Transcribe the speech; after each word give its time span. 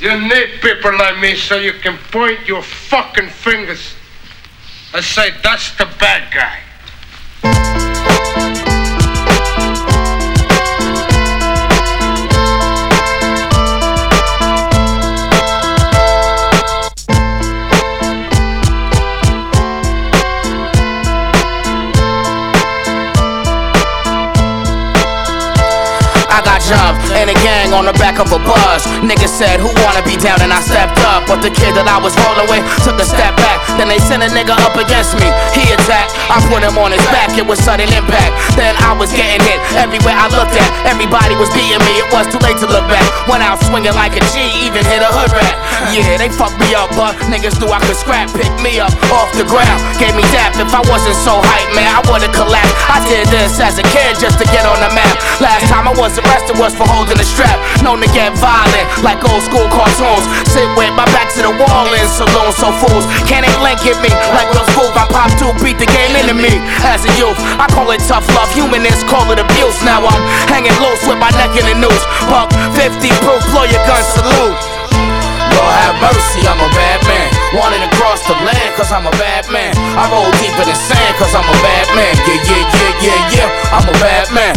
You 0.00 0.18
need 0.18 0.62
people 0.62 0.96
like 0.96 1.20
me 1.20 1.36
so 1.36 1.56
you 1.56 1.74
can 1.74 1.98
point 2.10 2.48
your 2.48 2.62
fucking 2.62 3.28
fingers 3.28 3.94
and 4.94 5.04
say, 5.04 5.30
that's 5.42 5.76
the 5.76 5.86
bad 5.98 6.32
guy. 6.32 6.58
Gang 27.70 27.78
on 27.78 27.86
the 27.86 27.96
back 27.98 28.18
of 28.18 28.32
a 28.32 28.38
bus. 28.38 28.86
Niggas 29.02 29.30
said, 29.30 29.60
Who 29.60 29.70
wanna 29.82 30.02
be 30.02 30.16
down? 30.16 30.42
And 30.42 30.52
I 30.52 30.60
stepped 30.60 30.98
up. 31.06 31.26
But 31.26 31.42
the 31.42 31.50
kid 31.50 31.74
that 31.74 31.86
I 31.86 31.98
was 32.02 32.14
rolling 32.26 32.48
with 32.50 32.64
took 32.84 32.98
a 32.98 33.06
step 33.06 33.36
back. 33.36 33.59
Then 33.80 33.88
they 33.88 33.96
sent 33.96 34.20
a 34.20 34.28
nigga 34.28 34.52
up 34.60 34.76
against 34.76 35.16
me. 35.16 35.24
He 35.56 35.64
attacked. 35.72 36.12
I 36.28 36.36
put 36.52 36.60
him 36.60 36.76
on 36.76 36.92
his 36.92 37.00
back. 37.08 37.32
It 37.40 37.48
was 37.48 37.56
sudden 37.64 37.88
impact. 37.96 38.36
Then 38.52 38.76
I 38.84 38.92
was 38.92 39.08
getting 39.08 39.40
hit 39.40 39.56
everywhere 39.72 40.12
I 40.12 40.28
looked 40.28 40.52
at. 40.52 40.68
Everybody 40.84 41.32
was 41.40 41.48
beating 41.56 41.80
me. 41.88 41.96
It 41.96 42.04
was 42.12 42.28
too 42.28 42.36
late 42.44 42.60
to 42.60 42.68
look 42.68 42.84
back. 42.92 43.08
Went 43.24 43.40
out 43.40 43.56
swinging 43.64 43.96
like 43.96 44.20
a 44.20 44.22
G, 44.36 44.68
even 44.68 44.84
hit 44.84 45.00
a 45.00 45.08
hood 45.08 45.32
rat. 45.32 45.56
Yeah, 45.96 46.20
they 46.20 46.28
fucked 46.28 46.60
me 46.60 46.76
up, 46.76 46.92
but 46.92 47.16
niggas 47.32 47.56
knew 47.56 47.72
I 47.72 47.80
could 47.80 47.96
scrap. 47.96 48.28
Pick 48.36 48.52
me 48.60 48.84
up 48.84 48.92
off 49.16 49.32
the 49.32 49.48
ground. 49.48 49.80
Gave 49.96 50.12
me 50.12 50.28
dap. 50.28 50.60
If 50.60 50.76
I 50.76 50.84
wasn't 50.84 51.16
so 51.16 51.40
hype, 51.40 51.72
man, 51.72 51.88
I 51.88 52.04
would've 52.04 52.36
collapsed. 52.36 52.76
I 52.84 53.00
did 53.08 53.32
this 53.32 53.56
as 53.64 53.80
a 53.80 53.86
kid 53.96 54.20
just 54.20 54.36
to 54.36 54.46
get 54.52 54.68
on 54.68 54.76
the 54.84 54.92
map. 54.92 55.16
Last 55.40 55.72
time 55.72 55.88
I 55.88 55.96
was 55.96 56.20
arrested 56.20 56.60
was 56.60 56.76
for 56.76 56.84
holding 56.84 57.16
a 57.16 57.24
strap. 57.24 57.56
Known 57.80 58.04
to 58.04 58.10
get 58.12 58.36
violent 58.36 58.84
like 59.00 59.24
old 59.24 59.40
school 59.40 59.64
cartoons. 59.72 60.28
Sit 60.52 60.68
with 60.76 60.92
my 60.92 61.08
back 61.16 61.32
to 61.32 61.48
the 61.48 61.54
wall 61.56 61.88
in 61.96 62.04
saloons. 62.12 62.60
So 62.60 62.68
fools 62.76 63.08
can't 63.24 63.48
link 63.70 63.86
at 63.86 64.02
me 64.02 64.10
like 64.34 64.50
those 64.50 64.66
fools. 64.74 64.90
I 64.98 65.06
pop 65.06 65.30
to 65.38 65.54
beat 65.62 65.78
the 65.78 65.86
game 65.86 66.18
into 66.18 66.34
me. 66.34 66.50
As 66.82 67.06
a 67.06 67.12
youth, 67.14 67.38
I 67.54 67.70
call 67.70 67.90
it 67.94 68.02
tough 68.10 68.26
love. 68.34 68.50
Humanists 68.50 69.06
call 69.06 69.30
it 69.30 69.38
abuse. 69.38 69.78
Now 69.86 70.02
I'm 70.02 70.22
hanging 70.50 70.74
loose 70.82 71.06
with 71.06 71.22
my 71.22 71.30
neck 71.38 71.54
in 71.54 71.64
the 71.70 71.76
noose. 71.78 72.04
Buck 72.26 72.50
50 72.74 73.06
proof, 73.22 73.42
blow 73.54 73.70
your 73.70 73.82
gun, 73.86 74.02
salute. 74.02 74.58
Lord 75.54 75.74
have 75.86 75.96
mercy, 76.02 76.42
I'm 76.50 76.58
a 76.58 76.68
bad 76.74 76.98
man. 77.06 77.39
Wanted 77.50 77.82
to 77.82 77.90
cross 77.98 78.22
the 78.30 78.38
land, 78.46 78.70
cause 78.78 78.94
I'm 78.94 79.10
a 79.10 79.14
bad 79.18 79.50
man. 79.50 79.74
I 79.98 80.06
roll 80.06 80.30
deep 80.38 80.54
in 80.54 80.70
the 80.70 80.78
sand, 80.86 81.18
cause 81.18 81.34
I'm 81.34 81.42
a 81.42 81.58
bad 81.58 81.86
man. 81.98 82.14
Yeah, 82.22 82.38
yeah, 82.46 82.62
yeah, 82.62 83.10
yeah, 83.10 83.34
yeah, 83.34 83.74
I'm 83.74 83.82
a 83.90 83.96
bad 83.98 84.30
man. 84.30 84.54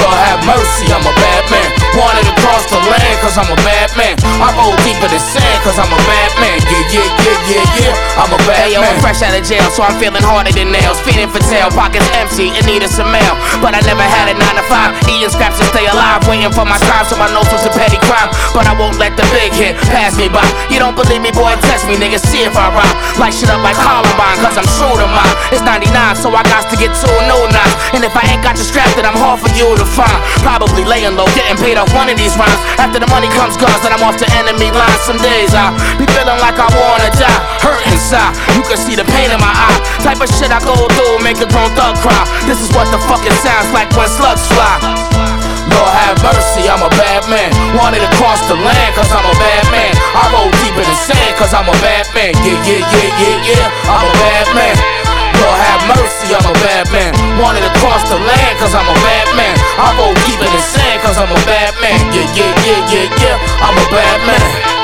Lord 0.00 0.16
have 0.16 0.40
mercy, 0.48 0.88
I'm 0.88 1.04
a 1.04 1.12
bad 1.12 1.44
man. 1.52 1.68
Wanted 1.92 2.24
to 2.24 2.34
cross 2.40 2.64
the 2.72 2.80
land, 2.88 3.16
cause 3.20 3.36
I'm 3.36 3.52
a 3.52 3.58
bad 3.60 3.92
man. 4.00 4.16
I 4.40 4.48
roll 4.56 4.72
deep 4.80 4.96
in 5.04 5.12
the 5.12 5.20
sand, 5.20 5.60
cause 5.60 5.76
I'm 5.76 5.92
a 5.92 6.00
bad 6.08 6.32
man. 6.40 6.56
Yeah, 6.72 7.04
yeah, 7.04 7.08
yeah, 7.20 7.52
yeah, 7.52 7.64
yeah, 7.84 8.16
I'm 8.16 8.32
a 8.32 8.40
bad 8.48 8.64
hey, 8.64 8.72
yo, 8.72 8.80
man. 8.80 8.96
I'm 8.96 9.04
fresh 9.04 9.20
out 9.20 9.36
of 9.36 9.44
jail, 9.44 9.68
so 9.68 9.84
I'm 9.84 10.00
feeling 10.00 10.24
harder 10.24 10.56
than 10.56 10.72
nails. 10.72 11.04
Feeding 11.04 11.28
for 11.28 11.44
tail, 11.52 11.68
pockets 11.68 12.08
empty, 12.16 12.48
and 12.56 12.64
needed 12.64 12.88
some 12.88 13.12
mail. 13.12 13.36
But 13.60 13.76
I 13.76 13.84
never 13.84 14.08
had 14.08 14.32
a 14.32 14.34
9 14.40 14.40
to 14.40 14.64
5. 14.72 15.04
Eating 15.12 15.28
scraps 15.28 15.60
to 15.60 15.68
stay 15.68 15.84
alive, 15.84 16.24
waiting 16.24 16.48
for 16.48 16.64
my 16.64 16.80
time, 16.80 17.04
so 17.04 17.20
I 17.20 17.28
know 17.36 17.44
it's 17.44 17.68
a 17.68 17.72
petty 17.76 18.00
crime. 18.08 18.32
But 18.56 18.64
I 18.64 18.72
won't 18.72 18.96
let 18.96 19.20
the 19.20 19.28
big 19.36 19.52
hit 19.52 19.76
pass 19.92 20.16
me 20.16 20.32
by. 20.32 20.48
You 20.72 20.80
don't 20.80 20.96
believe 20.96 21.20
me, 21.20 21.28
boy, 21.28 21.52
test 21.68 21.84
me, 21.84 22.00
see 22.30 22.46
if 22.46 22.54
I 22.54 22.70
rhyme. 22.70 22.96
Light 23.18 23.34
shit 23.34 23.50
up 23.50 23.60
like 23.60 23.76
Columbine, 23.76 24.38
cause 24.40 24.56
I'm 24.56 24.68
true 24.78 24.94
to 24.96 25.06
mine. 25.08 25.34
It's 25.50 25.64
99, 25.64 25.90
so 26.16 26.30
I 26.32 26.42
got 26.46 26.68
to 26.70 26.76
get 26.78 26.94
two 26.94 27.12
new 27.26 27.42
nines. 27.50 27.74
And 27.96 28.02
if 28.04 28.14
I 28.14 28.22
ain't 28.30 28.42
got 28.44 28.56
you 28.56 28.66
strapped, 28.66 28.96
then 28.96 29.04
I'm 29.04 29.16
hard 29.16 29.42
for 29.42 29.50
you 29.52 29.68
to 29.76 29.86
find. 29.86 30.18
Probably 30.40 30.84
laying 30.86 31.18
low, 31.18 31.28
getting 31.36 31.58
paid 31.58 31.76
off 31.76 31.90
one 31.92 32.08
of 32.08 32.16
these 32.16 32.34
rhymes. 32.38 32.60
After 32.78 33.02
the 33.02 33.08
money 33.10 33.28
comes 33.36 33.58
guns, 33.58 33.80
then 33.82 33.92
I'm 33.92 34.04
off 34.06 34.16
to 34.22 34.28
enemy 34.38 34.70
lines. 34.72 35.02
Some 35.04 35.18
days 35.18 35.52
I 35.52 35.74
be 35.98 36.06
feeling 36.12 36.40
like 36.40 36.56
I 36.56 36.68
wanna 36.72 37.10
die, 37.16 37.40
hurt 37.60 37.82
inside. 37.90 38.32
You 38.54 38.62
can 38.64 38.78
see 38.78 38.94
the 38.94 39.06
pain 39.06 39.28
in 39.30 39.40
my 39.40 39.52
eye. 39.52 39.78
Type 40.00 40.20
of 40.22 40.28
shit 40.38 40.50
I 40.50 40.60
go 40.62 40.74
through, 40.74 41.22
make 41.22 41.38
a 41.42 41.48
grown 41.50 41.70
thug 41.76 41.98
cry. 42.00 42.22
This 42.46 42.60
is 42.60 42.70
what 42.74 42.88
the 42.90 43.00
fuck 43.08 43.22
it 43.24 43.34
sounds 43.40 43.70
like 43.72 43.90
when 43.96 44.08
slugs 44.08 44.46
fly. 44.50 45.22
Lord 45.70 45.92
have 46.04 46.18
mercy, 46.20 46.66
I'm 46.68 46.82
a 46.82 46.90
bad 46.98 47.22
man. 47.30 47.50
Wanted 47.78 48.02
to 48.02 48.10
cross 48.18 48.40
the 48.50 48.56
land, 48.58 48.90
cause 48.98 49.10
I'm 49.12 49.24
a 49.24 49.36
bad 49.38 49.64
man. 49.70 49.91
I 50.12 50.28
roll 50.32 50.50
deep 50.60 50.76
in 50.76 50.84
the 50.84 50.98
sand, 51.08 51.32
cause 51.40 51.56
I'm 51.56 51.68
a 51.68 51.76
bad 51.80 52.04
man. 52.12 52.36
Yeah, 52.44 52.58
yeah, 52.68 52.84
yeah, 52.84 53.10
yeah, 53.16 53.48
yeah, 53.48 53.66
I'm 53.88 54.04
a 54.04 54.12
bad 54.20 54.46
man. 54.52 54.76
Lord 55.40 55.58
have 55.58 55.82
mercy, 55.88 56.36
I'm 56.36 56.44
a 56.44 56.54
bad 56.60 56.86
man. 56.92 57.10
Wanted 57.40 57.64
to 57.64 57.72
cross 57.80 58.04
the 58.08 58.20
land, 58.20 58.54
cause 58.60 58.76
I'm 58.76 58.86
a 58.86 58.98
bad 59.00 59.26
man. 59.34 59.56
I 59.80 59.96
roll 59.96 60.14
deep 60.28 60.38
in 60.38 60.52
the 60.52 60.62
sand, 60.62 61.00
cause 61.02 61.16
I'm 61.16 61.32
a 61.32 61.40
bad 61.48 61.72
man. 61.80 61.98
Yeah, 62.12 62.28
yeah, 62.36 62.52
yeah, 62.62 62.80
yeah, 62.92 63.08
yeah, 63.18 63.36
I'm 63.64 63.74
a 63.74 63.86
bad 63.90 64.18
man. 64.28 64.81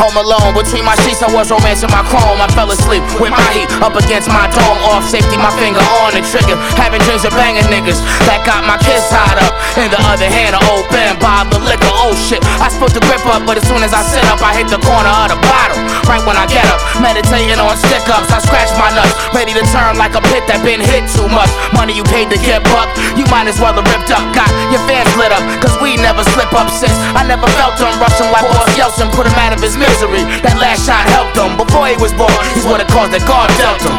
Home 0.00 0.16
alone, 0.16 0.54
between 0.56 0.84
my 0.84 0.96
sheets, 1.04 1.22
I 1.22 1.28
was 1.30 1.50
romancing 1.50 1.90
my 1.92 2.02
chrome. 2.08 2.40
I 2.40 2.48
fell 2.56 2.70
asleep 2.70 3.02
with 3.20 3.32
my 3.32 3.48
heat 3.54 3.68
up 3.82 3.94
against 3.94 4.28
my 4.28 4.48
dome. 4.50 4.78
Off 4.92 5.04
safety, 5.06 5.36
my 5.36 5.52
finger 5.58 5.82
on 6.02 6.14
the 6.16 6.22
trigger. 6.26 6.56
Having 6.78 7.02
dreams 7.06 7.24
of 7.24 7.32
banging 7.36 7.66
niggas 7.70 8.00
that 8.26 8.42
got 8.42 8.66
my 8.66 8.78
kids 8.82 9.06
tied 9.12 9.38
up. 9.38 9.54
In 9.78 9.88
the 9.88 10.00
other 10.10 10.28
hand, 10.28 10.56
I 10.56 10.60
open 10.74 11.16
by 11.22 11.46
the 11.48 11.58
liquor. 11.62 11.92
Oh 11.92 12.12
shit, 12.28 12.42
I 12.60 12.68
supposed 12.68 12.98
to 12.98 13.02
grip 13.06 13.24
up, 13.30 13.46
but 13.46 13.56
as 13.56 13.64
soon 13.68 13.80
as 13.84 13.94
I 13.94 14.02
sit 14.02 14.24
up, 14.28 14.42
I 14.42 14.52
hit 14.56 14.68
the 14.68 14.80
corner 14.82 15.12
of 15.22 15.32
the 15.32 15.38
bottle. 15.44 15.78
Right 16.08 16.22
when 16.26 16.36
I 16.36 16.44
get 16.50 16.66
up, 16.68 16.82
meditating 16.98 17.56
on 17.56 17.74
stick 17.78 18.04
ups, 18.10 18.28
I 18.34 18.42
scratch 18.42 18.74
my 18.76 18.90
nuts, 18.92 19.14
ready 19.32 19.54
to 19.54 19.62
turn 19.70 19.96
like 19.96 20.18
a 20.18 20.22
pit 20.34 20.44
that 20.50 20.60
been 20.66 20.82
hit 20.82 21.06
too 21.14 21.28
much. 21.30 21.48
Money 21.72 21.94
you 21.94 22.04
paid 22.04 22.28
to 22.34 22.38
get 22.42 22.60
bucked, 22.68 22.98
you 23.14 23.24
might 23.30 23.46
as 23.46 23.56
well 23.62 23.72
have 23.72 23.86
ripped 23.86 24.10
up. 24.10 24.22
Got 24.34 24.50
your 24.74 24.82
fans 24.90 25.08
lit 25.14 25.30
up, 25.30 25.42
cause 25.62 25.72
we 25.78 25.94
never 25.96 26.26
slip 26.34 26.50
up 26.52 26.68
since. 26.68 26.94
I 27.14 27.22
never 27.24 27.46
felt 27.56 27.78
them 27.78 27.94
rushing 28.02 28.28
like 28.34 28.44
Boris 28.44 28.74
Yeltsin, 28.74 29.08
put 29.14 29.30
him 29.30 29.36
out 29.38 29.54
of 29.54 29.60
his 29.62 29.78
misery. 29.82 30.22
That 30.46 30.56
last 30.62 30.86
shot 30.86 31.02
helped 31.10 31.34
him. 31.34 31.58
Before 31.58 31.90
he 31.90 31.98
was 31.98 32.14
born, 32.14 32.32
he's 32.54 32.66
what 32.66 32.78
it 32.78 32.88
caused 32.88 33.12
that 33.12 33.26
God 33.26 33.50
dealt 33.58 33.82
him. 33.82 33.98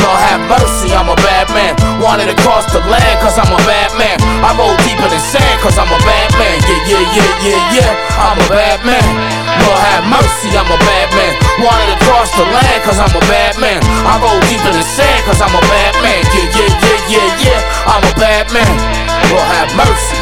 Lord 0.00 0.20
have 0.32 0.42
mercy, 0.48 0.90
I'm 0.96 1.10
a 1.12 1.18
bad 1.20 1.50
man. 1.52 1.76
Wanted 2.00 2.32
to 2.32 2.36
cross 2.40 2.64
the 2.72 2.80
land, 2.88 3.16
cause 3.20 3.36
I'm 3.36 3.52
a 3.52 3.60
bad 3.68 3.92
man. 4.00 4.16
I 4.42 4.50
roll 4.56 4.72
deep 4.82 4.96
in 4.96 5.10
the 5.10 5.20
sand, 5.20 5.56
cause 5.60 5.76
I'm 5.76 5.90
a 5.90 6.00
bad 6.02 6.30
man. 6.40 6.56
Yeah, 6.66 6.82
yeah, 6.88 7.04
yeah, 7.14 7.30
yeah, 7.44 7.76
yeah, 7.78 7.92
I'm 8.18 8.38
a 8.40 8.48
bad 8.48 8.80
man. 8.82 9.04
Lord 9.66 9.80
have 9.92 10.04
mercy, 10.08 10.50
I'm 10.56 10.66
a 10.66 10.80
bad 10.80 11.08
man. 11.14 11.32
Wanted 11.60 11.94
to 11.94 11.98
cross 12.08 12.32
the 12.34 12.46
land, 12.48 12.80
cause 12.82 12.98
I'm 12.98 13.12
a 13.12 13.24
bad 13.28 13.60
man. 13.60 13.78
I 14.08 14.16
roll 14.18 14.40
deep 14.48 14.62
in 14.64 14.74
the 14.74 14.86
sand, 14.86 15.20
cause 15.28 15.38
I'm 15.38 15.52
a 15.52 15.64
bad 15.68 15.94
man. 16.00 16.22
Yeah, 16.32 16.48
yeah, 16.58 16.70
yeah, 16.80 16.98
yeah, 17.12 17.28
yeah, 17.44 17.60
I'm 17.86 18.02
a 18.02 18.14
bad 18.16 18.48
man. 18.50 18.74
Lord 19.30 19.46
have 19.46 19.70
mercy. 19.76 20.19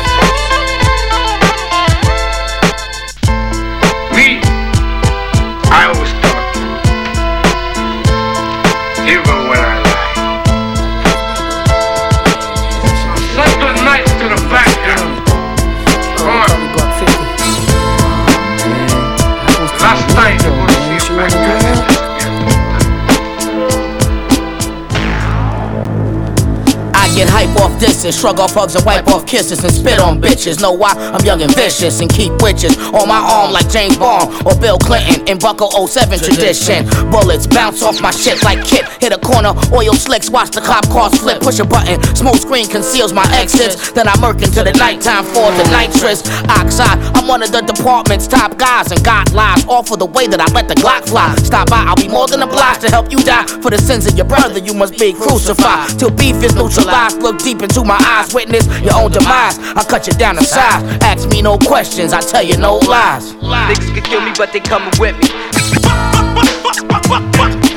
Hype 27.48 27.60
off 27.62 27.80
this 27.80 27.97
and 28.08 28.16
shrug 28.16 28.40
off 28.40 28.54
hugs 28.54 28.74
and 28.74 28.84
wipe 28.86 29.06
off 29.08 29.26
kisses 29.26 29.62
and 29.62 29.72
spit 29.72 30.00
on 30.00 30.20
bitches. 30.20 30.62
Know 30.62 30.72
why? 30.72 30.96
I'm 30.96 31.24
young 31.24 31.42
and 31.42 31.54
vicious 31.54 32.00
and 32.00 32.08
keep 32.08 32.32
witches 32.40 32.76
on 32.96 33.06
my 33.06 33.20
arm 33.20 33.52
like 33.52 33.68
James 33.68 33.98
Bond 33.98 34.32
or 34.46 34.56
Bill 34.58 34.78
Clinton 34.78 35.28
in 35.28 35.38
Buckle 35.38 35.68
07 35.86 36.18
tradition. 36.18 36.88
Bullets 37.12 37.46
bounce 37.46 37.82
off 37.82 38.00
my 38.00 38.10
shit 38.10 38.42
like 38.42 38.64
Kit. 38.64 38.88
Hit 38.98 39.12
a 39.12 39.18
corner, 39.18 39.52
oil 39.72 39.92
slicks, 39.92 40.30
watch 40.30 40.50
the 40.50 40.62
cop 40.62 40.88
cars 40.88 41.20
flip. 41.20 41.42
Push 41.42 41.60
a 41.60 41.66
button, 41.66 42.00
smooth 42.16 42.40
screen 42.40 42.66
conceals 42.66 43.12
my 43.12 43.28
exits. 43.36 43.92
Then 43.92 44.08
I 44.08 44.18
murk 44.20 44.40
into 44.40 44.64
the 44.64 44.72
nighttime 44.72 45.24
for 45.24 45.52
the 45.60 45.68
nitrous 45.68 46.24
oxide. 46.48 46.96
I'm 47.12 47.28
one 47.28 47.42
of 47.42 47.52
the 47.52 47.60
department's 47.60 48.26
top 48.26 48.56
guys 48.56 48.90
and 48.90 49.04
got 49.04 49.32
lies. 49.32 49.66
All 49.68 49.82
for 49.82 49.98
the 49.98 50.06
way 50.06 50.26
that 50.26 50.40
I 50.40 50.48
let 50.56 50.66
the 50.66 50.74
Glock 50.80 51.08
fly. 51.08 51.34
Stop 51.44 51.68
by, 51.68 51.84
I'll 51.84 51.96
be 51.96 52.08
more 52.08 52.26
than 52.26 52.40
obliged 52.40 52.80
to 52.82 52.88
help 52.88 53.12
you 53.12 53.18
die. 53.20 53.46
For 53.60 53.70
the 53.70 53.78
sins 53.78 54.06
of 54.06 54.16
your 54.16 54.26
brother, 54.26 54.60
you 54.60 54.72
must 54.72 54.98
be 54.98 55.12
crucified. 55.12 55.98
Till 55.98 56.10
beef 56.10 56.42
is 56.42 56.54
neutralized. 56.54 57.20
Look 57.20 57.38
deep 57.38 57.60
into 57.60 57.84
my 57.84 57.97
eyes, 58.04 58.34
witness 58.34 58.66
your 58.80 58.94
own 58.94 59.10
demise. 59.10 59.58
I 59.58 59.84
cut 59.84 60.06
you 60.06 60.12
down 60.14 60.36
to 60.36 60.44
size. 60.44 60.82
Ask 61.02 61.28
me 61.30 61.42
no 61.42 61.58
questions, 61.58 62.12
I 62.12 62.20
tell 62.20 62.42
you 62.42 62.56
no 62.56 62.76
lies. 62.76 63.32
Niggas 63.34 63.94
could 63.94 64.04
kill 64.04 64.20
me, 64.20 64.32
but 64.36 64.52
they 64.52 64.60
coming 64.60 64.92
with 64.98 65.16
me. 65.18 65.28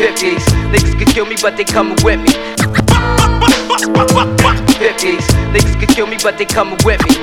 50s. 0.02 0.46
Niggas 0.72 0.98
could 1.00 1.10
kill 1.10 1.26
me, 1.26 1.36
but 1.42 1.58
they 1.58 1.64
coming 1.64 1.98
with 2.04 2.20
me. 2.20 2.30
50s. 4.82 5.26
Niggas 5.54 5.80
could 5.80 5.90
kill 5.90 6.08
me, 6.08 6.18
but 6.22 6.38
they 6.38 6.46
coming 6.46 6.78
with 6.84 7.02
me. 7.04 7.16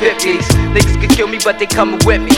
50s. 0.00 0.46
Niggas 0.74 1.00
could 1.00 1.10
kill 1.10 1.28
me, 1.28 1.38
but 1.44 1.58
they 1.58 1.66
coming 1.66 2.00
with 2.04 2.22
me. 2.22 2.30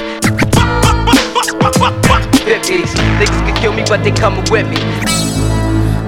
50s. 2.43 2.95
Niggas 3.19 3.47
could 3.47 3.57
kill 3.57 3.73
me, 3.73 3.85
but 3.89 4.03
they 4.03 4.11
coming 4.11 4.45
with 4.51 4.69
me. 4.69 5.22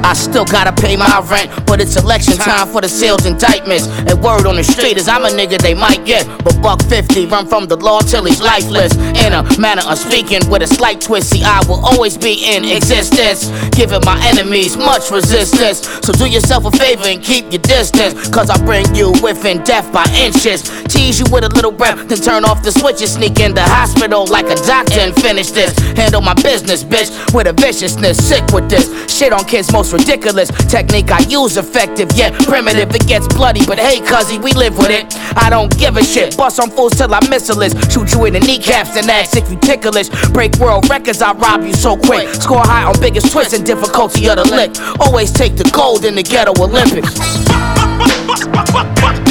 I 0.05 0.12
still 0.12 0.45
gotta 0.45 0.71
pay 0.71 0.97
my 0.97 1.09
rent, 1.31 1.51
but 1.67 1.81
it's 1.81 1.97
election 1.97 2.37
time 2.37 2.69
for 2.69 2.83
the 2.83 2.89
sales 2.89 3.25
indictments. 3.25 3.89
And 3.89 4.23
word 4.23 4.45
on 4.45 4.56
the 4.56 4.62
street 4.62 4.99
is 4.99 5.09
I'm 5.09 5.25
a 5.25 5.29
nigga 5.29 5.56
they 5.62 5.73
might 5.73 6.05
get. 6.05 6.29
But 6.45 6.61
buck 6.61 6.83
50, 6.83 7.25
run 7.27 7.47
from 7.47 7.67
the 7.67 7.77
law 7.77 8.01
till 8.01 8.25
he's 8.25 8.41
lifeless. 8.41 8.95
In 9.25 9.33
a 9.33 9.43
manner 9.59 9.81
of 9.89 9.99
speaking 9.99 10.47
with 10.51 10.61
a 10.61 10.67
slight 10.67 11.01
twist, 11.01 11.31
see, 11.31 11.43
I 11.43 11.65
will 11.67 11.83
always 11.83 12.19
be 12.19 12.55
in 12.55 12.65
existence. 12.67 13.49
Giving 13.71 14.05
my 14.05 14.21
enemies 14.29 14.77
much 14.77 15.11
resistance. 15.11 15.89
So 16.05 16.12
do 16.12 16.29
yourself 16.29 16.67
a 16.67 16.71
favor 16.77 17.09
and 17.09 17.23
keep 17.23 17.51
your 17.51 17.62
distance. 17.62 18.29
Cause 18.29 18.51
I 18.51 18.62
bring 18.67 18.85
you 18.95 19.11
within 19.23 19.65
death 19.65 19.91
by 19.91 20.05
inches. 20.12 20.69
Tease 20.85 21.19
you 21.19 21.25
with 21.33 21.45
a 21.45 21.49
little 21.49 21.73
breath, 21.73 22.09
then 22.09 22.19
turn 22.19 22.45
off 22.45 22.62
the 22.62 22.73
switch 22.73 23.01
and 23.01 23.09
sneak 23.09 23.41
in 23.41 23.55
the 23.55 23.62
hospital 23.62 24.27
like 24.27 24.47
a 24.47 24.56
doctor 24.67 25.01
and 25.01 25.15
finish 25.17 25.51
this. 25.51 25.73
Handle 25.97 26.21
my 26.21 26.35
business, 26.35 26.85
bitch, 26.85 27.11
with 27.33 27.47
a 27.47 27.55
viciousness. 27.55 28.21
Sick 28.21 28.45
with 28.53 28.69
this. 28.69 28.85
Shit 29.09 29.33
on 29.33 29.45
kids, 29.45 29.73
most 29.73 29.94
ridiculous. 29.94 30.50
Technique 30.69 31.11
I 31.11 31.20
use 31.20 31.56
effective, 31.56 32.11
yet 32.14 32.35
primitive. 32.44 32.94
It 32.94 33.06
gets 33.06 33.29
bloody, 33.29 33.64
but 33.64 33.79
hey, 33.79 34.00
cuzzy, 34.00 34.43
we 34.43 34.52
live 34.52 34.76
with 34.76 34.91
it. 34.91 35.06
I 35.37 35.49
don't 35.49 35.70
give 35.79 35.96
a 35.96 36.05
shit. 36.05 36.37
Bust 36.37 36.61
on 36.61 36.70
fools 36.70 36.94
till 36.94 37.14
I 37.14 37.20
missilist. 37.20 37.91
Shoot 37.93 38.12
you 38.12 38.25
in 38.26 38.32
the 38.35 38.41
kneecaps 38.41 38.96
and 38.96 39.08
ask 39.08 39.37
if 39.37 39.49
you 39.50 39.56
ticklish. 39.58 40.08
Break 40.32 40.56
world 40.56 40.88
records, 40.91 41.23
I 41.23 41.32
rob 41.32 41.62
you 41.62 41.73
so 41.73 41.96
quick. 41.96 42.29
Score 42.35 42.61
high 42.61 42.85
on 42.85 42.99
biggest 43.00 43.32
twists 43.32 43.55
and 43.55 43.64
difficulty 43.64 44.29
of 44.29 44.37
the 44.37 44.44
lick. 44.44 44.73
Always 45.00 45.32
take 45.32 45.56
the 45.56 45.70
gold 45.70 46.05
in 46.05 46.14
the 46.14 46.23
ghetto 46.23 46.52
Olympics. 46.62 47.14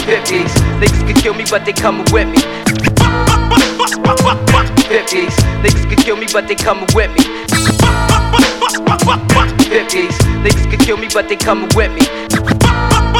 50s, 0.03 0.53
niggas 0.79 1.07
could 1.07 1.17
kill 1.17 1.33
me, 1.33 1.45
but 1.49 1.65
they 1.65 1.73
coming 1.73 2.05
with 2.11 2.27
me. 2.27 2.39
50s, 4.87 5.35
niggas 5.63 5.89
could 5.89 5.99
kill 5.99 6.15
me, 6.15 6.27
but 6.31 6.47
they 6.47 6.55
coming 6.55 6.87
with 6.93 7.11
me. 7.11 8.12
50s, 9.73 10.17
niggas 10.43 10.69
could 10.69 10.79
kill 10.79 10.97
me, 10.97 11.07
but 11.13 11.29
they 11.29 11.35
coming 11.35 11.69
with 11.75 11.91
me. 11.93 13.12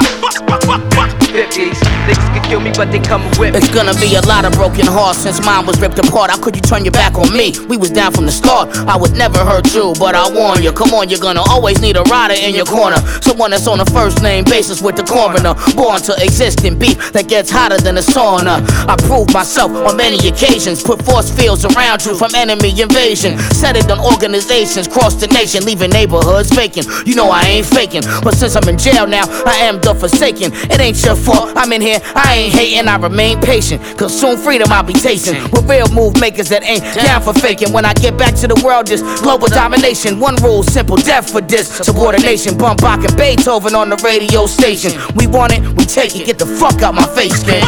50s, 1.33 1.81
niggas 2.05 2.33
could 2.33 2.43
kill 2.43 2.59
me, 2.59 2.71
but 2.75 2.91
they 2.91 2.99
coming 2.99 3.29
with 3.39 3.53
me. 3.53 3.57
It's 3.57 3.73
gonna 3.73 3.93
be 3.95 4.13
a 4.15 4.21
lot 4.21 4.45
of 4.45 4.53
broken 4.53 4.85
hearts 4.85 5.19
since 5.19 5.43
mine 5.43 5.65
was 5.65 5.81
ripped 5.81 5.97
apart. 5.97 6.29
How 6.29 6.37
could 6.37 6.55
you 6.55 6.61
turn 6.61 6.85
your 6.85 6.91
back 6.91 7.17
on 7.17 7.35
me? 7.35 7.53
We 7.67 7.77
was 7.77 7.89
down 7.89 8.13
from 8.13 8.25
the 8.25 8.31
start. 8.31 8.69
I 8.87 8.95
would 8.95 9.13
never 9.17 9.39
hurt 9.39 9.73
you, 9.73 9.93
but 9.97 10.13
I 10.13 10.29
warn 10.29 10.61
you. 10.61 10.71
Come 10.71 10.93
on, 10.93 11.09
you're 11.09 11.19
gonna 11.19 11.41
always 11.41 11.81
need 11.81 11.97
a 11.97 12.03
rider 12.03 12.35
in 12.35 12.53
your 12.53 12.65
corner. 12.65 12.97
Someone 13.21 13.51
that's 13.51 13.67
on 13.67 13.79
a 13.79 13.85
first 13.85 14.21
name 14.21 14.43
basis 14.43 14.81
with 14.81 14.95
the 14.95 15.03
coroner. 15.03 15.55
Born 15.75 16.01
to 16.03 16.13
exist 16.21 16.63
in 16.65 16.77
beef 16.77 17.11
that 17.13 17.27
gets 17.27 17.49
hotter 17.49 17.79
than 17.79 17.97
a 17.97 18.05
sauna. 18.05 18.61
I 18.87 18.95
proved 19.07 19.33
myself 19.33 19.71
on 19.71 19.97
many 19.97 20.27
occasions. 20.27 20.83
Put 20.83 21.01
force 21.01 21.31
fields 21.33 21.65
around 21.65 22.05
you 22.05 22.15
from 22.15 22.35
enemy 22.35 22.79
invasion. 22.79 23.39
Set 23.57 23.75
it 23.75 23.89
on 23.89 23.99
organizations 23.99 24.87
cross 24.87 25.15
the 25.15 25.27
nation, 25.27 25.65
leaving 25.65 25.89
neighborhoods 25.89 26.51
vacant. 26.51 26.87
You 27.05 27.15
know 27.15 27.29
I 27.29 27.41
ain't 27.43 27.65
faking, 27.65 28.03
but 28.23 28.35
since 28.35 28.55
I'm 28.55 28.67
in 28.69 28.77
jail 28.77 29.07
now, 29.07 29.25
I 29.45 29.55
am 29.65 29.79
the 29.81 29.95
forsaken. 29.95 30.32
It 30.41 30.80
ain't 30.80 31.03
your 31.03 31.15
fault. 31.15 31.53
I'm 31.56 31.71
in 31.74 31.81
here, 31.81 32.00
I 32.15 32.35
ain't 32.35 32.53
hating, 32.53 32.88
I 32.88 32.97
remain 32.97 33.39
patient. 33.41 33.81
Cause 33.97 34.18
soon 34.18 34.38
freedom 34.38 34.71
I'll 34.71 34.83
be 34.83 34.94
tasting. 34.94 35.41
With 35.51 35.69
real 35.69 35.88
move 35.89 36.19
makers 36.19 36.50
that 36.50 36.63
ain't 36.63 36.83
down 36.95 37.21
for 37.21 37.33
faking. 37.33 37.71
When 37.71 37.85
I 37.85 37.94
get 37.94 38.18
back 38.18 38.35
to 38.35 38.47
the 38.47 38.59
world, 38.65 38.88
just 38.88 39.03
global 39.24 39.47
domination. 39.47 40.19
One 40.19 40.35
rule, 40.38 40.63
simple 40.63 40.97
death 40.97 41.31
for 41.31 41.41
this. 41.41 41.68
Subordination, 41.69 42.57
bump 42.57 42.81
Bach 42.81 43.03
and 43.03 43.15
Beethoven 43.18 43.75
on 43.75 43.89
the 43.89 43.97
radio 43.97 44.45
station. 44.45 44.91
We 45.15 45.27
want 45.27 45.53
it, 45.53 45.62
we 45.77 45.85
take 45.85 46.15
it. 46.15 46.25
Get 46.25 46.39
the 46.39 46.45
fuck 46.45 46.81
out 46.81 46.95
my 46.95 47.07
face, 47.07 47.44
gang. 47.44 47.63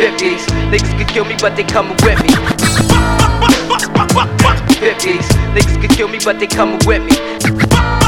50s, 0.00 0.46
niggas 0.70 0.98
could 0.98 1.08
kill 1.08 1.24
me, 1.24 1.36
but 1.40 1.56
they 1.56 1.64
coming 1.64 1.96
with 2.02 2.20
me. 2.22 2.28
50s, 4.80 5.28
niggas 5.54 5.80
could 5.80 5.90
kill 5.90 6.08
me, 6.08 6.18
but 6.24 6.38
they 6.38 6.46
coming 6.46 6.80
with 6.86 7.02
me. 7.02 7.99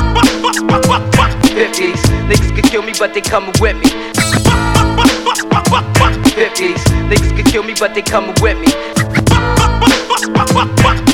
50s, 0.81 2.01
niggas 2.29 2.55
could 2.55 2.65
kill 2.65 2.83
me, 2.83 2.93
but 2.99 3.13
they 3.13 3.21
coming 3.21 3.53
with 3.61 3.77
me. 3.77 3.89
50s, 6.33 6.81
niggas 7.13 7.37
could 7.37 7.47
kill 7.47 7.63
me, 7.63 7.75
but 7.79 7.95
they 7.95 8.01
coming 8.01 8.35
with 8.41 8.59
me. 8.59 8.69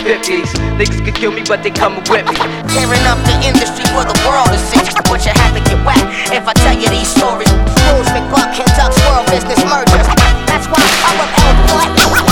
50s, 0.06 0.54
niggas 0.78 1.04
could 1.04 1.14
kill 1.14 1.32
me, 1.32 1.42
but 1.48 1.62
they 1.64 1.70
coming 1.70 2.04
with 2.08 2.24
me. 2.26 2.36
Tearing 2.70 3.02
up 3.10 3.18
the 3.26 3.34
industry 3.42 3.84
for 3.90 4.04
the 4.06 4.14
world 4.28 4.46
to 4.48 4.58
see. 4.58 4.78
But 5.08 5.24
you 5.24 5.32
have 5.34 5.54
to 5.56 5.60
get 5.64 5.84
whacked 5.84 6.06
if 6.32 6.46
I 6.46 6.52
tell 6.52 6.78
you 6.78 6.88
these 6.90 7.08
stories. 7.08 7.50
Fools, 7.50 8.06
McBuck, 8.14 8.54
Kentuck's 8.54 9.00
world 9.10 9.26
business 9.26 9.58
mergers. 9.64 10.06
That's 10.46 10.68
why 10.68 10.78
I'm 11.02 11.18
a 11.18 12.27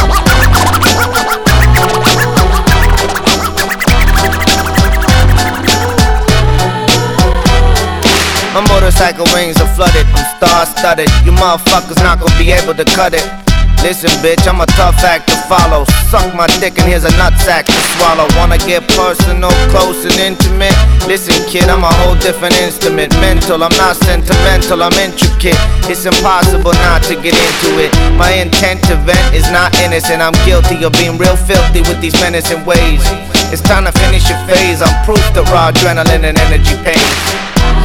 My 8.56 8.66
motorcycle 8.68 9.26
wings 9.34 9.60
are 9.60 9.68
flooded, 9.74 10.06
I'm 10.06 10.36
star 10.38 10.64
studded. 10.64 11.10
You 11.26 11.32
motherfuckers 11.32 12.02
not 12.02 12.20
gonna 12.20 12.38
be 12.38 12.52
able 12.52 12.74
to 12.74 12.86
cut 12.86 13.12
it. 13.12 13.45
Listen, 13.86 14.10
bitch, 14.18 14.42
I'm 14.50 14.58
a 14.58 14.66
tough 14.74 14.98
act 15.06 15.30
to 15.30 15.38
follow. 15.46 15.86
Suck 16.10 16.34
my 16.34 16.50
dick 16.58 16.74
and 16.74 16.90
here's 16.90 17.06
a 17.06 17.14
nutsack 17.14 17.70
to 17.70 17.80
swallow. 17.94 18.26
Wanna 18.34 18.58
get 18.58 18.82
personal, 18.98 19.54
close 19.70 20.02
and 20.02 20.18
intimate? 20.18 20.74
Listen, 21.06 21.38
kid, 21.46 21.70
I'm 21.70 21.86
a 21.86 21.92
whole 22.02 22.18
different 22.18 22.58
instrument. 22.66 23.14
Mental, 23.22 23.62
I'm 23.62 23.70
not 23.78 23.94
sentimental, 23.94 24.82
I'm 24.82 24.92
intricate. 24.98 25.54
It's 25.86 26.04
impossible 26.04 26.74
not 26.82 27.06
to 27.06 27.14
get 27.14 27.38
into 27.38 27.78
it. 27.78 27.94
My 28.18 28.34
intent 28.34 28.82
to 28.90 28.98
vent 29.06 29.22
is 29.30 29.46
not 29.54 29.70
innocent. 29.78 30.18
I'm 30.18 30.34
guilty 30.42 30.82
of 30.82 30.90
being 30.98 31.16
real 31.16 31.38
filthy 31.38 31.86
with 31.86 32.02
these 32.02 32.18
menacing 32.18 32.66
ways. 32.66 33.06
It's 33.54 33.62
time 33.62 33.86
to 33.86 33.94
finish 34.02 34.26
your 34.26 34.42
phase. 34.50 34.82
I'm 34.82 34.90
proof 35.06 35.22
that 35.38 35.46
raw 35.54 35.70
adrenaline 35.70 36.26
and 36.26 36.34
energy 36.34 36.74
pain. 36.82 37.06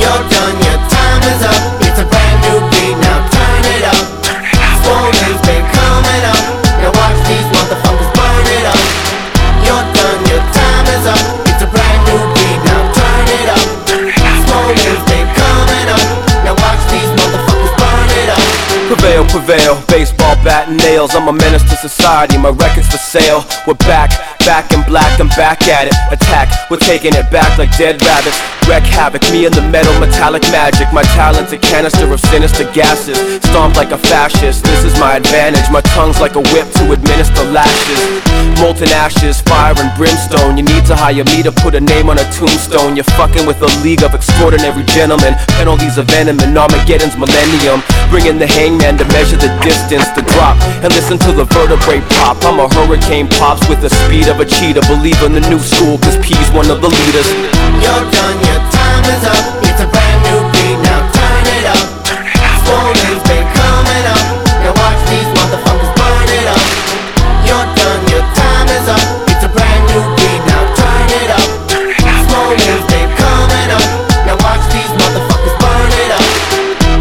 You're 0.01 0.23
done, 0.33 0.57
your 0.65 0.81
time 0.81 1.21
is 1.29 1.45
up. 1.45 1.61
It's 1.85 2.01
a 2.01 2.09
brand 2.09 2.41
new 2.49 2.57
beat, 2.73 2.97
now 2.97 3.21
turn 3.29 3.65
it 3.69 3.85
up. 3.85 4.20
Been 5.45 5.65
coming 5.73 6.23
up. 6.25 6.41
Now 6.81 6.91
watch 6.93 7.19
these 7.27 7.47
motherfuckers 7.53 8.11
burn 8.17 8.45
it 8.57 8.65
up. 8.65 8.79
You're 9.65 9.85
done, 9.93 10.21
your 10.29 10.43
time 10.53 10.85
is 10.95 11.05
up. 11.05 11.21
It's 11.49 11.61
a 11.61 11.69
brand 11.69 12.01
new 12.07 12.21
beat, 12.35 12.59
now 12.65 12.81
turn 12.93 13.25
it 13.39 13.49
up. 13.49 13.67
Been 15.07 15.27
coming 15.37 15.87
up. 15.89 16.05
Now 16.45 16.55
watch 16.55 16.83
these 16.91 17.11
motherfuckers 17.19 17.73
burn 17.77 18.09
it 18.21 18.29
up. 18.29 18.43
Prevail, 18.87 19.25
prevail, 19.25 19.81
baseball 19.87 20.20
bat 20.43 20.69
nails. 20.69 21.15
I'm 21.15 21.27
a 21.27 21.33
menace 21.33 21.63
to 21.69 21.75
society, 21.77 22.37
my 22.37 22.49
record's 22.49 22.89
for 22.89 22.97
sale. 22.97 23.45
We're 23.65 23.79
back, 23.85 24.11
back 24.45 24.73
in 24.73 24.81
black, 24.83 25.19
I'm 25.19 25.29
back 25.37 25.67
at 25.67 25.87
it. 25.87 25.95
Attack, 26.11 26.69
we're 26.69 26.81
taking 26.81 27.13
it 27.13 27.29
back 27.31 27.57
like 27.57 27.71
dead 27.77 28.01
rabbits. 28.01 28.37
Wreck 28.67 28.83
havoc, 28.83 29.21
me 29.33 29.45
and 29.45 29.53
the 29.53 29.61
metal, 29.61 29.93
metallic 29.99 30.43
magic. 30.53 30.91
My 30.93 31.03
talent's 31.17 31.51
a 31.53 31.57
canister 31.57 32.11
of 32.11 32.19
sinister 32.19 32.65
gases. 32.73 33.17
Stomped 33.49 33.77
like 33.77 33.91
a 33.91 33.97
fascist, 33.97 34.63
this 34.63 34.83
is 34.83 34.93
my 34.99 35.17
advantage. 35.17 35.65
My 35.71 35.81
tongue's 35.97 36.19
like 36.19 36.35
a 36.35 36.43
whip 36.53 36.69
to 36.77 36.91
administer 36.91 37.43
lashes. 37.49 38.01
Molten 38.59 38.89
ashes, 38.93 39.41
fire 39.41 39.73
and 39.77 39.89
brimstone. 39.97 40.57
You 40.57 40.63
need 40.63 40.85
to 40.85 40.95
hire 40.95 41.25
me 41.25 41.41
to 41.41 41.51
put 41.51 41.73
a 41.73 41.81
name 41.81 42.09
on 42.09 42.17
a 42.17 42.25
tombstone. 42.33 42.95
You're 42.95 43.09
fucking 43.17 43.45
with 43.45 43.61
a 43.61 43.71
league 43.81 44.03
of 44.03 44.13
extraordinary 44.13 44.83
gentlemen. 44.85 45.33
Penalties 45.57 45.97
of 45.97 46.05
venom 46.05 46.39
and 46.41 46.57
Armageddon's 46.57 47.17
millennium. 47.17 47.81
Bringing 48.09 48.37
the 48.37 48.47
hangman 48.47 48.97
to 48.97 49.05
measure 49.09 49.37
the 49.37 49.49
distance, 49.65 50.09
to 50.13 50.21
drop, 50.33 50.55
and 50.83 50.89
listen 50.95 51.17
to 51.19 51.31
the 51.31 51.45
vertebrae 51.45 52.01
pop. 52.19 52.39
I'm 52.47 52.59
a 52.59 52.67
hurricane 52.75 53.27
pops 53.39 53.67
with 53.67 53.81
the 53.81 53.89
speed 53.89 54.27
of 54.27 54.39
a 54.39 54.45
cheetah. 54.45 54.83
Believe 54.87 55.19
in 55.23 55.33
the 55.33 55.43
new 55.51 55.59
school, 55.59 55.97
cause 55.99 56.17
P's 56.23 56.49
one 56.51 56.69
of 56.71 56.81
the 56.81 56.89
leaders. 56.89 57.27
You're 57.83 58.05
done, 58.09 58.37
your 58.47 58.61
time 58.71 59.05
is 59.11 59.23
up. 59.27 59.43
It's 59.67 59.81
a 59.83 59.87
brand 59.87 60.19
new 60.27 60.39
beat, 60.55 60.79
now 60.83 61.01
turn 61.11 61.45
it 61.57 61.65
up. 61.67 61.85
Swollen's 62.63 63.23
been 63.27 63.47
coming 63.55 64.05
up. 64.07 64.23
Now 64.63 64.73
watch 64.77 65.01
these 65.11 65.29
motherfuckers 65.35 65.91
burn 65.99 66.27
it 66.31 66.47
up. 66.47 66.63
You're 67.47 67.67
done, 67.75 68.01
your 68.13 68.25
time 68.37 68.67
is 68.71 68.87
up. 68.87 69.03
It's 69.27 69.43
a 69.43 69.51
brand 69.51 69.83
new 69.91 70.03
beat, 70.15 70.41
now 70.47 70.63
turn 70.79 71.07
it 71.21 71.29
up. 71.35 71.47
Swollen's 72.29 72.85
been 72.87 73.09
coming 73.19 73.69
up. 73.75 73.87
Now 74.23 74.37
watch 74.39 74.63
these 74.71 74.93
motherfuckers 74.95 75.55
burn 75.59 75.91
it 75.91 76.11
up. 76.15 76.25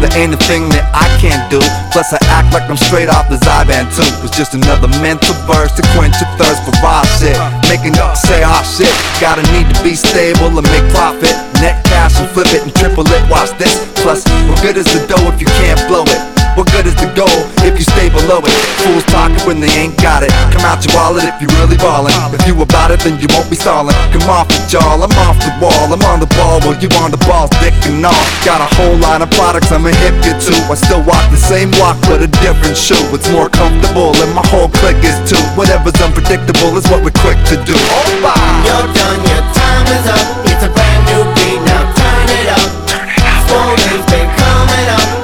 There 0.01 0.13
ain't 0.17 0.33
a 0.33 0.41
thing 0.49 0.67
that 0.73 0.89
I 0.97 1.05
can't 1.21 1.30
do. 1.51 1.59
Plus, 1.91 2.15
I 2.15 2.19
act 2.31 2.55
like 2.55 2.65
I'm 2.71 2.79
straight 2.79 3.11
off 3.11 3.27
the 3.27 3.35
Zyban 3.35 3.91
too. 3.91 4.07
It's 4.23 4.35
just 4.35 4.55
another 4.55 4.87
mental 5.03 5.35
burst 5.43 5.75
to 5.75 5.83
quench 5.91 6.15
your 6.23 6.31
thirst 6.39 6.63
for 6.63 6.71
raw 6.79 7.03
shit. 7.19 7.35
Making 7.67 7.99
up 7.99 8.15
say 8.15 8.41
ah 8.41 8.63
shit. 8.63 8.95
Gotta 9.19 9.43
need 9.51 9.67
to 9.67 9.77
be 9.83 9.93
stable 9.93 10.55
and 10.55 10.65
make 10.71 10.87
profit. 10.95 11.35
Net 11.59 11.83
cash 11.85 12.15
and 12.17 12.29
flip 12.31 12.47
it 12.55 12.63
and 12.63 12.73
triple 12.73 13.03
it. 13.05 13.21
Watch 13.29 13.51
this. 13.59 13.75
Plus, 13.99 14.23
what 14.47 14.63
good 14.63 14.77
is 14.79 14.87
the 14.87 15.03
dough 15.11 15.27
if 15.27 15.43
you 15.43 15.47
can't 15.59 15.77
blow 15.91 16.07
it? 16.07 16.40
Good 16.81 16.97
is 16.97 16.97
the 16.97 17.13
goal 17.13 17.41
if 17.61 17.77
you 17.77 17.85
stay 17.85 18.09
below 18.09 18.41
it? 18.41 18.49
Fools 18.81 19.05
talking 19.13 19.37
when 19.45 19.61
they 19.61 19.69
ain't 19.77 19.93
got 20.01 20.25
it. 20.25 20.33
Come 20.49 20.65
out 20.65 20.81
your 20.81 20.97
wallet 20.97 21.29
if 21.29 21.37
you 21.37 21.45
really 21.61 21.77
ballin'. 21.77 22.09
If 22.33 22.41
you 22.49 22.57
about 22.57 22.89
it, 22.89 23.05
then 23.05 23.21
you 23.21 23.29
won't 23.29 23.45
be 23.53 23.57
stallin'. 23.61 23.93
Come 24.09 24.25
off 24.25 24.49
it, 24.49 24.65
y'all. 24.73 24.97
I'm 24.97 25.13
off 25.21 25.37
the 25.45 25.53
wall. 25.61 25.93
I'm 25.93 26.01
on 26.09 26.17
the 26.17 26.31
ball 26.33 26.57
while 26.65 26.73
you 26.81 26.89
on 26.97 27.13
the 27.13 27.21
ball, 27.29 27.53
dick 27.61 27.77
and 27.85 28.01
all. 28.01 28.25
Got 28.41 28.65
a 28.65 28.69
whole 28.81 28.97
line 28.97 29.21
of 29.21 29.29
products 29.37 29.69
I'm 29.69 29.85
a 29.85 29.93
hip 29.93 30.25
you 30.25 30.33
to. 30.33 30.55
I 30.73 30.73
still 30.73 31.05
walk 31.05 31.21
the 31.29 31.37
same 31.37 31.69
walk, 31.77 32.01
but 32.09 32.25
a 32.25 32.29
different 32.41 32.73
shoe. 32.73 32.97
It's 33.13 33.29
more 33.29 33.53
comfortable, 33.53 34.17
and 34.17 34.33
my 34.33 34.41
whole 34.49 34.73
clique 34.81 35.05
is 35.05 35.21
too. 35.29 35.37
Whatever's 35.53 36.01
unpredictable 36.01 36.73
is 36.81 36.89
what 36.89 37.05
we're 37.05 37.13
quick 37.21 37.37
to 37.53 37.61
do. 37.61 37.77
Oh, 37.77 38.09
bye. 38.25 38.33
You're 38.65 38.89
done, 38.89 39.21
your 39.29 39.45
time 39.53 39.85
is 39.85 40.05
up. 40.09 40.25
It's 40.49 40.65
a 40.65 40.71
brand 40.73 41.01
new 41.13 41.29
beat, 41.37 41.61
now 41.61 41.85
turn 41.93 42.25
it 42.41 42.47
up. 42.57 42.69
Turn 42.89 43.05
it 43.05 43.21
up. 43.21 43.45
Swole's 43.45 44.05
been 44.09 44.25
coming 44.33 44.89
up. 44.97 45.20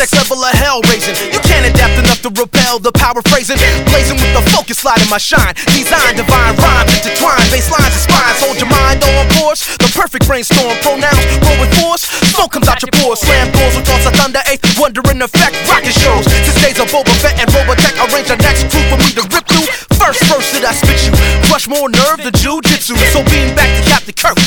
Next 0.00 0.16
level 0.16 0.40
of 0.40 0.56
hell 0.56 0.80
raising. 0.88 1.12
You 1.28 1.44
can't 1.44 1.68
adapt 1.68 2.00
enough 2.00 2.24
to 2.24 2.32
repel 2.32 2.80
the 2.80 2.88
power 2.96 3.20
phrasing. 3.28 3.60
Blazing 3.92 4.16
with 4.16 4.32
the 4.32 4.40
focus 4.48 4.80
light 4.80 4.96
in 5.04 5.12
my 5.12 5.20
shine. 5.20 5.52
Design, 5.76 6.16
divine 6.16 6.56
rhymes, 6.56 6.88
intertwine, 6.96 7.44
bass 7.52 7.68
lines 7.68 7.92
and 7.92 8.04
spines. 8.08 8.40
Hold 8.40 8.56
your 8.56 8.72
mind 8.72 9.04
on 9.04 9.28
course. 9.36 9.60
The 9.76 9.92
perfect 9.92 10.24
brainstorm, 10.24 10.72
pronouns, 10.80 11.20
roll 11.44 11.60
with 11.60 11.68
force. 11.76 12.08
Smoke 12.32 12.48
comes 12.48 12.64
out 12.72 12.80
your 12.80 12.96
pores, 12.96 13.20
slam 13.20 13.52
doors 13.52 13.76
with 13.76 13.84
thoughts 13.84 14.08
of 14.08 14.16
thunder, 14.16 14.40
eighth 14.48 14.64
wonder 14.80 15.04
in 15.12 15.20
effect. 15.20 15.52
Rocket 15.68 15.92
shows, 15.92 16.24
since 16.24 16.56
days 16.64 16.80
of 16.80 16.88
Boba 16.88 17.12
Fett 17.20 17.36
and 17.36 17.52
Robotech, 17.52 17.92
arrange 18.00 18.32
the 18.32 18.40
next 18.40 18.72
crew 18.72 18.80
for 18.88 18.96
me 18.96 19.12
to 19.20 19.24
rip 19.28 19.44
through. 19.44 19.68
First 20.00 20.24
verse 20.32 20.48
that 20.56 20.64
I 20.64 20.72
spit 20.72 20.96
you, 21.04 21.12
crush 21.44 21.68
more 21.68 21.92
nerve 21.92 22.24
than 22.24 22.32
jujitsu. 22.40 22.96
So 23.12 23.20
being 23.28 23.52
back 23.52 23.68
to 23.76 23.84
Captain 23.84 24.16
Kirk, 24.16 24.40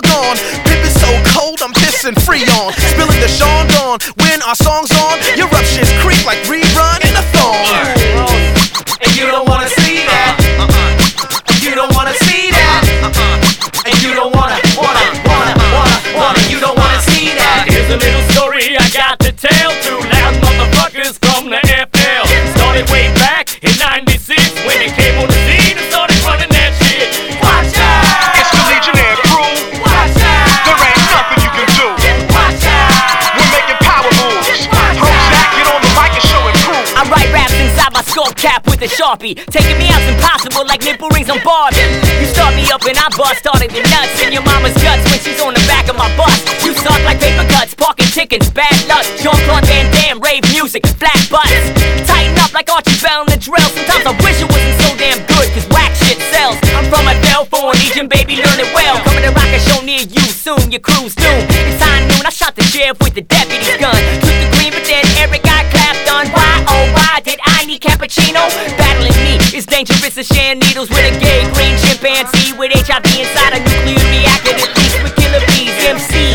sleep 0.00 0.04
and 0.04 0.12
you're. 0.12 0.64
Pip 0.64 0.84
is 0.84 0.94
so 1.00 1.10
cold, 1.36 1.60
I'm 1.62 1.72
pissing 1.72 2.16
free 2.24 2.44
on. 2.60 2.72
Spilling 2.72 3.20
the 3.20 3.28
Sean 3.28 3.66
Dawn. 3.68 3.98
When 4.20 4.42
our 4.42 4.54
song's 4.54 4.90
on, 4.92 5.18
your 5.36 5.48
up 5.48 5.64
shit's 5.64 5.90
creep 6.00 6.24
like 6.24 6.38
rerun 6.48 7.00
in 7.04 7.14
a 7.16 7.24
thong. 7.34 7.66
And 9.02 9.16
you 9.16 9.26
don't 9.26 9.48
wanna 9.48 9.68
see 9.68 10.04
that. 10.06 10.36
And 11.48 11.62
you 11.62 11.74
don't 11.74 11.94
wanna 11.94 12.14
see 12.14 12.50
that. 12.50 12.82
And 13.84 14.02
you 14.02 14.14
don't 14.14 14.34
wanna, 14.34 14.58
wanna, 14.76 15.04
wanna, 15.26 15.54
wanna, 15.74 15.98
wanna. 16.16 16.40
You 16.48 16.60
don't 16.60 16.78
wanna 16.78 17.00
see 17.02 17.34
that. 17.34 17.66
Here's 17.68 17.90
a 17.90 17.96
little 17.98 18.22
story 18.32 18.76
I 18.78 18.88
got 18.90 19.18
to 19.20 19.32
tell. 19.32 19.70
Two 19.82 19.91
a 38.82 38.90
sharpie. 38.90 39.38
Taking 39.46 39.78
me 39.78 39.86
out's 39.94 40.06
impossible 40.10 40.66
like 40.66 40.82
nipple 40.82 41.08
rings 41.14 41.30
on 41.30 41.38
Barbie. 41.46 41.78
You 42.18 42.26
start 42.26 42.54
me 42.58 42.66
up 42.74 42.82
and 42.82 42.98
I 42.98 43.06
bust 43.14 43.38
started 43.38 43.70
the 43.70 43.82
nuts 43.86 44.18
in 44.18 44.34
your 44.34 44.42
mama's 44.42 44.74
guts 44.82 45.06
when 45.06 45.22
she's 45.22 45.38
on 45.38 45.54
the 45.54 45.62
back 45.70 45.86
of 45.86 45.94
my 45.94 46.10
bus. 46.18 46.34
You 46.66 46.74
suck 46.74 46.98
like 47.06 47.22
paper 47.22 47.46
cuts, 47.46 47.74
parking 47.74 48.10
chickens, 48.10 48.50
bad 48.50 48.74
luck. 48.90 49.06
Jean 49.22 49.38
Claude 49.46 49.66
Van 49.70 49.86
Damme, 49.94 50.18
rave 50.18 50.42
music, 50.50 50.82
flat 50.98 51.18
butts. 51.30 51.62
Tighten 52.10 52.34
up 52.42 52.50
like 52.52 52.66
Archie 52.70 52.98
Bell 52.98 53.22
in 53.22 53.30
the 53.30 53.38
drill. 53.38 53.70
Sometimes 53.70 54.02
I 54.02 54.12
wish 54.18 54.42
it 54.42 54.50
wasn't 54.50 54.76
so 54.82 54.88
damn 54.98 55.22
good, 55.30 55.46
cause 55.54 55.66
whack 55.70 55.94
shit 56.02 56.18
sells. 56.34 56.58
I'm 56.74 56.90
from 56.90 57.06
a 57.06 57.14
Foreign 57.52 57.76
Legion, 57.84 58.08
baby, 58.08 58.40
learn 58.40 58.58
it 58.58 58.70
well. 58.72 58.96
Coming 59.04 59.28
to 59.28 59.30
rock 59.36 59.52
a 59.52 59.60
show 59.60 59.84
near 59.84 60.00
you 60.00 60.24
soon, 60.24 60.72
your 60.72 60.80
crew's 60.80 61.14
doomed. 61.14 61.44
It's 61.68 61.82
high 61.82 62.00
noon, 62.00 62.24
I 62.24 62.30
shot 62.30 62.56
the 62.56 62.62
sheriff 62.62 62.98
with 62.98 63.12
the 63.12 63.20
deputy's 63.20 63.76
gun. 63.76 63.92
Took 64.24 64.36
the 64.40 64.48
green, 64.56 64.72
but 64.72 64.80
then 64.88 65.01
cappuccino? 67.78 68.42
Battling 68.76 69.16
me 69.24 69.38
is 69.56 69.66
dangerous 69.66 70.16
as 70.18 70.26
share 70.26 70.54
needles 70.54 70.88
with 70.90 71.04
a 71.04 71.14
gay 71.20 71.44
green 71.54 71.76
chimpanzee 71.78 72.52
with 72.58 72.72
HIV 72.72 73.06
inside 73.16 73.56
a 73.56 73.60
nuclear 73.60 74.02
reactor 74.10 74.54
that 74.56 74.70
leaks 74.76 74.96
with 75.02 75.14
killer 75.16 75.42
bees. 75.52 75.72
MC, 75.82 76.32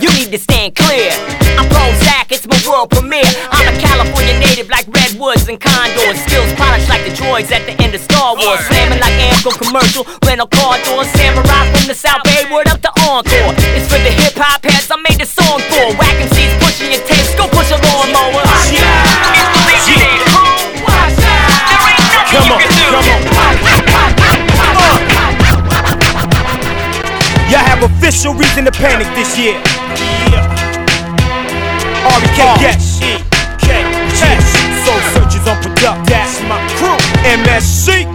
you 0.00 0.10
need 0.16 0.32
to 0.32 0.38
stand 0.38 0.74
clear. 0.74 1.12
I'm 1.60 1.68
Prozack, 1.68 2.32
it's 2.32 2.46
my 2.48 2.56
world 2.68 2.90
premiere. 2.90 3.28
I'm 3.50 3.68
a 3.68 3.76
California 3.80 4.38
native 4.38 4.68
like 4.70 4.86
redwoods 4.88 5.48
and 5.48 5.60
condors. 5.60 6.18
Skills 6.24 6.52
polished 6.56 6.88
like 6.88 7.04
the 7.04 7.12
droids 7.12 7.52
at 7.52 7.66
the 7.66 7.76
end 7.82 7.94
of 7.94 8.00
Star 8.00 8.34
Wars. 8.36 8.60
Slamming 8.66 9.00
like 9.00 9.16
Amco 9.20 9.52
commercial, 9.52 10.06
rental 10.24 10.48
car 10.48 10.80
doors. 10.84 11.08
Samurai 11.12 11.68
from 11.72 11.86
the 11.86 11.94
South 11.94 12.22
Bay, 12.24 12.48
word 12.48 12.68
up 12.68 12.80
to 12.80 12.90
Encore. 13.04 13.59
Panic 28.80 29.06
this 29.14 29.36
year. 29.36 29.60
REK 32.00 32.60
yes. 32.64 32.98
Yes. 33.00 34.44
Soul 34.84 35.00
Searchers 35.12 35.46
on 35.46 35.60
product. 35.60 36.08
That's 36.08 36.40
my 36.48 36.58
crew. 36.80 36.96
MSC. 37.28 38.08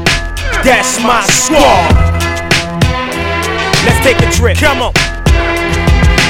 That's 0.63 0.99
my 1.01 1.21
squad. 1.29 1.93
Let's 3.85 4.01
take 4.03 4.17
a 4.27 4.31
trip. 4.31 4.57
Come 4.57 4.81
on. 4.81 5.14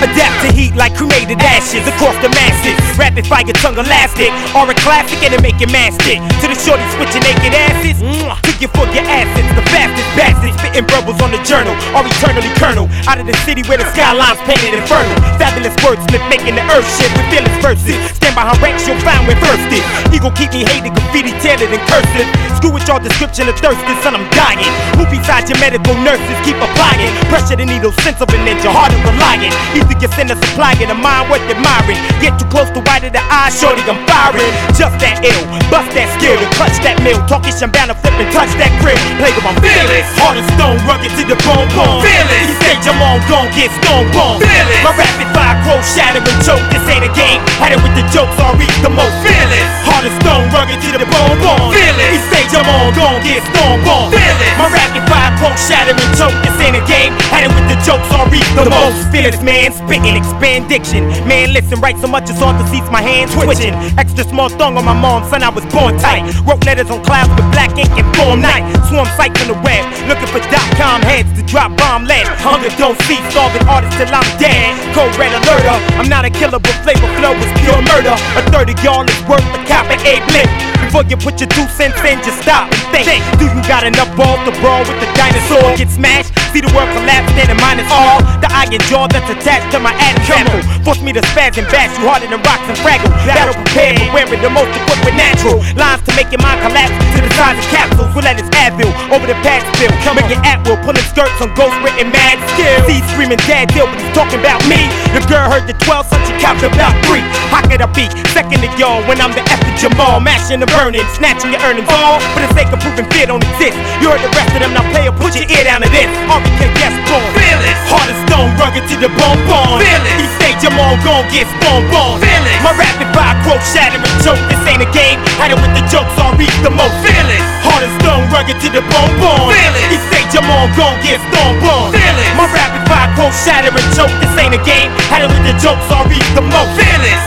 Adapt 0.06 0.38
to 0.46 0.50
heat 0.54 0.78
like 0.78 0.94
cremated 0.94 1.42
ashes 1.42 1.82
across 1.90 2.14
the 2.22 2.30
masses. 2.30 2.78
Rapid 2.94 3.26
fire 3.26 3.50
tongue 3.58 3.78
elastic. 3.82 4.30
Or 4.54 4.70
a 4.70 4.76
classic 4.86 5.18
and 5.26 5.34
it 5.34 5.42
make 5.42 5.58
your 5.58 5.74
man 5.74 5.90
stick. 5.98 6.22
To 6.42 6.46
the 6.46 6.54
shorty 6.54 6.86
switching 6.94 7.26
naked 7.26 7.58
asses. 7.58 7.98
Mwah. 8.06 8.38
Took 8.46 8.62
you 8.62 8.70
for 8.70 8.86
your 8.94 9.06
asses. 9.10 9.46
The 9.58 9.66
fastest 9.74 10.06
bastards 10.14 10.54
spitting 10.62 10.86
bubbles 10.86 11.18
on 11.26 11.34
the 11.34 11.42
journal. 11.42 11.74
Or 11.98 12.06
eternally 12.06 12.54
colonel. 12.62 12.86
Out 13.10 13.18
of 13.18 13.26
the 13.26 13.38
city 13.42 13.66
where 13.66 13.82
the 13.82 13.88
skyline's 13.98 14.38
painted 14.46 14.78
infernal. 14.78 15.18
Fabulous 15.42 15.74
wordsmith 15.82 16.22
making 16.30 16.54
the 16.54 16.66
earth 16.70 16.86
shit 17.02 17.10
with 17.18 17.26
fearless 17.34 17.58
verses. 17.66 17.98
Stand 18.14 18.38
behind 18.38 18.62
ranks 18.62 18.86
you'll 18.86 19.02
find 19.02 19.26
when 19.26 19.42
versed 19.42 19.74
it. 19.74 19.86
Gon' 20.26 20.34
keep 20.34 20.58
me 20.58 20.66
hated, 20.66 20.90
graffiti 20.90 21.38
tailored 21.38 21.70
and 21.70 21.86
cursive. 21.86 22.26
Screw 22.58 22.74
with 22.74 22.82
your 22.90 22.98
description 22.98 23.46
of 23.46 23.54
thirsty, 23.62 23.94
son, 24.02 24.18
I'm 24.18 24.26
dying. 24.34 24.66
Who 24.98 25.06
besides 25.06 25.54
your 25.54 25.62
medical 25.62 25.94
nurses 26.02 26.34
keep 26.42 26.58
applying? 26.58 27.14
Pressure 27.30 27.54
the 27.54 27.70
needle, 27.70 27.94
sense 28.02 28.18
of 28.26 28.34
an 28.34 28.42
ninja, 28.42 28.74
hard 28.74 28.90
and 28.90 29.06
reliant. 29.06 29.54
Either 29.96 30.08
you 30.08 30.12
send 30.16 30.32
a 30.32 30.36
supply 30.36 30.76
in 30.84 30.92
a 30.92 30.96
mind 30.96 31.32
worth 31.32 31.44
admiring. 31.48 32.00
Get 32.20 32.36
too 32.40 32.48
close 32.52 32.68
to 32.72 32.82
white 32.84 33.04
of 33.04 33.14
the 33.16 33.24
eye, 33.32 33.50
shorty, 33.50 33.82
I'm 33.88 34.00
firing. 34.08 34.52
Just 34.76 35.00
that 35.00 35.24
ill, 35.24 35.44
bust 35.72 35.92
that 35.96 36.12
skill 36.20 36.36
to 36.36 36.48
clutch 36.60 36.76
that 36.84 37.00
mill. 37.00 37.20
Talking 37.28 37.56
shambana, 37.56 37.96
flip 37.96 38.16
and 38.20 38.28
touch 38.36 38.52
that 38.60 38.72
grill. 38.84 39.00
Play 39.20 39.32
with 39.32 39.46
my 39.46 39.56
feelings. 39.64 40.08
Hard 40.20 40.36
as 40.36 40.48
stone, 40.56 40.80
rugged 40.84 41.12
to 41.16 41.24
the 41.24 41.38
bone, 41.48 41.68
bone. 41.72 42.04
Feelings. 42.04 42.52
You 42.52 42.56
stage 42.60 42.86
I'm 42.92 43.00
on, 43.00 43.24
gon' 43.32 43.48
get 43.56 43.72
stone 43.84 44.08
bomb. 44.12 44.44
Feelings. 44.44 44.84
My 44.84 44.92
rapid 45.00 45.30
fire 45.32 45.58
quote, 45.64 45.86
shattering 45.86 46.40
joke. 46.44 46.64
This 46.72 46.84
ain't 46.92 47.08
a 47.08 47.12
game. 47.16 47.40
Had 47.60 47.72
it 47.72 47.80
with 47.80 47.96
the 47.96 48.04
jokes, 48.12 48.36
I'll 48.40 48.56
reach 48.60 48.76
the 48.84 48.92
most. 48.92 49.16
Feelings. 49.24 49.72
Hard 49.88 50.04
as 50.04 50.16
stone, 50.20 50.46
rugged 50.52 50.80
to 50.84 50.90
the 51.00 51.08
bone, 51.08 51.40
bone. 51.40 51.72
Feelings. 51.72 52.20
You 52.20 52.22
stage 52.28 52.52
I'm 52.52 52.68
on, 52.68 52.92
gon' 52.92 53.24
get 53.24 53.40
stone 53.56 53.80
bomb. 53.88 54.12
Feelings. 54.12 54.56
My 54.60 54.68
rapid 54.68 55.04
fire 55.08 55.32
quote, 55.40 55.56
shattering 55.56 56.12
choke. 56.20 56.36
This 56.44 56.56
ain't 56.60 56.76
a 56.76 56.84
game. 56.84 57.16
Had 57.32 57.48
it 57.48 57.52
with 57.56 57.68
the 57.72 57.78
jokes 57.88 58.12
on 58.12 58.28
reap 58.28 58.48
the 58.60 58.68
most. 58.68 59.08
Fearless 59.12 59.42
man, 59.44 59.75
spitting, 59.76 60.16
expand 60.16 60.70
diction. 60.72 61.08
Man, 61.28 61.52
listen, 61.52 61.80
write 61.84 62.00
so 62.00 62.08
much 62.08 62.30
it's 62.32 62.40
hard 62.40 62.56
to 62.58 62.66
see 62.72 62.80
my 62.88 63.02
hands 63.04 63.36
twitching. 63.36 63.76
Extra 64.00 64.24
small 64.26 64.50
thong 64.50 64.78
on 64.78 64.86
my 64.86 64.96
mom, 64.96 65.28
son, 65.30 65.44
I 65.44 65.50
was 65.50 65.66
born 65.70 66.00
tight. 66.00 66.24
Wrote 66.48 66.64
letters 66.66 66.90
on 66.90 67.04
clouds 67.04 67.30
with 67.36 67.48
black 67.52 67.76
ink 67.78 67.92
and 67.94 68.08
form 68.16 68.42
night. 68.42 68.64
Swarm 68.88 69.08
sites 69.20 69.40
on 69.44 69.52
the 69.52 69.60
web, 69.62 69.84
looking 70.08 70.30
for 70.32 70.40
dot 70.48 70.66
com 70.80 71.04
heads 71.04 71.30
to 71.36 71.44
drop 71.44 71.76
bomb 71.76 72.08
lead. 72.08 72.26
Hunger 72.40 72.72
don't 72.80 72.98
cease, 73.04 73.24
starving 73.30 73.68
artists 73.68 74.00
till 74.00 74.10
I'm 74.10 74.26
dead. 74.40 74.74
Cold 74.96 75.12
red 75.20 75.36
alerter, 75.36 75.76
uh, 75.76 76.00
I'm 76.00 76.10
not 76.10 76.24
a 76.24 76.32
killer, 76.32 76.60
but 76.60 76.74
flavor 76.86 77.10
flow 77.20 77.36
is 77.36 77.52
pure 77.62 77.82
murder. 77.92 78.16
A 78.40 78.42
third 78.50 78.70
of 78.72 78.78
y'all 78.84 79.04
is 79.04 79.22
worth 79.28 79.44
a 79.52 79.60
cop 79.68 79.90
and 79.92 80.02
a 80.08 80.24
blip. 80.32 80.50
Before 80.86 81.04
you 81.10 81.18
put 81.18 81.42
your 81.42 81.50
two 81.50 81.68
cents 81.76 81.98
in, 82.06 82.22
just 82.24 82.40
stop 82.46 82.72
and 82.72 83.04
think. 83.04 83.20
Do 83.42 83.50
you 83.50 83.62
got 83.68 83.84
enough 83.84 84.12
balls 84.16 84.40
to 84.48 84.54
brawl 84.62 84.86
with 84.86 85.00
the 85.02 85.10
dinosaur? 85.18 85.76
Get 85.76 85.90
smashed, 85.90 86.32
see 86.56 86.64
the 86.64 86.72
world 86.72 86.88
collapse, 86.96 87.28
then 87.36 87.52
it 87.52 87.60
minus 87.60 87.92
all. 87.92 88.24
The 88.40 88.48
iron 88.48 88.80
jaw 88.88 89.12
that's 89.12 89.28
attached 89.28 89.76
to 89.76 89.80
my 89.84 89.92
sample. 90.24 90.64
Force 90.88 91.04
me 91.04 91.12
to 91.12 91.20
spaz 91.36 91.60
and 91.60 91.68
bash 91.68 91.92
you 92.00 92.08
harder 92.08 92.32
than 92.32 92.40
rocks 92.48 92.64
and 92.72 92.80
fraggle. 92.80 93.12
Battle 93.28 93.52
prepared 93.60 94.00
for 94.00 94.08
wearing 94.16 94.40
the 94.40 94.48
most 94.48 94.72
equipped 94.72 95.04
with 95.04 95.20
natural 95.20 95.60
lines 95.76 96.00
to 96.08 96.16
make 96.16 96.32
your 96.32 96.40
mind 96.40 96.64
collapse 96.64 96.96
to 97.12 97.20
the 97.20 97.32
size 97.36 97.60
of 97.60 97.68
capsules. 97.68 98.08
We'll 98.16 98.24
let 98.24 98.40
his 98.40 98.48
Advil 98.56 98.88
over 99.12 99.28
the 99.28 99.36
patch 99.44 99.68
bill. 99.76 99.92
Make 100.16 100.32
your 100.32 100.40
at 100.48 100.64
will, 100.64 100.80
pulling 100.88 101.04
skirts 101.12 101.36
on 101.44 101.52
ghost 101.60 101.76
written 101.84 102.08
mad 102.08 102.40
skill. 102.56 102.80
See 102.88 103.04
screaming 103.12 103.42
dad 103.44 103.68
deal, 103.76 103.92
but 103.92 104.00
he's 104.00 104.16
talking 104.16 104.40
about 104.40 104.64
me. 104.72 104.80
The 105.12 105.20
girl 105.28 105.52
heard 105.52 105.68
the 105.68 105.76
12, 105.84 106.08
son, 106.08 106.20
she 106.24 106.34
counts 106.40 106.64
about 106.64 106.96
three. 107.04 107.26
How 107.52 107.68
could 107.68 107.84
I 107.84 107.90
be 107.92 108.08
second 108.32 108.64
to 108.64 108.70
y'all 108.80 109.04
when 109.12 109.20
I'm 109.20 109.36
the 109.36 109.44
F 109.52 109.60
to 109.60 109.72
Jamal? 109.76 110.24
Mashing 110.24 110.64
the 110.64 110.72
burning, 110.72 111.04
snatching 111.20 111.52
your 111.52 111.60
earnings 111.68 111.92
all 111.92 112.24
for 112.32 112.40
the 112.40 112.52
sake 112.56 112.72
of 112.72 112.80
proving 112.80 113.08
fear 113.12 113.28
don't 113.28 113.44
exist. 113.44 113.76
You 114.00 114.08
heard 114.08 114.24
the 114.24 114.32
rest 114.32 114.56
of 114.56 114.64
them, 114.64 114.72
now 114.72 114.88
player, 114.96 115.12
put 115.12 115.36
your 115.36 115.48
ear 115.52 115.68
down 115.68 115.84
to 115.84 115.90
this. 115.92 116.08
RBK, 116.46 116.62
yes, 116.78 116.94
born. 117.10 117.26
Feel 117.34 117.62
it. 117.66 117.78
Hard 117.90 118.10
as 118.10 118.20
stone, 118.30 118.50
rugged 118.62 118.86
to 118.90 118.96
the 119.02 119.10
bone 119.18 119.42
bone. 119.50 119.82
Feel 119.82 120.04
it. 120.06 120.18
He 120.22 120.28
say 120.38 120.54
Jamal 120.62 120.94
gon' 121.02 121.26
get 121.34 121.50
spawn 121.58 121.82
bone. 121.90 122.22
Feel 122.22 122.46
it. 122.46 122.60
My 122.62 122.74
rapid 122.78 123.10
fire 123.14 123.38
quote 123.42 123.64
shattering 123.66 124.06
joke. 124.22 124.40
This 124.50 124.62
ain't 124.70 124.82
a 124.86 124.90
game. 124.94 125.18
Had 125.42 125.52
it 125.52 125.60
with 125.60 125.74
the 125.74 125.84
jokes, 125.90 126.14
I'll 126.22 126.38
reach 126.38 126.54
the 126.62 126.70
most. 126.70 126.94
Feel 127.02 127.30
it. 127.30 127.42
Hard 127.66 127.82
as 127.82 127.94
stone, 128.02 128.30
rugged 128.30 128.58
to 128.62 128.70
the 128.70 128.84
bone 128.94 129.14
bone. 129.18 129.50
Feel 129.50 129.74
it. 129.74 129.90
He 129.90 129.98
say 130.14 130.22
Jamal 130.30 130.70
gon' 130.78 130.98
get 131.02 131.18
stone 131.34 131.58
bone. 131.62 131.90
Feel 131.90 132.18
it. 132.22 132.32
My 132.38 132.46
rapid 132.54 132.84
fire 132.86 133.10
quote 133.18 133.34
shattering 133.34 133.90
joke. 133.98 134.14
This 134.22 134.34
ain't 134.38 134.54
a 134.54 134.62
game. 134.62 134.94
Had 135.10 135.26
it 135.26 135.30
with 135.34 135.44
the 135.46 135.56
jokes, 135.58 135.86
I'll 135.90 136.06
reach 136.06 136.30
the 136.38 136.46
most. 136.46 136.78
Feel 136.78 137.04
it. 137.06 137.20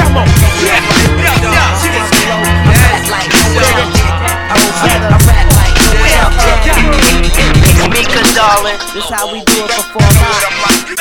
Come 0.00 0.16
on. 0.16 0.28
Mika, 1.20 1.52
darling. 8.34 8.78
This 8.94 9.08
how 9.08 9.32
we 9.32 9.44
do 9.44 9.64
it 9.64 9.70
for 9.70 9.82
four 9.92 10.02
nine. 10.02 10.96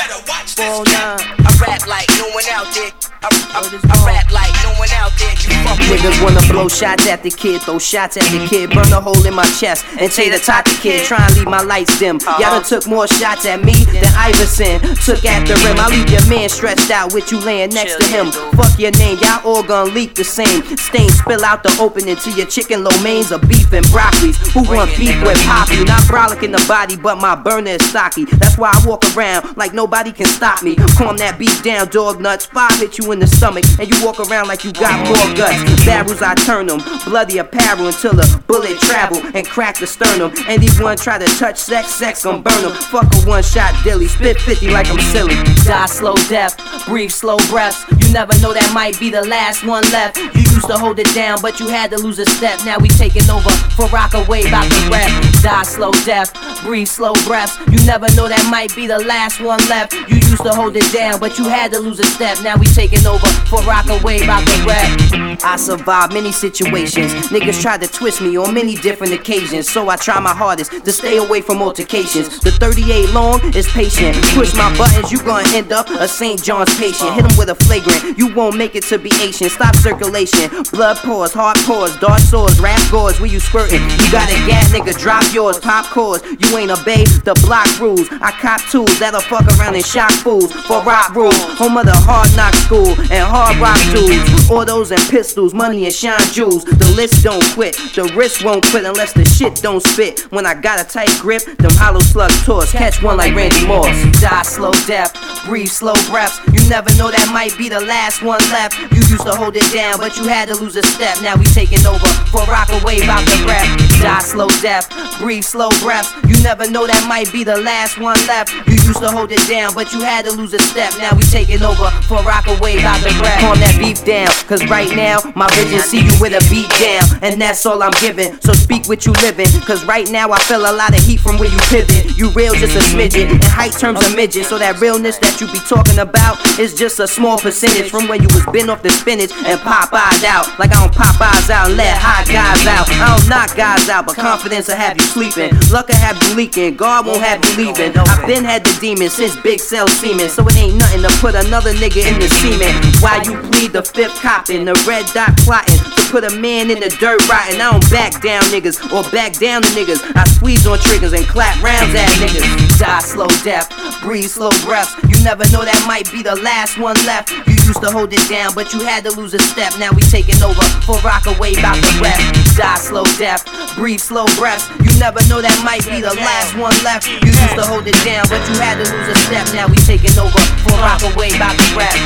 Four 0.55 0.83
nine. 0.85 1.19
I 1.45 1.51
rap 1.61 1.87
like 1.87 2.09
no 2.17 2.29
one 2.29 2.45
out 2.51 2.67
there. 2.73 3.10
I, 3.23 3.29
I, 3.53 3.61
I 3.61 4.05
rap 4.05 4.31
like 4.31 4.49
no 4.65 4.73
one 4.81 4.89
out 4.97 5.13
there. 5.21 5.29
You 5.45 5.53
fuck 5.61 5.77
with 5.77 6.01
Niggas 6.01 6.23
wanna 6.23 6.41
blow 6.49 6.67
shots 6.67 7.05
at 7.07 7.21
the 7.21 7.29
kid, 7.29 7.61
throw 7.61 7.77
shots 7.77 8.17
at 8.17 8.25
the 8.33 8.47
kid, 8.49 8.71
burn 8.71 8.89
a 8.91 8.99
hole 8.99 9.25
in 9.27 9.35
my 9.35 9.45
chest, 9.61 9.85
and 9.99 10.11
say 10.11 10.29
the 10.29 10.39
top 10.39 10.65
the 10.65 10.73
kid, 10.81 11.05
try 11.05 11.21
and 11.21 11.37
leave 11.37 11.45
my 11.45 11.61
lights 11.61 11.99
dim. 11.99 12.17
Y'all 12.17 12.39
done 12.39 12.65
uh-huh. 12.65 12.81
took 12.81 12.87
more 12.87 13.07
shots 13.07 13.45
at 13.45 13.63
me 13.63 13.85
than 13.93 14.09
Iverson 14.17 14.81
took 15.05 15.21
at 15.25 15.45
the 15.45 15.53
rim. 15.61 15.77
I 15.77 15.93
leave 15.93 16.09
your 16.09 16.25
man 16.25 16.49
stretched 16.49 16.89
out 16.89 17.13
with 17.13 17.31
you 17.31 17.39
laying 17.41 17.69
next 17.69 18.01
to 18.01 18.05
him. 18.09 18.31
Fuck 18.57 18.79
your 18.79 18.91
name, 18.97 19.19
y'all 19.21 19.45
all 19.45 19.61
gon' 19.61 19.93
leak 19.93 20.15
the 20.15 20.23
same. 20.23 20.65
Stains 20.77 21.19
spill 21.19 21.45
out 21.45 21.61
the 21.61 21.69
opening 21.79 22.15
to 22.15 22.31
your 22.31 22.47
chicken 22.47 22.83
lo 22.83 22.89
mains 23.03 23.31
of 23.31 23.45
beef 23.47 23.71
and 23.71 23.85
broccolis. 23.93 24.41
Who 24.57 24.65
want 24.65 24.97
beef 24.97 25.13
with 25.21 25.37
poppy? 25.45 25.83
Not 25.85 26.01
brolic 26.09 26.41
in 26.41 26.51
the 26.51 26.63
body, 26.67 26.97
but 26.97 27.21
my 27.21 27.35
burner 27.35 27.77
is 27.77 27.85
stocky. 27.85 28.25
That's 28.25 28.57
why 28.57 28.73
I 28.73 28.81
walk 28.87 29.05
around 29.15 29.57
like 29.57 29.73
nobody 29.73 30.11
can 30.11 30.25
stop 30.25 30.63
me. 30.63 30.75
Calm 30.97 31.17
that 31.17 31.37
beef 31.37 31.61
down, 31.61 31.87
dog 31.89 32.19
nuts. 32.19 32.47
Five 32.47 32.73
hit 32.79 32.97
you 32.97 33.10
in 33.11 33.19
the 33.19 33.27
stomach, 33.27 33.65
and 33.79 33.87
you 33.89 34.05
walk 34.05 34.19
around 34.19 34.47
like 34.47 34.63
you 34.63 34.71
got 34.73 34.97
more 35.07 35.35
guts. 35.35 35.85
Barrels, 35.85 36.21
I 36.21 36.35
turn 36.35 36.67
them. 36.67 36.79
Bloody 37.05 37.37
apparel 37.39 37.87
until 37.87 38.13
the 38.13 38.43
bullet 38.47 38.79
travel 38.79 39.21
and 39.35 39.45
crack 39.47 39.77
the 39.77 39.87
sternum. 39.87 40.31
Anyone 40.47 40.97
try 40.97 41.17
to 41.17 41.25
touch 41.37 41.57
sex, 41.57 41.93
sex 41.95 42.23
gon' 42.23 42.41
burn 42.41 42.61
them. 42.61 42.71
Fuck 42.71 43.13
a 43.13 43.17
one 43.27 43.43
shot 43.43 43.73
dilly. 43.83 44.07
Spit 44.07 44.39
50 44.39 44.71
like 44.71 44.87
I'm 44.87 44.99
silly. 44.99 45.35
Die 45.63 45.85
slow 45.87 46.15
death, 46.29 46.57
breathe 46.85 47.11
slow 47.11 47.37
breaths. 47.49 47.85
You 47.99 48.11
never 48.13 48.33
know 48.39 48.53
that 48.53 48.71
might 48.73 48.99
be 48.99 49.09
the 49.09 49.25
last 49.27 49.65
one 49.65 49.83
left. 49.91 50.17
You 50.17 50.41
used 50.41 50.67
to 50.67 50.77
hold 50.77 50.99
it 50.99 51.13
down, 51.13 51.41
but 51.41 51.59
you 51.59 51.67
had 51.67 51.91
to 51.91 51.97
lose 51.97 52.19
a 52.19 52.25
step. 52.25 52.59
Now 52.65 52.77
we 52.79 52.89
taking 52.89 53.29
over 53.29 53.51
for 53.75 53.87
Rockaway 53.87 54.47
about 54.47 54.69
the 54.69 54.89
rap. 54.91 55.09
Die 55.41 55.63
slow 55.63 55.91
death, 56.05 56.33
breathe 56.63 56.87
slow 56.87 57.13
breaths. 57.25 57.57
You 57.71 57.85
never 57.85 58.07
know 58.15 58.27
that 58.27 58.47
might 58.49 58.75
be 58.75 58.87
the 58.87 58.99
last 58.99 59.39
one 59.41 59.59
left. 59.69 59.93
You 60.09 60.15
used 60.15 60.43
to 60.43 60.53
hold 60.53 60.75
it 60.75 60.91
down, 60.93 61.19
but 61.19 61.37
you 61.37 61.45
had 61.45 61.71
to 61.71 61.79
lose 61.79 61.99
a 61.99 62.05
step. 62.05 62.41
Now 62.43 62.57
we 62.57 62.65
taking 62.67 63.00
over 63.05 63.27
for 63.49 63.61
Rockaway 63.63 64.21
about 64.21 64.45
the 64.45 64.63
rap. 64.67 65.41
I 65.43 65.55
survived 65.55 66.13
many 66.13 66.31
situations. 66.31 67.11
Niggas 67.29 67.61
tried 67.61 67.81
to 67.81 67.87
twist 67.87 68.21
me 68.21 68.37
on 68.37 68.53
many 68.53 68.75
different 68.75 69.13
occasions. 69.13 69.71
So 69.71 69.89
I 69.89 69.95
try 69.95 70.19
my 70.19 70.33
hardest 70.33 70.71
to 70.85 70.91
stay 70.91 71.17
away 71.17 71.41
from 71.41 71.61
altercations. 71.61 72.39
The 72.39 72.51
38 72.51 73.09
long 73.11 73.39
is 73.55 73.67
patient. 73.67 74.15
Push 74.35 74.53
my 74.55 74.75
buttons, 74.77 75.11
you 75.11 75.19
gonna 75.23 75.47
end 75.55 75.71
up 75.71 75.89
a 75.89 76.07
St. 76.07 76.41
John's 76.43 76.73
patient. 76.77 77.13
Hit 77.13 77.25
him 77.25 77.37
with 77.37 77.49
a 77.49 77.55
flagrant, 77.55 78.17
you 78.17 78.33
won't 78.33 78.57
make 78.57 78.75
it 78.75 78.83
to 78.85 78.97
be 78.97 79.11
Asian. 79.21 79.49
Stop 79.49 79.75
circulation, 79.75 80.49
blood 80.71 80.97
pours, 80.97 81.33
heart 81.33 81.57
pours, 81.65 81.95
dart 81.97 82.21
sores, 82.21 82.59
rap 82.59 82.81
gores. 82.91 83.19
Where 83.19 83.29
you 83.29 83.39
squirting? 83.39 83.81
You 83.81 84.11
got 84.11 84.29
a 84.29 84.37
gat, 84.47 84.65
nigga, 84.71 84.97
drop 84.97 85.23
yours. 85.33 85.59
Pop 85.59 85.85
cores, 85.85 86.21
you 86.23 86.57
ain't 86.57 86.71
obey 86.71 87.05
the 87.25 87.33
block 87.45 87.67
rules. 87.79 88.07
I 88.21 88.31
cop 88.31 88.61
tools 88.69 88.99
that'll 88.99 89.21
fuck 89.21 89.47
around 89.57 89.75
and 89.75 89.85
shock 89.85 90.11
fools 90.11 90.51
for 90.51 90.81
rock 90.83 91.15
rules. 91.15 91.37
Home 91.57 91.77
of 91.77 91.85
the 91.85 91.95
hard 91.95 92.29
knock 92.35 92.53
school 92.55 92.90
and 93.11 93.23
hard 93.23 93.57
rock 93.57 93.79
dudes. 93.91 94.49
Autos 94.49 94.91
and 94.91 95.01
pistols, 95.09 95.53
money 95.53 95.85
and 95.85 95.93
shine 95.93 96.19
jewels. 96.31 96.65
The 96.65 96.93
list 96.95 97.23
don't 97.23 97.43
quit, 97.53 97.75
the 97.95 98.11
wrist 98.15 98.43
won't 98.43 98.65
quit 98.67 98.85
unless 98.85 99.13
the 99.13 99.25
shit 99.25 99.55
don't 99.55 99.81
spit. 99.81 100.31
When 100.31 100.45
I 100.45 100.53
got 100.53 100.79
a 100.79 100.83
tight 100.83 101.11
grip, 101.19 101.43
them 101.57 101.71
hollow 101.75 101.99
slugs 102.01 102.43
toss. 102.45 102.71
Catch 102.71 103.01
one 103.03 103.17
like 103.17 103.35
Randy 103.35 103.65
Moss. 103.67 103.87
Die 104.19 104.41
slow 104.43 104.73
death, 104.87 105.15
breathe 105.45 105.69
slow 105.69 105.95
breaths. 106.09 106.39
You 106.51 106.67
never 106.69 106.89
know 106.97 107.11
that 107.11 107.29
might 107.33 107.57
be 107.57 107.69
the 107.69 107.81
last 107.81 108.21
one 108.21 108.41
left. 108.51 108.79
You 108.91 109.01
used 109.07 109.25
to 109.25 109.35
hold 109.35 109.55
it 109.55 109.67
down, 109.73 109.97
but 109.97 110.17
you 110.17 110.23
had 110.27 110.49
to 110.49 110.55
lose 110.55 110.75
a 110.75 110.83
step. 110.83 111.21
Now 111.21 111.35
we 111.37 111.45
taking 111.45 111.85
over 111.85 112.07
for 112.31 112.43
rock 112.51 112.69
away 112.81 112.99
the 112.99 113.45
rap. 113.47 113.65
Die 114.01 114.19
slow 114.19 114.49
death, 114.61 114.89
breathe 115.19 115.43
slow 115.43 115.69
breaths. 115.81 116.11
You 116.27 116.41
never 116.43 116.69
know 116.69 116.87
that 116.87 117.05
might 117.07 117.31
be 117.31 117.43
the 117.43 117.57
last 117.57 117.97
one 117.99 118.17
left. 118.27 118.53
You 118.67 118.73
used 118.73 119.01
to 119.01 119.09
hold 119.11 119.31
it 119.31 119.41
down, 119.47 119.73
but 119.73 119.91
you 119.93 120.01
had 120.01 120.25
to 120.25 120.31
lose 120.31 120.53
a 120.53 120.59
step. 120.59 120.93
Now 120.97 121.15
we 121.15 121.23
taking 121.23 121.61
over 121.63 121.89
for 122.07 122.21
Rockaway 122.23 122.80
the 122.81 123.13
rap. 123.21 123.39
Calm 123.41 123.59
that 123.59 123.75
beef 123.77 124.03
down, 124.05 124.29
cause 124.47 124.63
right 124.69 124.89
now 124.95 125.19
my 125.35 125.49
vision 125.55 125.79
see 125.81 126.01
you 126.01 126.13
with 126.21 126.33
a 126.33 126.41
beat 126.49 126.69
down, 126.79 127.03
and 127.21 127.41
that's 127.41 127.65
all 127.65 127.83
I'm 127.83 127.93
giving. 127.99 128.39
So 128.41 128.53
speak 128.53 128.87
what 128.87 129.05
you 129.05 129.13
living, 129.21 129.49
cause 129.65 129.83
right 129.85 130.09
now 130.09 130.31
I 130.31 130.39
feel 130.45 130.61
a 130.61 130.73
lot 130.73 130.95
of 130.95 131.01
heat 131.03 131.19
from 131.19 131.37
where 131.37 131.49
you 131.49 131.59
pivot. 131.69 132.17
You 132.17 132.29
real 132.31 132.53
just 132.55 132.75
a 132.75 132.83
smidget, 132.93 133.29
in 133.29 133.41
height 133.41 133.73
terms 133.73 133.99
a 134.05 134.15
midget. 134.15 134.45
So 134.45 134.57
that 134.57 134.79
realness 134.79 135.17
that 135.19 135.41
you 135.41 135.47
be 135.51 135.59
talking 135.67 135.99
about 135.99 136.37
is 136.59 136.73
just 136.73 136.99
a 136.99 137.07
small 137.07 137.37
percentage 137.37 137.89
from 137.89 138.07
where 138.07 138.21
you 138.21 138.29
was 138.31 138.45
been 138.53 138.69
off 138.69 138.81
the 138.81 138.89
spinach 138.89 139.31
and 139.45 139.59
pop 139.61 139.93
eyes 139.93 140.23
out. 140.23 140.47
Like 140.59 140.71
I 140.71 140.81
don't 140.81 140.93
pop 140.93 141.19
eyes 141.21 141.49
out 141.49 141.71
let 141.71 141.97
hot 141.97 142.25
guys 142.27 142.65
out. 142.67 142.85
I 142.89 143.17
don't 143.17 143.29
knock 143.29 143.55
guys 143.55 143.89
out, 143.89 144.05
but 144.05 144.15
confidence 144.15 144.67
will 144.67 144.75
have 144.75 144.97
you 144.97 145.03
sleeping. 145.03 145.51
Luck 145.71 145.87
will 145.87 145.95
have 145.95 146.17
you 146.23 146.35
leaking, 146.35 146.75
God 146.75 147.05
won't 147.05 147.21
have 147.21 147.43
you 147.45 147.65
leaving. 147.65 147.97
I've 147.97 148.27
been 148.27 148.43
had 148.43 148.63
the 148.63 148.73
demon 148.79 149.09
since 149.09 149.35
Big 149.41 149.59
Cell 149.59 149.87
semen, 149.87 150.29
so 150.29 150.45
it 150.47 150.57
ain't 150.57 150.77
nothing 150.77 151.01
to 151.01 151.11
put 151.19 151.35
another 151.35 151.73
nigga 151.73 152.05
in 152.05 152.19
the 152.19 152.29
semen. 152.29 152.60
While 153.01 153.25
you 153.25 153.41
plead 153.49 153.73
the 153.73 153.81
fifth 153.81 154.21
copping, 154.21 154.65
the 154.65 154.77
red 154.85 155.05
dot 155.13 155.33
plotting 155.41 155.77
to 155.77 156.01
put 156.13 156.23
a 156.23 156.29
man 156.37 156.69
in 156.69 156.79
the 156.79 156.89
dirt 157.01 157.17
rotting. 157.27 157.57
I 157.57 157.73
don't 157.73 157.89
back 157.89 158.21
down 158.21 158.43
niggas 158.53 158.77
or 158.93 159.01
back 159.09 159.33
down 159.41 159.63
to 159.63 159.69
niggas. 159.73 160.05
I 160.15 160.23
squeeze 160.29 160.67
on 160.67 160.77
triggers 160.77 161.13
and 161.13 161.25
clap 161.25 161.57
rounds 161.63 161.95
at 161.95 162.09
niggas. 162.21 162.77
Die 162.77 162.99
slow 162.99 163.27
death, 163.41 163.73
breathe 164.01 164.29
slow 164.29 164.53
breaths. 164.61 164.93
You 165.09 165.17
never 165.23 165.49
know 165.49 165.65
that 165.65 165.81
might 165.87 166.11
be 166.11 166.21
the 166.21 166.35
last 166.45 166.77
one 166.77 166.95
left. 167.09 167.33
You 167.49 167.57
used 167.57 167.81
to 167.81 167.89
hold 167.89 168.13
it 168.13 168.21
down, 168.29 168.53
but 168.53 168.73
you 168.73 168.85
had 168.85 169.03
to 169.05 169.11
lose 169.11 169.33
a 169.33 169.39
step. 169.39 169.73
Now 169.79 169.89
we 169.97 170.05
taking 170.05 170.37
over 170.45 170.61
for 170.85 171.01
Rockaway 171.01 171.57
about 171.57 171.81
the 171.81 171.91
rap. 171.97 172.21
Die 172.53 172.77
slow 172.77 173.05
death, 173.17 173.41
breathe 173.73 174.01
slow 174.01 174.29
breaths. 174.37 174.69
You 174.85 174.93
never 175.01 175.25
know 175.25 175.41
that 175.41 175.57
might 175.65 175.81
be 175.89 176.01
the 176.01 176.13
last 176.13 176.53
one 176.53 176.77
left. 176.85 177.09
You 177.09 177.33
used 177.33 177.57
to 177.57 177.65
hold 177.65 177.89
it 177.89 177.97
down, 178.05 178.29
but 178.29 178.45
you 178.45 178.61
had 178.61 178.77
to 178.77 178.85
lose 178.85 179.09
a 179.09 179.17
step. 179.25 179.49
Now 179.57 179.65
we 179.65 179.81
taking 179.89 180.13
over 180.21 180.37
for 180.61 180.77
Rockaway 180.77 181.33
about 181.33 181.57
the 181.57 181.65
rap. 181.73 181.97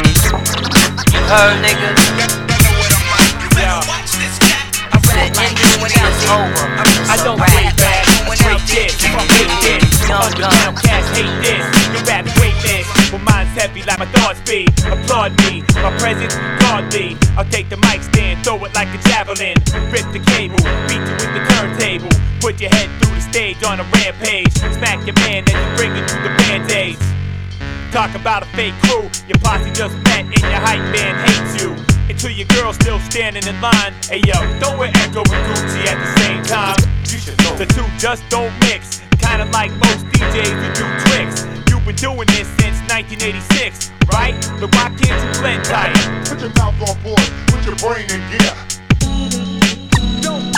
You 0.96 1.20
heard, 1.28 1.60
nigga? 1.64 1.92
I 7.08 7.18
don't 7.24 7.38
break 7.38 7.76
bad, 7.78 8.06
like 13.86 14.00
my 14.00 14.06
thoughts 14.06 14.42
be. 14.50 14.66
Applaud 14.86 15.32
me, 15.46 15.62
my 15.82 15.96
presence 15.98 16.34
godly. 16.60 17.18
I'll 17.38 17.46
take 17.46 17.70
the 17.70 17.78
mic 17.78 18.04
stand, 18.04 18.44
throw 18.44 18.64
it 18.66 18.74
like 18.74 18.88
a 18.90 18.98
javelin. 19.10 19.56
Rip 19.92 20.06
the 20.12 20.22
cable, 20.32 20.64
beat 20.88 21.04
you 21.04 21.16
with 21.20 21.34
the 21.34 21.44
turntable. 21.50 22.10
Put 22.40 22.60
your 22.60 22.70
head 22.72 22.90
through 23.02 23.16
the 23.16 23.22
stage 23.22 23.64
on 23.64 23.80
a 23.80 23.84
rampage. 23.84 24.52
Smack 24.54 25.06
your 25.06 25.16
man, 25.28 25.46
then 25.46 25.56
you 25.56 25.78
bring 25.78 25.96
it 25.96 26.10
through 26.10 26.24
the. 26.24 26.45
Talk 27.96 28.14
about 28.14 28.44
a 28.44 28.46
fake 28.48 28.74
crew, 28.84 29.08
your 29.26 29.40
posse 29.40 29.72
just 29.72 29.96
met 30.04 30.28
and 30.28 30.42
your 30.42 30.60
hype 30.60 30.84
man 30.92 31.16
hates 31.24 31.64
you. 31.64 31.72
Until 32.12 32.30
your 32.30 32.46
girl 32.48 32.74
still 32.74 33.00
standing 33.00 33.48
in 33.48 33.56
line. 33.62 33.94
Hey 34.12 34.20
yo, 34.28 34.36
don't 34.60 34.78
wear 34.78 34.92
Ecko 35.00 35.24
and 35.24 35.44
Gucci 35.48 35.88
at 35.88 35.96
the 35.96 36.12
same 36.20 36.44
time. 36.44 36.76
You 37.08 37.18
should 37.24 37.40
know. 37.40 37.56
The 37.56 37.66
two 37.66 37.88
just 37.98 38.28
don't 38.28 38.52
mix. 38.68 39.00
Kinda 39.24 39.46
like 39.56 39.72
most 39.80 40.04
DJs 40.12 40.60
who 40.60 40.68
do 40.76 40.86
tricks. 41.08 41.48
You've 41.72 41.86
been 41.88 41.96
doing 41.96 42.28
this 42.36 42.52
since 42.60 42.84
1986, 42.92 43.92
right? 44.12 44.36
But 44.60 44.76
why 44.76 44.92
can't 45.00 45.16
you 45.16 45.40
blend 45.40 45.64
tight? 45.64 45.96
Put 46.28 46.42
your 46.44 46.52
mouth 46.60 46.76
on 46.84 47.00
board, 47.00 47.24
put 47.48 47.64
your 47.64 47.80
brain 47.80 48.12
in 48.12 48.20
gear. 48.28 48.56
Don't, 50.20 50.52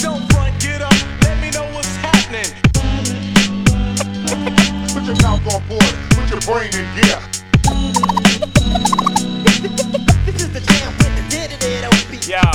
don't 0.00 0.24
front, 0.32 0.56
get 0.56 0.80
up, 0.80 0.96
let 1.28 1.36
me 1.44 1.52
know 1.52 1.68
what's 1.76 1.92
happening. 2.00 2.48
Put 4.96 5.04
your 5.04 5.20
mouth 5.20 5.44
on 5.44 5.60
board, 5.68 6.09
put 6.30 6.46
your 6.46 6.54
brain 6.54 6.70
in 6.74 6.86
gear. 6.94 7.18
This 10.26 10.42
is 10.42 10.52
the 10.52 10.60
jam 10.60 10.92
with 10.98 11.14
the 11.16 11.24
did 11.28 11.50
it 11.52 11.84
OB. 11.84 12.12
Yeah. 12.28 12.50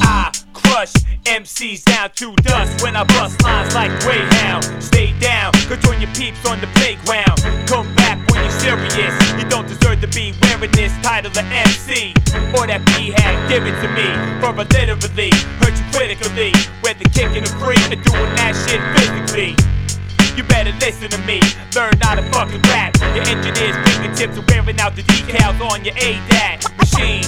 I 0.00 0.32
crush 0.54 0.92
MCs 1.24 1.84
down 1.84 2.10
to 2.16 2.34
dust 2.36 2.82
when 2.82 2.96
I 2.96 3.04
bust 3.04 3.42
lines 3.42 3.74
like 3.74 3.90
Greyhound. 4.00 4.64
Stay 4.82 5.12
down, 5.20 5.52
could 5.68 5.80
join 5.80 6.00
your 6.00 6.12
peeps 6.14 6.44
on 6.46 6.60
the 6.60 6.68
playground. 6.78 7.36
Come 7.66 7.94
back 7.96 8.18
when 8.30 8.42
you're 8.42 8.60
serious. 8.60 9.14
You 9.38 9.48
don't 9.48 9.68
deserve 9.68 10.00
to 10.00 10.08
be 10.08 10.32
wearing 10.42 10.70
this 10.72 10.92
title 11.02 11.30
of 11.30 11.38
MC. 11.52 12.14
Or 12.56 12.66
that 12.66 12.84
B 12.86 13.10
hat, 13.10 13.48
give 13.48 13.66
it 13.66 13.76
to 13.82 13.88
me. 13.92 14.08
For 14.40 14.54
a 14.56 14.64
literally, 14.64 15.30
hurt 15.60 15.76
you 15.76 15.84
critically. 15.92 16.52
Whether 16.80 17.04
kicking 17.10 17.44
or 17.44 17.52
free 17.60 17.76
or 17.92 18.00
doing 18.00 18.32
that 18.36 18.54
shit 18.64 18.80
physically. 18.96 19.56
You 20.36 20.44
better 20.44 20.72
listen 20.80 21.08
to 21.10 21.18
me, 21.24 21.40
learn 21.74 21.94
how 22.02 22.14
to 22.14 22.22
fucking 22.30 22.60
rap. 22.68 22.94
Your 23.14 23.24
engineer's 23.24 23.76
fingertips 23.88 24.36
are 24.36 24.44
wearing 24.48 24.78
out 24.80 24.94
the 24.94 25.02
decals 25.02 25.60
on 25.70 25.84
your 25.84 25.94
ADAT 25.94 26.60
machine. 26.76 27.24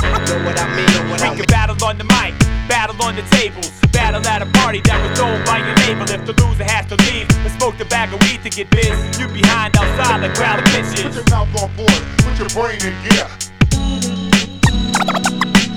Know 0.00 0.40
what 0.44 0.58
I 0.58 0.64
mean, 0.74 0.86
know 0.96 1.10
what 1.10 1.20
We 1.20 1.26
I 1.28 1.30
can 1.30 1.38
mean. 1.38 1.46
battle 1.48 1.76
on 1.84 1.98
the 1.98 2.04
mic, 2.04 2.32
battle 2.68 2.96
on 3.02 3.16
the 3.16 3.22
tables, 3.36 3.70
battle 3.92 4.24
at 4.26 4.40
a 4.42 4.46
party 4.60 4.80
that 4.88 4.96
was 5.02 5.18
thrown 5.18 5.44
by 5.44 5.58
your 5.58 5.76
neighbor. 5.84 6.04
If 6.10 6.24
the 6.24 6.32
loser 6.42 6.64
has 6.64 6.86
to 6.86 6.96
leave 7.12 7.28
and 7.44 7.52
smoke 7.60 7.76
the 7.76 7.84
bag 7.84 8.12
of 8.14 8.20
weed 8.22 8.42
to 8.44 8.50
get 8.50 8.70
biz, 8.70 8.96
you 9.20 9.28
behind 9.28 9.76
outside 9.76 10.22
like 10.22 10.34
crowd 10.34 10.58
of 10.60 10.64
bitches. 10.72 11.04
Put 11.04 11.14
your 11.16 11.24
mouth 11.28 11.62
on 11.62 11.68
board, 11.76 12.00
put 12.24 12.38
your 12.40 12.48
brain 12.56 12.80
in 12.80 12.94
gear. 13.04 13.28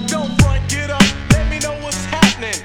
Don't 0.08 0.32
front, 0.40 0.64
get 0.72 0.90
up, 0.90 1.04
let 1.36 1.50
me 1.52 1.60
know 1.60 1.76
what's 1.84 2.06
happening. 2.06 2.56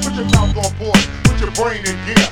Put 0.00 0.14
your 0.16 0.28
mouth 0.32 0.56
on 0.56 0.72
board, 0.78 1.02
put 1.38 1.44
your 1.44 1.50
brain 1.64 1.78
in 1.84 1.96
gear. 2.06 2.28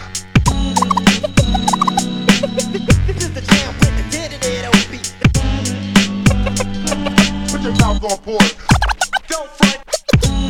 This 3.06 3.16
is 3.22 3.32
the 3.34 3.40
jam 3.42 3.74
with 3.80 3.94
the 3.98 4.04
did 4.10 4.32
it 4.32 4.64
OB. 4.64 4.92
Put 7.50 7.60
your 7.62 7.72
mouth 7.80 8.04
on 8.04 8.18
board, 8.24 8.54
Don't 9.28 9.50
front, 9.50 9.80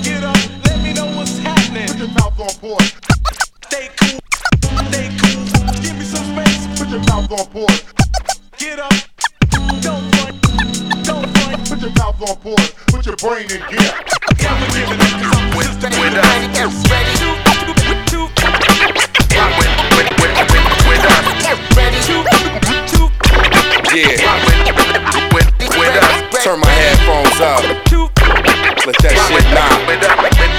get 0.05 0.23
up, 0.23 0.37
let 0.67 0.79
me 0.83 0.93
know 0.93 1.07
what's 1.17 1.39
happening. 1.39 1.89
put 1.89 1.99
your 1.99 2.09
mouth 2.09 2.39
on 2.39 2.55
board. 2.61 2.83
Stay 3.67 3.89
cool, 3.99 4.21
stay 4.89 5.11
cool. 5.19 5.45
Give 5.83 5.97
me 5.99 6.05
some 6.05 6.25
space. 6.35 6.67
Put 6.79 6.89
your 6.91 7.01
mouth 7.11 7.31
on 7.33 7.47
board, 7.53 7.83
Get 8.59 8.79
up, 8.79 8.93
don't 9.83 10.15
front, 10.15 10.43
don't 11.05 11.27
front. 11.39 11.69
put 11.69 11.81
your 11.81 11.91
mouth 11.99 12.23
on 12.31 12.37
board, 12.41 12.73
put 12.89 13.05
your 13.07 13.17
brain 13.17 13.51
in 13.51 13.61
gear. 13.71 13.95
I'ma 14.47 14.67
give 14.73 14.91
it 14.91 15.01
up 15.01 15.11
'cause 15.11 15.39
I'm 15.39 15.51
persistent. 15.51 15.95
Yeah. 15.95 16.01
With, 16.01 16.15
with 16.15 17.49
us, 17.49 17.54
turn 26.45 26.61
my 26.61 26.69
headphones 26.77 27.41
up. 27.41 27.65
Let 28.85 29.01
that 29.01 29.17
shit 29.17 29.49
knock. 29.57 29.81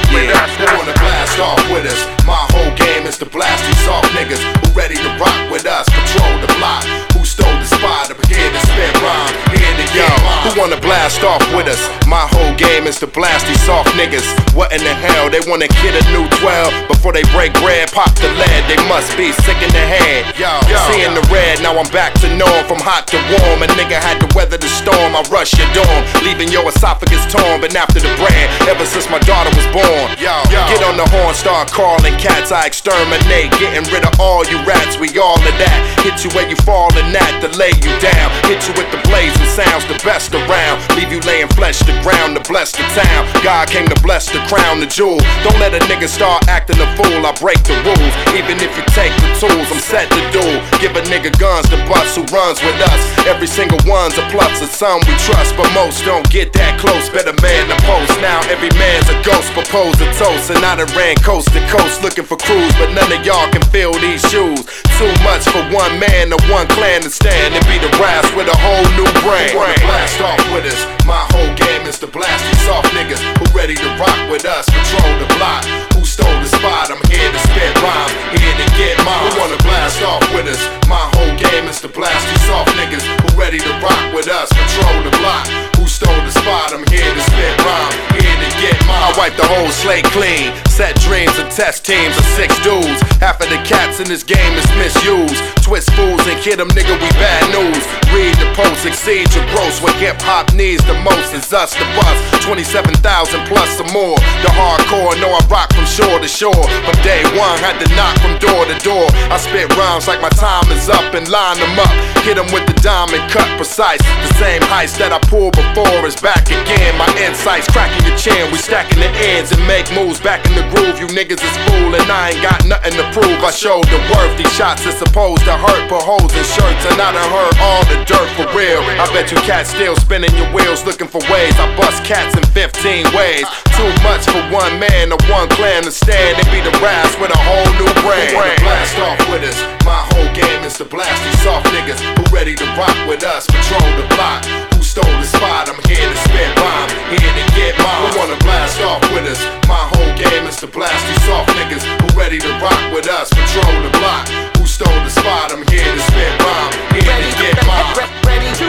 Yeah, 0.09 0.33
who 0.57 0.65
wanna 0.73 0.97
blast 0.97 1.37
off 1.37 1.61
with 1.69 1.85
us? 1.85 2.01
My 2.25 2.41
whole 2.57 2.73
game 2.73 3.05
is 3.05 3.21
to 3.21 3.25
blast 3.29 3.61
these 3.69 3.77
soft 3.85 4.09
niggas 4.17 4.41
who 4.41 4.73
ready 4.73 4.97
to 4.97 5.09
rock 5.21 5.37
with 5.53 5.69
us. 5.69 5.85
Patrol 5.93 6.33
the 6.41 6.49
block, 6.57 6.81
who 7.13 7.21
stole 7.21 7.53
the 7.61 7.69
spot 7.69 8.09
up 8.09 8.17
here 8.25 8.49
to 8.49 8.61
spit 8.65 8.97
rhyme. 8.97 9.29
Here 9.53 9.77
to 9.77 9.85
Yo, 9.93 10.09
who 10.41 10.57
wanna 10.57 10.81
blast 10.81 11.21
off 11.21 11.45
with 11.53 11.69
us? 11.69 11.77
My 12.09 12.25
whole 12.33 12.57
game 12.57 12.64
is 12.83 12.99
to 12.99 13.07
blast 13.07 13.47
these 13.47 13.61
soft 13.63 13.87
niggas. 13.95 14.27
What 14.51 14.75
in 14.75 14.83
the 14.83 14.91
hell? 14.91 15.31
They 15.31 15.39
wanna 15.47 15.71
get 15.79 15.95
a 15.95 16.03
new 16.11 16.27
12 16.43 16.91
before 16.91 17.15
they 17.15 17.23
break 17.31 17.55
bread, 17.63 17.87
pop 17.95 18.11
the 18.19 18.27
lead. 18.35 18.67
They 18.67 18.75
must 18.91 19.15
be 19.15 19.31
sick 19.31 19.55
in 19.63 19.71
the 19.71 19.79
head. 19.79 20.35
Yo, 20.35 20.51
yo. 20.67 20.75
Seeing 20.91 21.15
the 21.15 21.23
red, 21.31 21.63
now 21.63 21.79
I'm 21.79 21.87
back 21.95 22.11
to 22.19 22.27
norm. 22.35 22.67
From 22.67 22.83
hot 22.83 23.07
to 23.15 23.17
warm, 23.31 23.63
a 23.63 23.67
nigga 23.79 23.95
had 23.95 24.19
to 24.19 24.27
weather 24.35 24.57
the 24.59 24.67
storm. 24.67 25.15
I 25.15 25.23
rush 25.31 25.55
your 25.55 25.69
dorm, 25.71 26.01
leaving 26.27 26.51
your 26.51 26.67
esophagus 26.67 27.23
torn. 27.31 27.63
Been 27.63 27.77
after 27.79 28.03
the 28.03 28.11
brand 28.19 28.51
ever 28.67 28.83
since 28.83 29.07
my 29.07 29.19
daughter 29.23 29.53
was 29.55 29.67
born. 29.71 30.11
Yo, 30.19 30.35
yo. 30.51 30.59
Get 30.67 30.83
on 30.83 30.97
the 30.97 31.07
horn, 31.15 31.31
start 31.37 31.71
calling 31.71 32.17
cats. 32.19 32.51
I 32.51 32.67
exterminate, 32.67 33.55
getting 33.55 33.87
rid 33.93 34.03
of 34.03 34.19
all 34.19 34.43
you 34.49 34.59
rats. 34.67 34.99
We 34.99 35.13
all 35.21 35.37
of 35.37 35.55
that. 35.61 35.79
Hit 36.01 36.25
you 36.25 36.33
where 36.33 36.49
you 36.49 36.57
falling 36.67 37.13
at 37.13 37.33
to 37.39 37.49
lay 37.55 37.71
you 37.85 37.93
down. 38.01 38.27
Hit 38.49 38.65
you 38.67 38.73
with 38.75 38.89
the 38.91 38.99
blazing 39.07 39.47
sounds, 39.53 39.85
the 39.85 39.95
best 40.03 40.33
around. 40.33 40.81
Leave 40.97 41.13
you 41.13 41.21
laying 41.21 41.47
flesh 41.53 41.79
to 41.85 41.93
ground 42.01 42.33
to 42.33 42.41
bless 42.49 42.64
the 42.71 42.85
town. 42.97 43.27
God 43.43 43.69
came 43.69 43.87
to 43.87 43.97
bless 44.01 44.31
the 44.31 44.39
crown, 44.47 44.79
the 44.79 44.87
jewel. 44.87 45.19
Don't 45.43 45.59
let 45.59 45.73
a 45.73 45.81
nigga 45.85 46.07
start 46.07 46.47
acting 46.47 46.79
a 46.81 46.87
fool. 46.97 47.25
I 47.25 47.33
break 47.37 47.61
the 47.67 47.77
rules. 47.85 48.13
Even 48.33 48.57
if 48.63 48.71
you 48.73 48.83
take 48.95 49.13
the 49.21 49.29
tools, 49.37 49.67
I'm 49.69 49.81
set 49.81 50.09
to 50.09 50.21
do. 50.31 50.45
Give 50.81 50.95
a 50.95 51.03
nigga 51.11 51.33
guns 51.37 51.69
to 51.69 51.77
bust 51.89 52.15
who 52.15 52.23
runs 52.31 52.61
with 52.63 52.79
us. 52.89 53.01
Every 53.27 53.47
single 53.47 53.79
one's 53.85 54.17
a 54.17 54.25
plus 54.31 54.61
of 54.61 54.69
some 54.69 55.01
we 55.05 55.13
trust, 55.27 55.53
but 55.57 55.67
most 55.73 56.05
don't 56.05 56.25
get 56.29 56.53
that 56.53 56.79
close. 56.79 57.09
Better 57.09 57.35
man 57.41 57.69
to 57.69 57.77
post. 57.83 58.13
Now 58.21 58.39
every 58.49 58.71
man's 58.79 59.09
a 59.09 59.17
ghost. 59.21 59.51
Propose 59.53 59.95
a 60.01 60.09
toast, 60.17 60.49
and 60.51 60.63
I 60.63 60.75
done 60.75 60.91
ran 60.95 61.15
coast 61.21 61.51
to 61.53 61.61
coast 61.67 62.01
looking 62.01 62.25
for 62.25 62.37
crews, 62.37 62.73
but 62.79 62.91
none 62.91 63.11
of 63.11 63.21
y'all 63.25 63.49
can 63.51 63.63
fill 63.69 63.93
these 63.99 64.23
shoes. 64.31 64.63
Too 64.97 65.11
much 65.27 65.43
for 65.51 65.63
one 65.75 65.99
man 65.99 66.31
or 66.31 66.39
one 66.47 66.67
clan 66.71 67.01
to 67.03 67.09
stand 67.09 67.53
and 67.53 67.65
be 67.67 67.77
the 67.79 67.91
brass 67.99 68.23
with 68.35 68.47
a 68.47 68.57
whole 68.57 68.87
new 68.95 69.07
brain. 69.23 69.51
Blast 69.51 70.21
off 70.21 70.39
with 70.53 70.65
us? 70.65 70.81
My 71.05 71.27
whole 71.35 71.53
game 71.55 71.85
is 71.87 71.99
to 71.99 72.07
blast 72.07 72.54
soft 72.63 72.93
niggas 72.93 73.19
who 73.37 73.45
ready 73.57 73.75
to 73.75 73.89
rock 73.99 74.19
with 74.29 74.45
us. 74.45 74.65
Patrol 74.69 75.11
the 75.19 75.29
block, 75.35 75.65
who 75.93 76.05
stole 76.05 76.39
the 76.39 76.49
spot? 76.49 76.91
I'm 76.91 77.01
here 77.11 77.31
to 77.31 77.39
spit 77.39 77.73
rhyme, 77.81 78.13
here 78.37 78.55
to 78.55 78.67
get 78.77 78.95
mine. 79.03 79.31
Who 79.33 79.39
wanna 79.39 79.59
blast 79.99 80.33
with 80.33 80.47
us? 80.47 80.61
My 80.87 81.09
whole 81.15 81.35
game 81.37 81.67
is 81.67 81.79
to 81.81 81.87
blast 81.87 82.27
these 82.27 82.45
soft 82.47 82.71
niggas 82.75 83.03
who 83.03 83.39
ready 83.39 83.59
to 83.59 83.71
rock 83.79 84.13
with 84.13 84.27
us. 84.27 84.49
Patrol 84.51 85.03
the 85.03 85.13
block, 85.17 85.47
who 85.75 85.87
stole 85.87 86.21
the 86.23 86.31
spot? 86.31 86.73
I'm 86.73 86.85
here 86.91 87.13
to 87.13 87.21
spit 87.21 87.55
rhyme, 87.63 87.95
here 88.19 88.35
to 88.35 88.49
get 88.59 88.75
mine. 88.87 89.07
I 89.07 89.13
wipe 89.17 89.35
the 89.35 89.47
whole 89.47 89.69
slate 89.69 90.05
clean. 90.11 90.51
Set 90.69 90.95
dreams 90.99 91.31
and 91.39 91.49
test 91.51 91.85
teams 91.85 92.17
of 92.17 92.25
six 92.35 92.51
dudes. 92.59 92.99
Half 93.23 93.39
of 93.39 93.49
the 93.49 93.59
cats 93.63 93.99
in 93.99 94.07
this 94.07 94.23
game 94.23 94.53
is 94.59 94.67
misused. 94.75 95.39
Twist 95.63 95.89
fools 95.95 96.21
and 96.27 96.37
kid 96.43 96.59
them, 96.59 96.69
nigga, 96.75 96.93
we 96.99 97.09
bad 97.15 97.43
news. 97.49 97.83
Read 98.11 98.35
the 98.37 98.51
post, 98.53 98.85
exceed 98.85 99.31
your 99.33 99.47
gross. 99.55 99.81
What 99.81 99.95
hip 99.95 100.19
hop 100.21 100.53
needs 100.53 100.83
the 100.85 100.93
most 101.01 101.33
is 101.33 101.47
us 101.53 101.73
the 101.73 101.87
bust. 101.95 102.43
27,000 102.43 102.99
plus 103.47 103.69
some 103.79 103.89
more. 103.95 104.19
The 104.43 104.51
hardcore 104.51 105.15
know 105.17 105.31
I 105.31 105.41
rock 105.47 105.71
from 105.73 105.87
shore 105.87 106.19
to 106.19 106.27
shore. 106.27 106.65
From 106.83 106.97
day 107.01 107.23
one, 107.33 107.57
had 107.63 107.79
to 107.79 107.87
knock 107.95 108.19
from 108.19 108.35
door 108.43 108.67
to 108.67 108.77
door. 108.83 109.07
I 109.31 109.39
spit 109.39 109.71
like 109.85 110.17
my 110.17 110.33
time 110.33 110.65
is 110.73 110.89
up 110.89 111.13
and 111.13 111.29
line 111.29 111.61
them 111.61 111.77
up. 111.77 111.93
Hit 112.25 112.41
them 112.41 112.49
with 112.49 112.65
the 112.65 112.73
diamond 112.81 113.21
cut 113.29 113.45
precise. 113.53 114.01
The 114.01 114.33
same 114.41 114.65
heights 114.65 114.97
that 114.97 115.13
I 115.13 115.21
pulled 115.29 115.53
before 115.53 116.01
is 116.09 116.17
back 116.17 116.49
again. 116.49 116.97
My 116.97 117.05
insights 117.21 117.69
cracking 117.69 118.01
your 118.01 118.17
chin. 118.17 118.49
We 118.49 118.57
stacking 118.57 118.97
the 118.97 119.13
ends 119.29 119.53
and 119.53 119.61
make 119.69 119.85
moves 119.93 120.17
back 120.17 120.41
in 120.49 120.57
the 120.57 120.65
groove. 120.73 120.97
You 120.97 121.05
niggas 121.13 121.37
is 121.37 121.55
fooling. 121.69 122.01
I 122.09 122.33
ain't 122.33 122.41
got 122.41 122.65
nothing 122.65 122.97
to 122.97 123.05
prove. 123.13 123.37
I 123.45 123.53
showed 123.53 123.85
the 123.93 124.01
worth. 124.09 124.33
These 124.41 124.49
shots 124.57 124.89
is 124.89 124.97
supposed 124.97 125.45
to 125.45 125.53
hurt. 125.53 125.85
but 125.85 126.01
holes 126.01 126.33
in 126.33 126.45
shirts 126.57 126.83
and 126.89 126.97
I 126.97 127.13
done 127.13 127.29
heard 127.29 127.53
all 127.61 127.85
the 127.85 128.01
dirt 128.09 128.29
for 128.33 128.49
real. 128.57 128.81
I 128.97 129.05
bet 129.13 129.29
you 129.29 129.37
cats 129.45 129.69
still 129.69 129.93
spinning 130.01 130.33
your 130.33 130.49
wheels 130.49 130.81
looking 130.81 131.07
for 131.07 131.21
ways. 131.29 131.53
I 131.61 131.69
bust 131.77 132.01
cats 132.01 132.33
in 132.33 132.43
15 132.57 133.13
ways. 133.13 133.45
Too 133.77 133.91
much 134.01 134.25
for 134.25 134.41
one 134.49 134.81
man 134.81 135.13
or 135.13 135.21
one 135.29 135.45
clan 135.53 135.85
to 135.85 135.93
stand 135.93 136.41
and 136.41 136.47
be 136.49 136.57
the 136.65 136.73
brass 136.81 137.13
with 137.21 137.29
a 137.29 137.37
whole 137.45 137.69
new 137.77 137.91
brain. 138.01 138.33
Blast 138.65 138.97
off 138.97 139.21
with 139.29 139.45
us? 139.45 139.64
My 139.85 140.01
whole 140.11 140.29
game 140.33 140.63
is 140.65 140.77
to 140.81 140.85
blast 140.85 141.21
these 141.23 141.41
soft 141.45 141.67
niggas 141.69 142.01
who 142.01 142.23
ready 142.33 142.55
to 142.55 142.65
rock 142.73 142.95
with 143.07 143.23
us, 143.23 143.45
patrol 143.45 143.85
the 143.99 144.07
block. 144.15 144.45
Who 144.73 144.81
stole 144.81 145.05
the 145.21 145.29
spot? 145.29 145.69
I'm 145.69 145.77
here 145.85 146.01
to 146.01 146.17
spit 146.25 146.49
rhyme, 146.57 146.89
here 147.13 147.21
to 147.21 147.45
get 147.53 147.77
mine. 147.77 148.11
Who 148.11 148.19
wanna 148.19 148.39
blast 148.41 148.81
off 148.81 149.01
with 149.13 149.29
us? 149.29 149.41
My 149.69 149.85
whole 149.93 150.13
game 150.17 150.45
is 150.49 150.57
to 150.63 150.67
blast 150.67 151.01
these 151.07 151.23
soft 151.29 151.49
niggas 151.53 151.85
who 151.85 152.07
ready 152.17 152.39
to 152.39 152.51
rock 152.59 152.81
with 152.93 153.07
us, 153.07 153.29
patrol 153.29 153.73
the 153.85 153.93
block. 154.01 154.27
Who 154.57 154.65
stole 154.65 154.99
the 155.05 155.13
spot? 155.13 155.53
I'm 155.53 155.65
here 155.69 155.85
to 155.85 156.01
spit 156.09 156.33
rhyme, 156.41 156.73
here 156.97 157.05
to 157.05 157.31
get 157.37 157.55
bombs. 157.65 158.01
Ready 158.25 158.49
to? 158.59 158.67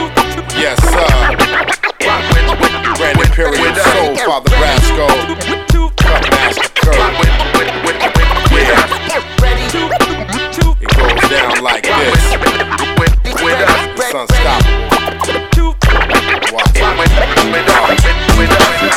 Yes, 0.57 0.77
sir. 0.85 1.57
Brandon 2.97 3.29
Period, 3.33 3.75
Soul 3.93 4.15
Father 4.25 4.53
Rasco, 4.57 5.07
Cut 5.97 6.23
Master 6.31 6.69
Curve. 6.81 7.17
Yeah 8.57 9.56
down 11.37 11.63
like 11.63 11.83
this. 11.83 12.23
It's 13.25 13.41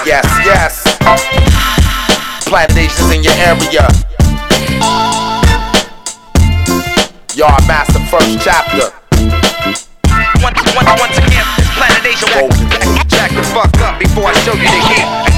Yes, 0.06 0.24
yes. 0.44 0.72
Plantations 2.46 3.10
in 3.12 3.22
your 3.22 3.36
area. 3.36 3.86
Yard 7.36 7.62
Master 7.68 8.00
First 8.10 8.40
Chapter. 8.40 8.88
Once, 10.42 10.60
once, 10.74 10.90
once 11.00 11.18
again, 11.18 11.46
this 11.56 11.70
planet 11.76 12.06
Asia. 12.06 12.26
Back 13.10 13.30
the 13.32 13.42
fuck 13.52 13.76
up 13.80 13.98
before 13.98 14.24
I 14.24 14.32
show 14.40 14.54
you 14.54 14.64
the 14.64 14.80
heat. 14.88 15.29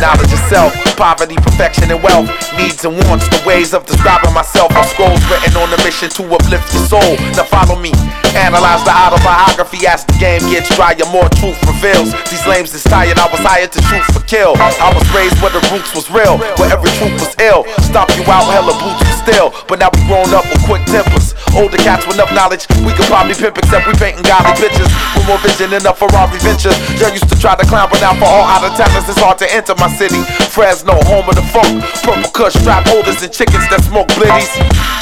Knowledge 0.00 0.32
of 0.32 0.42
self, 0.50 0.74
poverty, 0.96 1.36
perfection, 1.36 1.90
and 1.90 2.02
wealth. 2.02 2.28
Needs 2.58 2.84
and 2.84 2.96
wants, 3.08 3.28
the 3.28 3.42
ways 3.46 3.72
of 3.72 3.86
describing 3.86 4.32
myself. 4.34 4.70
Are 4.76 4.84
scrolls 4.84 5.22
written 5.30 5.56
on 5.56 5.72
a 5.72 5.78
mission 5.82 6.10
to 6.20 6.22
uplift 6.28 6.72
your 6.74 6.84
soul. 6.84 7.16
Now 7.34 7.44
follow 7.44 7.78
me. 7.80 7.92
Analyze 8.34 8.82
the 8.82 8.90
autobiography 8.90 9.86
as 9.86 10.04
the 10.04 10.12
game 10.18 10.42
gets 10.50 10.68
drier, 10.74 10.98
more 11.14 11.30
truth 11.38 11.56
reveals. 11.70 12.10
These 12.28 12.44
lames 12.50 12.74
is 12.74 12.82
tired, 12.82 13.16
I 13.16 13.30
was 13.30 13.38
hired 13.40 13.70
to 13.72 13.80
shoot 13.86 14.02
for 14.10 14.20
kill. 14.26 14.58
I 14.58 14.90
was 14.90 15.06
raised 15.14 15.38
where 15.38 15.54
the 15.54 15.62
roots 15.70 15.94
was 15.94 16.10
real, 16.10 16.42
where 16.58 16.68
every 16.68 16.90
truth 16.98 17.14
was 17.14 17.30
ill. 17.38 17.62
Stop 17.86 18.10
you 18.18 18.26
out, 18.26 18.50
hella 18.50 18.74
boots 18.74 18.98
was 19.06 19.18
still. 19.22 19.54
But 19.70 19.78
now 19.78 19.88
we 19.94 20.02
grown 20.10 20.34
up 20.34 20.44
with 20.50 20.60
quick 20.66 20.82
tempers. 20.90 21.32
Older 21.54 21.78
cats 21.78 22.02
with 22.10 22.18
enough 22.18 22.34
knowledge, 22.34 22.66
we 22.82 22.90
could 22.98 23.06
probably 23.06 23.38
pimp 23.38 23.54
except 23.54 23.86
we 23.86 23.94
painting 23.94 24.26
godly 24.26 24.58
bitches. 24.58 24.90
With 25.14 25.30
more 25.30 25.38
vision 25.38 25.70
than 25.70 25.86
a 25.86 25.94
Ferrari 25.94 26.34
venture. 26.42 26.74
Joe 26.98 27.14
used 27.14 27.30
to 27.30 27.38
try 27.38 27.54
to 27.54 27.62
clown, 27.70 27.86
but 27.86 28.02
now 28.02 28.18
for 28.18 28.26
all 28.26 28.42
out 28.50 28.66
of 28.66 28.74
towners, 28.74 29.06
it's 29.06 29.22
hard 29.22 29.38
to 29.38 29.46
enter 29.46 29.78
my 29.78 29.86
city. 29.94 30.22
Fresno, 30.50 30.98
home 31.06 31.26
of 31.30 31.38
the 31.38 31.46
funk. 31.54 31.82
Purple 32.02 32.30
Kush, 32.34 32.54
strap 32.58 32.86
holders, 32.90 33.22
and 33.22 33.30
chickens 33.30 33.66
that 33.70 33.82
smoke 33.86 34.10
blitties. 34.18 34.50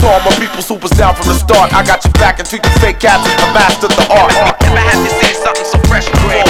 To 0.01 0.07
all 0.07 0.21
my 0.21 0.33
people, 0.37 0.61
super 0.61 0.89
down 0.93 1.17
from 1.17 1.33
the 1.33 1.37
start. 1.37 1.73
I 1.73 1.81
got 1.85 2.05
you 2.05 2.13
back 2.21 2.39
into 2.39 2.61
your 2.61 2.75
fake 2.85 3.01
cats, 3.01 3.25
I 3.25 3.49
mastered 3.57 3.93
the 3.97 4.07
art. 4.13 4.33
If 4.61 4.73
I 4.73 4.83
had 4.85 5.01
to 5.01 5.11
say 5.21 5.33
something 5.33 5.69
so 5.69 5.79
fresh, 5.89 6.07
grade, 6.21 6.45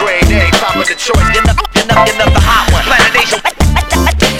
grade 0.00 0.30
A, 0.32 0.48
top 0.56 0.76
of 0.76 0.88
the 0.88 0.96
choice. 0.96 1.28
You're 1.36 1.44
not, 1.44 1.60
you're 1.76 2.16
the 2.16 2.40
hot 2.40 2.64
one. 2.72 2.84
Planet 2.88 3.12
Asia. 3.12 3.38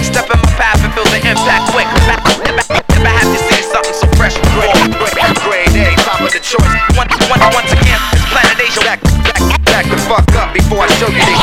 Step 0.01 0.33
in 0.33 0.39
my 0.41 0.53
path 0.57 0.81
and 0.81 0.93
feel 0.97 1.05
the 1.13 1.21
impact 1.21 1.65
quick. 1.77 1.89
If 2.97 3.03
I 3.05 3.13
had 3.13 3.29
to 3.29 3.41
say 3.53 3.61
something 3.69 3.97
so 3.97 4.09
fresh, 4.17 4.37
grade, 4.57 4.73
grade 5.45 5.77
A, 5.77 5.93
top 6.01 6.25
of 6.25 6.33
the 6.33 6.41
choice. 6.41 6.65
Once, 6.97 7.13
once, 7.29 7.45
once 7.53 7.73
again, 7.73 8.01
it's 8.17 8.25
Planet 8.33 8.57
Asia. 8.57 8.81
Back, 8.81 9.01
back, 9.29 9.37
back 9.69 9.85
the 9.93 9.99
fuck 10.09 10.25
up 10.41 10.55
before 10.57 10.81
I 10.81 10.89
show 10.97 11.13
you 11.13 11.21
the 11.21 11.36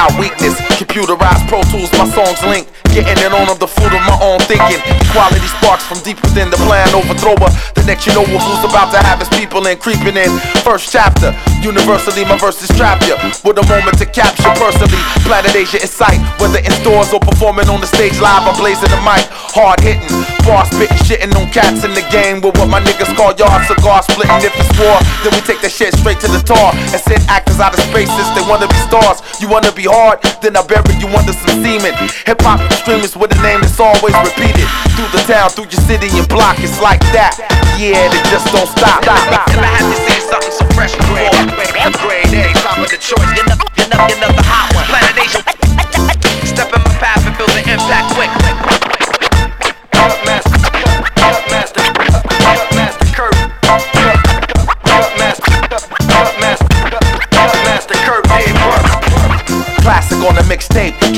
Without 0.00 0.18
weakness, 0.18 0.69
computerized 0.90 1.46
Pro 1.46 1.62
Tools, 1.70 1.90
my 1.94 2.06
songs 2.10 2.42
link. 2.42 2.66
Getting 2.90 3.22
it 3.22 3.30
on 3.30 3.46
of 3.46 3.62
the 3.62 3.70
fruit 3.70 3.94
of 3.94 4.02
my 4.02 4.18
own 4.18 4.42
thinking. 4.50 4.82
Equality 5.06 5.46
sparks 5.46 5.86
from 5.86 6.02
deep 6.02 6.18
within 6.26 6.50
the 6.50 6.58
plan. 6.66 6.90
Overthrower. 6.90 7.46
The 7.78 7.86
next 7.86 8.02
you 8.02 8.12
know 8.18 8.26
who's 8.26 8.64
about 8.66 8.90
to 8.90 8.98
have 8.98 9.22
his 9.22 9.30
people 9.38 9.62
in 9.70 9.78
creeping 9.78 10.18
in. 10.18 10.30
First 10.66 10.90
chapter. 10.90 11.30
Universally, 11.62 12.26
my 12.26 12.34
verses 12.34 12.66
trap 12.74 12.98
you. 13.06 13.14
With 13.46 13.62
a 13.62 13.66
moment 13.70 13.94
to 14.02 14.06
capture 14.10 14.50
personally. 14.58 14.98
Planet 15.22 15.54
Asia 15.54 15.78
in 15.78 15.86
sight. 15.86 16.18
Whether 16.42 16.58
in 16.58 16.74
stores 16.82 17.14
or 17.14 17.22
performing 17.22 17.70
on 17.70 17.78
the 17.78 17.86
stage 17.86 18.18
live, 18.18 18.42
I'm 18.42 18.58
blazing 18.58 18.90
the 18.90 18.98
mic. 19.06 19.22
Hard 19.54 19.78
hitting. 19.86 20.10
Bar 20.42 20.66
spitting, 20.66 20.98
shitting 21.06 21.30
on 21.38 21.46
cats 21.54 21.86
in 21.86 21.94
the 21.94 22.02
game. 22.10 22.42
With 22.42 22.58
what 22.58 22.66
my 22.66 22.82
niggas 22.82 23.14
call 23.14 23.30
yard 23.38 23.62
cigar 23.70 24.02
splitting. 24.02 24.42
If 24.42 24.50
it's 24.58 24.74
war, 24.82 24.98
then 25.22 25.30
we 25.38 25.40
take 25.46 25.62
that 25.62 25.70
shit 25.70 25.94
straight 25.94 26.18
to 26.26 26.28
the 26.34 26.42
tar. 26.42 26.74
And 26.90 26.98
send 26.98 27.22
actors 27.30 27.62
out 27.62 27.70
of 27.70 27.78
space 27.86 28.10
since 28.10 28.34
they 28.34 28.42
wanna 28.50 28.66
be 28.66 28.80
stars. 28.90 29.22
You 29.38 29.46
wanna 29.46 29.70
be 29.70 29.86
hard? 29.86 30.18
Then 30.42 30.58
I 30.58 30.66
bury 30.66 30.79
you 31.00 31.08
under 31.12 31.32
some 31.32 31.60
semen. 31.60 31.92
Hip 32.24 32.40
hop 32.40 32.60
extremists 32.64 33.16
with 33.16 33.32
a 33.36 33.40
name 33.42 33.60
that's 33.60 33.80
always 33.80 34.14
repeated. 34.24 34.68
Through 34.96 35.10
the 35.12 35.22
town, 35.28 35.50
through 35.50 35.68
your 35.68 35.82
city 35.84 36.08
and 36.12 36.28
block, 36.28 36.60
it's 36.60 36.80
like 36.80 37.00
that. 37.12 37.36
Yeah, 37.76 38.08
they 38.12 38.22
just 38.28 38.48
don't 38.52 38.68
stop. 38.68 39.04
If 39.04 39.56
I 39.56 39.68
had 39.68 39.84
to 39.84 39.96
say 40.08 40.18
something 40.24 40.52
so 40.52 40.64
fresh, 40.76 40.94
grade, 41.08 41.32
grade 42.00 42.32
A, 42.36 42.52
top 42.60 42.78
of 42.78 42.88
the 42.88 43.00
choice. 43.00 43.20
You're 43.36 43.48
not, 43.48 43.60
you're 43.76 43.88
not, 43.88 44.08
you're 44.08 44.20
not 44.20 44.36
the 44.36 44.44
hot 44.44 44.72
one. 44.76 45.09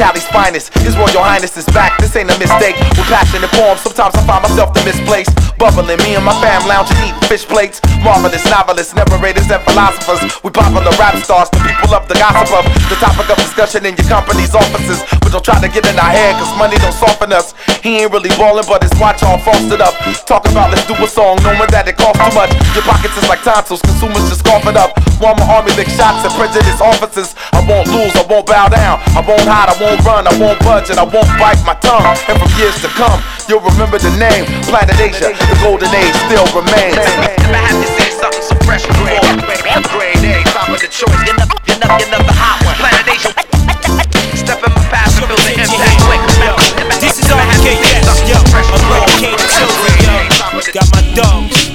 Cali's 0.02 0.26
finest. 0.34 0.74
His 0.82 0.98
Royal 0.98 1.22
Highness 1.22 1.54
is 1.54 1.62
back. 1.70 1.94
This 2.02 2.10
ain't 2.18 2.26
a 2.26 2.34
mistake. 2.34 2.74
With 2.98 3.06
passion 3.06 3.38
and 3.38 3.52
poems, 3.54 3.86
sometimes 3.86 4.18
I 4.18 4.26
find 4.26 4.42
myself 4.42 4.74
the 4.74 4.82
misplaced. 4.82 5.30
Bubbling, 5.62 6.02
me 6.02 6.18
and 6.18 6.26
my 6.26 6.34
fam 6.42 6.66
lounging, 6.66 6.98
eating 7.06 7.22
fish 7.30 7.46
plates. 7.46 7.78
Marvelous 8.02 8.42
novelists, 8.50 8.98
narrators, 8.98 9.46
and 9.46 9.62
philosophers. 9.62 10.18
We 10.42 10.50
popular 10.50 10.90
rap 10.98 11.14
stars, 11.22 11.54
the 11.54 11.62
people 11.62 11.94
of 11.94 12.10
the 12.10 12.18
gossip 12.18 12.50
of 12.50 12.66
the 12.90 12.98
topic 12.98 13.30
of 13.30 13.38
discussion 13.38 13.86
in 13.86 13.94
your 13.94 14.10
company's 14.10 14.58
offices. 14.58 15.06
But 15.22 15.30
don't 15.30 15.46
try 15.46 15.62
to 15.62 15.70
get 15.70 15.86
in 15.86 15.94
our 15.94 16.10
head, 16.10 16.34
cause 16.34 16.50
money 16.58 16.82
don't 16.82 16.98
soften 16.98 17.30
us. 17.30 17.54
He 17.78 18.02
ain't 18.02 18.10
really 18.10 18.34
ballin', 18.34 18.66
but 18.66 18.82
his 18.82 18.90
watch 18.98 19.22
all 19.22 19.38
frosted 19.38 19.78
up. 19.78 19.94
Talk 20.26 20.50
about 20.50 20.74
let's 20.74 20.82
do 20.90 20.98
a 20.98 21.06
song, 21.06 21.38
knowing 21.46 21.70
that 21.70 21.86
it 21.86 21.94
costs 21.94 22.18
too 22.18 22.34
much. 22.34 22.50
Your 22.74 22.82
pockets 22.82 23.14
is 23.14 23.30
like 23.30 23.46
tonsils, 23.46 23.78
consumers 23.86 24.26
just 24.26 24.42
cough 24.42 24.66
it 24.66 24.74
up. 24.74 24.98
While 25.22 25.38
my 25.38 25.46
army 25.46 25.70
lick 25.78 25.86
shots 25.86 26.26
and 26.26 26.34
prejudice 26.34 26.82
officers. 26.82 27.38
I 27.54 27.62
won't 27.70 27.86
lose, 27.86 28.10
I 28.18 28.26
won't 28.26 28.46
bow 28.50 28.66
down. 28.66 28.98
I 29.14 29.22
won't 29.22 29.46
hide, 29.46 29.70
I 29.70 29.76
won't 29.78 29.91
run, 30.00 30.26
I 30.26 30.34
won't 30.40 30.58
budge, 30.64 30.90
and 30.90 30.98
I 30.98 31.04
won't 31.04 31.28
bite 31.36 31.60
my 31.68 31.74
tongue. 31.84 32.04
And 32.28 32.36
from 32.40 32.50
years 32.56 32.76
to 32.82 32.88
come, 32.96 33.20
you'll 33.48 33.64
remember 33.64 33.98
the 33.98 34.12
name. 34.16 34.48
Planet 34.68 34.96
Asia, 34.96 35.32
the 35.34 35.56
golden 35.60 35.92
age 35.92 36.16
still 36.28 36.46
remains. 36.56 36.96
If 36.96 37.52
I 37.52 37.60
had 37.60 37.76
to 37.76 37.88
say 38.00 38.08
something 38.16 38.44
so 38.44 38.54
fresh, 38.64 38.84
grade, 39.00 39.20
grade 39.92 40.24
A, 40.24 40.44
top 40.48 40.68
of 40.72 40.80
the 40.80 40.88
choice. 40.88 41.12
You're 41.28 41.36
not, 41.36 41.48
you're 41.68 41.80
not, 41.82 42.00
you're 42.00 42.12
not 42.12 42.24
the 42.24 42.36
hot 42.36 42.58
one. 42.64 42.76
Planet 42.80 43.06
Asia. 43.08 43.32
Step 44.36 44.58
in 44.64 44.72
my 44.74 44.82
path 44.90 45.12
and 45.20 45.28
feel 45.28 45.38
the 45.44 45.52
impact 45.60 45.98
quick. 46.08 46.22
This 46.98 47.18
is 47.18 47.28
RKS, 47.28 48.26
yo. 48.26 48.38
I'm 48.42 48.82
Lord 48.90 49.10
King 49.20 49.38
Children, 49.38 49.94
yo. 50.02 50.16
Got 50.72 50.88
my 50.94 51.02
dogs, 51.14 51.68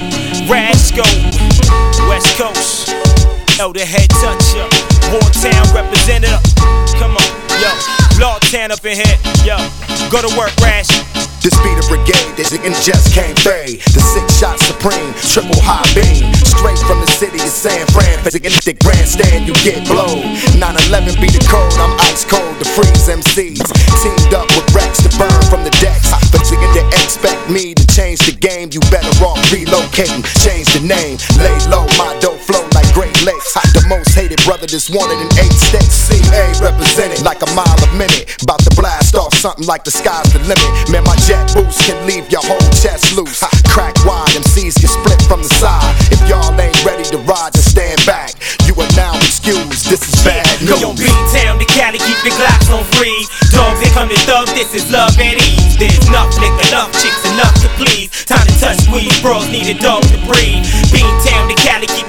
Rasco, 0.48 1.06
West 2.08 2.36
Coast, 2.36 2.90
Elder 3.60 3.84
Head 3.84 4.08
Toucher, 4.10 4.66
Wartown 5.12 5.74
representative. 5.74 6.40
Come 6.98 7.16
on, 7.16 7.60
yo. 7.60 7.97
Lord 8.18 8.42
Tan 8.42 8.72
up 8.72 8.84
in 8.84 8.98
here, 8.98 9.18
yo. 9.46 9.56
Go 10.10 10.18
to 10.18 10.32
work, 10.34 10.50
Rash. 10.58 10.90
This 11.38 11.54
be 11.62 11.70
the 11.78 11.86
brigade, 11.86 12.34
they 12.34 12.42
thinking 12.42 12.74
just 12.82 13.14
can't 13.14 13.38
fade. 13.38 13.78
The 13.94 14.02
six 14.02 14.26
shot 14.36 14.58
supreme, 14.58 15.14
triple 15.22 15.56
high 15.62 15.86
beam. 15.94 16.26
Straight 16.42 16.82
from 16.82 16.98
the 16.98 17.06
city 17.14 17.38
of 17.38 17.48
San 17.48 17.86
Fran. 17.94 18.18
Thinking 18.26 18.50
the 18.66 18.74
grandstand, 18.82 19.46
you 19.46 19.54
get 19.62 19.86
blown. 19.86 20.34
9-11 20.58 21.14
be 21.22 21.30
the 21.30 21.40
code, 21.46 21.70
I'm 21.78 21.94
ice 22.10 22.26
cold 22.26 22.58
to 22.58 22.66
freeze 22.66 23.06
MCs. 23.06 23.62
Teamed 24.02 24.34
up 24.34 24.50
with 24.58 24.66
Reks 24.74 24.98
to 25.06 25.10
burn 25.14 25.42
from 25.46 25.62
the 25.62 25.72
decks. 25.78 26.10
But 26.34 26.42
thinking 26.42 26.74
they 26.74 26.84
expect 26.98 27.48
me 27.48 27.72
to 27.72 27.86
change 27.86 28.18
the 28.26 28.34
game, 28.34 28.74
you 28.74 28.82
better 28.90 29.08
off 29.22 29.38
relocating. 29.54 30.26
Change 30.42 30.66
the 30.74 30.82
name, 30.82 31.22
lay 31.38 31.56
low, 31.70 31.86
my 31.96 32.12
dope 32.18 32.42
flow 32.42 32.67
Great 32.98 33.14
Lakes. 33.22 33.54
The 33.78 33.86
most 33.86 34.10
hated 34.10 34.42
brother 34.42 34.66
that's 34.66 34.90
wanted 34.90 35.22
in 35.22 35.30
eight 35.38 35.54
states. 35.54 35.94
CA 36.10 36.50
represented 36.58 37.22
like 37.22 37.38
a 37.46 37.50
mile 37.54 37.78
a 37.86 37.90
minute. 37.94 38.26
About 38.42 38.58
to 38.66 38.74
blast 38.74 39.14
off 39.14 39.30
something 39.38 39.70
like 39.70 39.86
the 39.86 39.94
sky's 39.94 40.26
the 40.34 40.42
limit. 40.42 40.66
Man, 40.90 41.06
my 41.06 41.14
jet 41.22 41.46
boost 41.54 41.78
can 41.86 41.94
leave 42.10 42.26
your 42.26 42.42
whole 42.42 42.58
chest 42.74 43.14
loose. 43.14 43.38
Crack 43.70 43.94
wide, 44.02 44.34
MCs 44.34 44.82
get 44.82 44.90
split 44.90 45.22
from 45.30 45.46
the 45.46 45.52
side. 45.62 45.94
If 46.10 46.18
y'all 46.26 46.50
ain't 46.58 46.74
ready 46.82 47.06
to 47.14 47.22
ride, 47.22 47.54
just 47.54 47.70
stand 47.70 48.02
back. 48.02 48.34
You 48.66 48.74
are 48.74 48.90
now 48.98 49.14
excused. 49.22 49.86
This 49.86 50.02
is 50.02 50.18
bad 50.26 50.42
news. 50.58 50.82
Yo, 50.82 50.90
Beantown 50.98 51.62
to 51.62 51.68
Cali, 51.70 52.02
keep 52.02 52.18
your 52.26 52.34
Glocks 52.34 52.66
on 52.74 52.82
freeze. 52.98 53.30
Dogs, 53.54 53.78
here 53.78 53.94
come 53.94 54.10
the 54.10 54.18
thug, 54.26 54.50
this 54.58 54.74
is 54.74 54.90
love 54.90 55.14
and 55.22 55.38
ease. 55.38 55.78
There's 55.78 56.02
enough 56.10 56.34
nigga, 56.42 56.66
enough 56.74 56.90
chicks, 56.98 57.22
enough 57.30 57.54
to 57.62 57.70
please. 57.78 58.10
Time 58.26 58.42
to 58.42 58.54
touch 58.58 58.82
squeeze, 58.90 59.14
bros 59.22 59.46
need 59.54 59.70
a 59.70 59.78
dog 59.78 60.02
to 60.10 60.18
breathe. 60.26 60.66
Beantown 60.90 61.46
to 61.46 61.56
Cali, 61.62 61.86
keep 61.86 62.07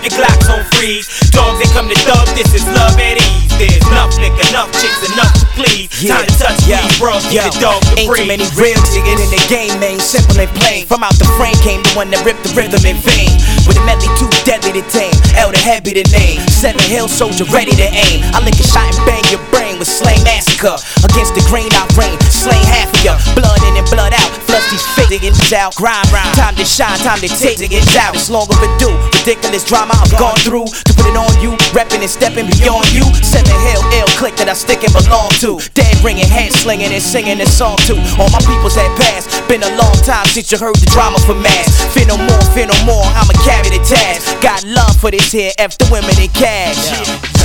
your 0.82 1.04
Glocks 1.04 1.04
on 1.04 1.20
freeze. 1.20 1.32
Dogs, 1.32 1.60
here 1.60 1.72
come 1.74 1.88
the 1.88 1.96
thug, 2.08 2.28
this 2.36 2.54
is 2.54 2.66
love 2.72 2.96
and 3.00 3.20
ease. 3.20 3.52
There's 3.60 3.84
enough 3.92 4.16
nigga, 4.16 4.40
enough 4.50 4.72
chicks, 4.80 5.04
enough 5.12 5.34
to 5.36 5.46
please. 5.56 5.92
Time 6.08 6.26
to 6.26 6.36
touch 6.40 6.56
squeeze, 6.64 7.00
bros 7.00 7.24
need 7.28 7.44
a 7.44 7.52
dog 7.60 7.84
to 7.84 8.00
Ain't 8.00 8.08
breathe. 8.08 8.24
too 8.24 8.28
many 8.28 8.46
real 8.56 8.80
niggas 8.96 9.20
in 9.20 9.30
the 9.32 9.44
game, 9.52 9.76
man. 9.80 10.00
Simple 10.00 10.40
and 10.40 10.52
plain. 10.60 10.88
From 10.88 11.04
out 11.04 11.16
the 11.20 11.28
frame 11.36 11.56
came 11.60 11.84
the 11.84 11.94
one 11.96 12.10
that 12.12 12.24
ripped 12.24 12.44
the 12.44 12.52
rhythm 12.56 12.84
in 12.88 12.96
vain. 13.04 13.36
With 13.68 13.76
a 13.76 13.84
medley 13.84 14.08
too 14.16 14.32
deadly 14.48 14.72
to 14.80 14.84
tame. 14.88 15.16
Elder 15.36 15.60
Head 15.60 15.84
be 15.84 15.92
the 15.92 16.08
name. 16.16 16.40
Seven 16.48 16.82
Hill 16.88 17.08
soldier 17.08 17.46
ready 17.52 17.76
to 17.76 17.88
aim. 17.92 18.24
I 18.32 18.40
lick 18.44 18.56
a 18.56 18.64
shot 18.64 18.88
and 18.88 19.00
bang 19.04 19.24
your 19.28 19.44
brain 19.52 19.78
with 19.80 19.92
slang 19.92 20.24
massacre. 20.24 20.80
Against 21.04 21.36
the 21.36 21.44
grain 21.52 21.70
I 21.76 21.84
rain, 22.00 22.16
slain 22.32 22.64
half 22.64 22.88
of 22.88 23.04
ya. 23.04 23.20
Blood 23.36 23.60
in 23.68 23.76
and 23.76 23.88
blood 23.92 24.16
out. 24.16 24.49
These 24.68 24.84
fake 24.98 25.22
niggas 25.22 25.54
out. 25.54 25.76
Grind 25.76 26.04
round. 26.12 26.36
Time 26.36 26.56
to 26.56 26.66
shine, 26.66 26.98
time 27.00 27.20
to 27.24 27.30
take 27.30 27.58
niggas 27.58 27.96
out. 27.96 28.16
It's 28.16 28.30
long 28.30 28.48
overdue. 28.52 28.92
Ridiculous 29.24 29.64
drama 29.64 29.96
I've 29.96 30.12
gone 30.20 30.36
through 30.44 30.68
to 30.68 30.92
put 30.94 31.08
it 31.08 31.16
on 31.16 31.32
you. 31.40 31.56
Repping 31.72 32.04
and 32.04 32.12
stepping 32.12 32.50
beyond 32.52 32.92
you. 32.92 33.08
Seven 33.24 33.56
hell 33.70 33.84
ill 33.96 34.10
click 34.20 34.36
that 34.42 34.50
I 34.50 34.56
stick 34.58 34.84
and 34.84 34.92
belong 34.92 35.32
to. 35.40 35.64
Dead 35.72 35.96
ringing, 36.04 36.28
head 36.28 36.52
slinging 36.52 36.92
and 36.92 37.02
singing 37.02 37.38
this 37.38 37.56
song 37.56 37.78
too. 37.88 37.98
All 38.20 38.28
my 38.36 38.42
peoples 38.44 38.76
had 38.76 38.92
passed. 39.00 39.32
Been 39.48 39.64
a 39.64 39.72
long 39.80 39.96
time 40.04 40.28
since 40.28 40.52
you 40.52 40.58
heard 40.60 40.76
the 40.76 40.90
drama 40.92 41.22
from 41.24 41.40
mass. 41.40 41.72
Fear 41.96 42.12
no 42.12 42.18
more, 42.20 42.44
fear 42.52 42.68
no 42.68 42.78
more. 42.84 43.06
I'ma 43.16 43.38
carry 43.48 43.72
the 43.72 43.82
task. 43.88 44.36
Got 44.44 44.68
love 44.68 45.00
for 45.00 45.12
this 45.12 45.32
here. 45.32 45.56
F 45.58 45.78
the 45.78 45.88
women 45.88 46.18
in 46.20 46.30
cash. 46.36 46.92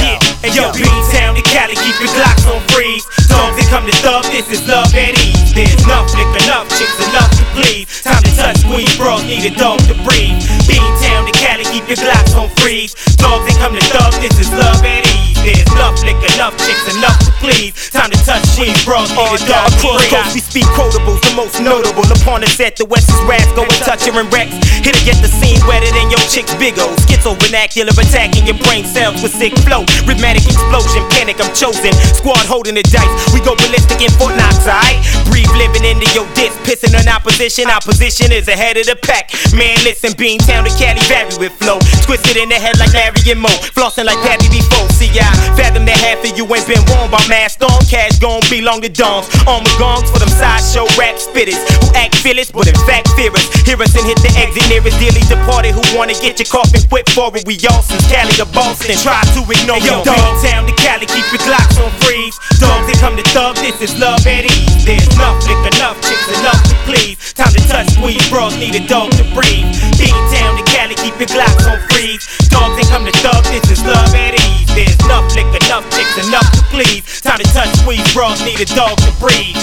Yeah, 0.00 0.18
hey 0.42 0.52
yo, 0.52 0.72
Beantown 0.74 1.38
to 1.38 1.44
Cali, 1.46 1.78
keep 1.78 1.96
your 2.02 2.12
Glocks 2.14 2.46
on 2.46 2.60
free. 2.70 3.00
Songs 3.26 3.56
that 3.56 3.66
come 3.72 3.86
to 3.88 3.96
thug, 4.04 4.24
this 4.30 4.46
is 4.52 4.62
love 4.68 4.92
at 4.94 5.16
ease. 5.18 5.50
There's 5.54 5.74
liquor, 5.86 6.40
enough 6.44 6.68
chicks, 6.76 6.94
enough 7.10 7.30
to 7.36 7.44
please. 7.56 7.86
Time 8.02 8.22
to 8.22 8.32
touch 8.36 8.60
queen 8.66 8.88
bros, 8.96 9.24
need 9.24 9.44
a 9.44 9.54
dog 9.54 9.80
to 9.90 9.94
breathe. 10.06 10.38
Bean 10.68 10.84
town 11.02 11.26
to 11.26 11.34
Cali, 11.36 11.64
keep 11.68 11.86
your 11.88 12.00
glocks 12.00 12.34
on 12.36 12.48
freeze. 12.60 12.94
Dogs 13.16 13.44
ain't 13.48 13.58
come 13.58 13.74
to 13.74 13.84
thug, 13.92 14.12
this 14.20 14.36
is 14.38 14.50
love 14.52 14.80
at 14.84 15.04
ease. 15.04 15.36
There's 15.44 15.60
enough 15.76 16.00
liquor, 16.00 16.30
enough 16.40 16.56
chicks, 16.64 16.88
enough 16.96 17.20
to 17.20 17.32
please. 17.36 17.76
Time 17.92 18.08
to 18.08 18.18
touch 18.24 18.44
queen 18.56 18.72
bros, 18.88 19.12
need 19.12 19.36
a 19.36 19.40
dog 19.44 19.68
to 19.68 19.92
breathe. 19.92 20.08
coast, 20.08 20.32
we 20.32 20.40
speak 20.40 20.64
quotables, 20.72 21.20
the 21.20 21.36
most 21.36 21.60
notable. 21.60 22.06
Upon 22.08 22.40
the 22.40 22.48
set, 22.48 22.80
the 22.80 22.88
West 22.88 23.12
is 23.12 23.20
raps, 23.28 23.52
go 23.52 23.68
and 23.68 23.80
touch 23.84 24.08
her 24.08 24.16
and 24.16 24.32
Reks. 24.32 24.56
Here 24.80 24.96
to 24.96 25.04
get 25.04 25.20
the 25.20 25.28
scene 25.28 25.60
wetter 25.68 25.90
than 25.92 26.08
your 26.08 26.22
chick's 26.32 26.54
big 26.56 26.80
O. 26.80 26.88
Schizo 27.04 27.36
vernacular 27.36 27.92
attacking 27.92 28.48
your 28.48 28.56
brain 28.64 28.88
cells 28.88 29.20
with 29.20 29.36
sick 29.36 29.52
flow. 29.68 29.84
Rhythmic 30.08 30.40
explosion, 30.40 31.04
panic, 31.12 31.36
I'm 31.44 31.52
chosen. 31.52 31.92
Squad 32.16 32.40
holding 32.48 32.80
the 32.80 32.84
dice, 32.88 33.12
we 33.36 33.44
go 33.44 33.52
ballistic 33.52 34.00
in 34.00 34.10
Fort 34.16 34.32
Knox, 34.40 34.64
alright? 34.64 34.96
Breathe 35.28 35.52
living 35.60 35.84
into 35.84 36.08
your 36.16 36.24
disc, 36.32 36.56
pissing 36.64 36.93
on 36.94 37.08
opposition. 37.08 37.70
Opposition 37.70 38.32
is 38.32 38.48
ahead 38.48 38.76
of 38.76 38.86
the 38.86 38.96
pack. 38.96 39.32
Man, 39.54 39.76
listen, 39.84 40.12
Beantown 40.14 40.64
to 40.64 40.72
Cali 40.78 41.00
vary 41.10 41.34
with 41.38 41.52
flow. 41.58 41.78
Twisted 42.06 42.36
in 42.36 42.48
the 42.48 42.58
head 42.58 42.78
like 42.78 42.94
Larry 42.94 43.20
and 43.30 43.40
Mo. 43.40 43.52
Flossing 43.74 44.06
like 44.06 44.18
Pappy 44.22 44.48
before. 44.48 44.88
See, 44.94 45.10
I 45.18 45.28
fathom 45.58 45.84
that 45.86 45.98
half 45.98 46.22
of 46.22 46.32
you 46.36 46.46
ain't 46.46 46.66
been 46.66 46.82
warned 46.94 47.10
by 47.10 47.22
Mass 47.26 47.58
Storm. 47.58 47.82
Cash 47.90 48.18
gon' 48.18 48.42
belong 48.50 48.80
to 48.82 48.90
On 49.04 49.24
Armor 49.46 49.74
gongs 49.78 50.10
for 50.10 50.18
them 50.18 50.30
sideshow 50.30 50.86
rap 50.94 51.16
spitters 51.18 51.58
who 51.82 51.88
act 51.98 52.14
fearless, 52.22 52.50
but 52.50 52.68
in 52.68 52.78
fact 52.86 53.10
fear 53.18 53.32
us. 53.34 53.46
Hear 53.66 53.80
us 53.80 53.94
and 53.96 54.06
hit 54.06 54.18
the 54.22 54.30
exit 54.38 54.64
nearest 54.70 54.98
dearly 54.98 55.24
departed 55.26 55.74
who 55.74 55.82
wanna 55.96 56.14
get 56.14 56.38
your 56.38 56.48
coffin 56.48 56.82
whipped 56.90 57.10
forward. 57.10 57.42
We 57.46 57.58
all 57.70 57.82
since 57.82 58.04
Cali 58.10 58.32
to 58.38 58.46
Boston. 58.54 58.96
Try 59.00 59.20
to 59.34 59.40
ignore 59.44 59.80
Hey, 59.80 59.90
yo, 59.90 60.02
your 60.02 60.04
dog. 60.04 60.42
Town 60.44 60.66
to 60.66 60.74
Cali, 60.78 61.06
keep 61.06 61.26
your 61.32 61.42
Glocks 61.44 61.76
on 61.82 61.90
freeze. 62.04 62.36
Dogs 62.60 62.86
they 62.86 62.96
come 63.00 63.16
to 63.16 63.26
thug, 63.34 63.56
this 63.56 63.80
is 63.80 63.98
love 63.98 64.24
at 64.26 64.44
ease. 64.44 64.84
There's 64.84 65.06
enough 65.16 65.38
liquor, 65.46 65.74
enough 65.76 65.98
chicks, 66.00 66.28
enough 66.28 66.73
please. 66.84 67.16
Time 67.34 67.52
to 67.54 67.62
touch 67.68 67.88
squeeze, 67.94 68.22
bros 68.30 68.56
need 68.58 68.74
a 68.74 68.84
dog 68.86 69.10
to 69.18 69.24
breathe. 69.34 69.66
Beat 69.98 70.14
town 70.34 70.58
to 70.58 70.64
Cali, 70.70 70.94
keep 70.98 71.14
your 71.18 71.30
Glocks 71.30 71.64
on 71.70 71.78
freeze. 71.90 72.26
Dogs 72.50 72.74
they 72.76 72.86
come 72.90 73.04
to 73.06 73.14
thug, 73.22 73.44
this 73.50 73.64
is 73.70 73.82
love 73.86 74.10
at 74.14 74.34
ease. 74.34 74.68
There's 74.74 74.98
enough 75.06 75.30
liquor, 75.34 75.62
enough 75.66 75.86
chicks, 75.94 76.18
enough 76.26 76.48
to 76.58 76.62
please. 76.74 77.02
Time 77.20 77.38
to 77.38 77.46
touch 77.54 77.70
squeeze, 77.80 78.06
bros 78.12 78.40
need 78.44 78.60
a 78.60 78.68
dog 78.74 78.98
to 78.98 79.12
breathe. 79.22 79.58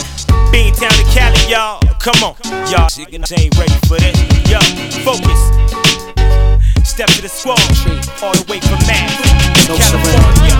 Beantown 0.51 0.91
to 0.95 1.05
Cali, 1.11 1.39
y'all. 1.47 1.79
Come 1.99 2.23
on, 2.23 2.35
y'all 2.71 2.89
niggas 2.89 3.31
ain't 3.37 3.55
ready 3.57 3.77
for 3.87 3.99
this. 3.99 4.17
Yo, 4.49 4.59
focus. 5.05 5.39
Step 6.83 7.07
to 7.07 7.21
the 7.21 7.29
squad, 7.29 7.61
all 8.21 8.33
the 8.33 8.43
way 8.51 8.59
from 8.59 8.79
Mass, 8.89 9.15
California. 9.65 10.55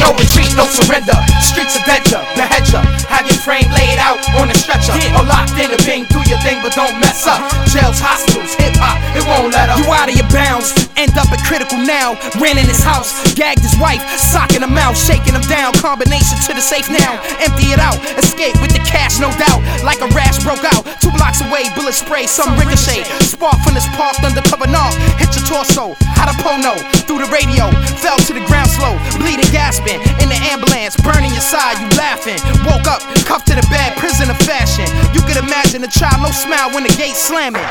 No 0.00 0.12
retreat, 0.12 0.45
no 0.56 0.64
surrender. 0.66 1.14
Streets 1.44 1.76
of 1.76 1.84
danger, 1.84 2.18
behead 2.34 2.64
ya. 2.72 2.80
Have 3.12 3.28
your 3.28 3.38
frame 3.44 3.68
laid 3.70 4.00
out 4.00 4.18
on 4.40 4.50
a 4.50 4.56
stretcher. 4.56 4.96
Or 5.14 5.24
locked 5.28 5.54
in 5.60 5.70
a 5.70 5.80
bing, 5.84 6.08
do 6.08 6.20
your 6.26 6.40
thing, 6.42 6.58
but 6.64 6.72
don't 6.72 6.96
mess 6.98 7.28
up. 7.28 7.44
Jails, 7.68 8.00
hospitals, 8.00 8.56
hip 8.56 8.74
hop, 8.80 8.96
it 9.14 9.22
won't 9.28 9.52
let 9.52 9.68
up. 9.68 9.78
You 9.78 9.86
out 9.92 10.08
of 10.08 10.16
your 10.16 10.28
bounds, 10.32 10.72
end 10.96 11.12
up 11.20 11.28
at 11.30 11.40
critical 11.44 11.78
now. 11.78 12.16
Ran 12.40 12.56
in 12.56 12.66
his 12.66 12.82
house, 12.82 13.12
gagged 13.36 13.62
his 13.62 13.76
wife, 13.78 14.00
socking 14.16 14.64
him 14.64 14.74
out, 14.80 14.96
shaking 14.96 15.36
him 15.36 15.44
down. 15.46 15.76
Combination 15.78 16.40
to 16.48 16.56
the 16.56 16.64
safe 16.64 16.88
now. 16.88 17.20
Empty 17.38 17.76
it 17.76 17.80
out, 17.80 18.00
escape 18.16 18.56
with 18.64 18.72
the 18.72 18.82
cash, 18.82 19.20
no 19.20 19.28
doubt. 19.36 19.60
Like 19.84 20.00
a 20.00 20.08
rash 20.16 20.42
broke 20.42 20.64
out, 20.64 20.88
two 21.04 21.12
blocks 21.14 21.44
away, 21.44 21.68
bullet 21.76 21.94
spray, 21.94 22.26
some 22.26 22.56
ricochet. 22.56 23.04
Spark 23.20 23.60
from 23.60 23.76
this 23.76 23.86
parked 23.94 24.24
undercover 24.24 24.66
knob, 24.66 24.92
hit 25.20 25.30
your 25.36 25.44
torso. 25.44 25.92
Had 26.16 26.32
a 26.32 26.36
pono 26.40 26.74
through 27.04 27.20
the 27.20 27.30
radio, 27.30 27.68
fell 28.00 28.18
to 28.24 28.32
the 28.32 28.44
ground 28.48 28.68
slow, 28.72 28.96
bleeding, 29.20 29.48
gasping. 29.52 30.00
In 30.20 30.28
the 30.32 30.40
ambulance, 30.52 30.94
burning 31.02 31.34
your 31.34 31.42
side, 31.42 31.76
you 31.82 31.88
laughing. 31.98 32.38
Woke 32.62 32.86
up, 32.86 33.02
cuffed 33.26 33.50
to 33.50 33.54
the 33.58 33.66
bed, 33.68 33.98
prison 33.98 34.30
of 34.30 34.38
fashion. 34.46 34.86
You 35.10 35.20
could 35.26 35.36
imagine 35.36 35.82
a 35.82 35.90
child, 35.90 36.22
no 36.22 36.30
smile 36.30 36.70
when 36.70 36.86
the 36.86 36.94
gate 36.94 37.18
slamming. 37.18 37.62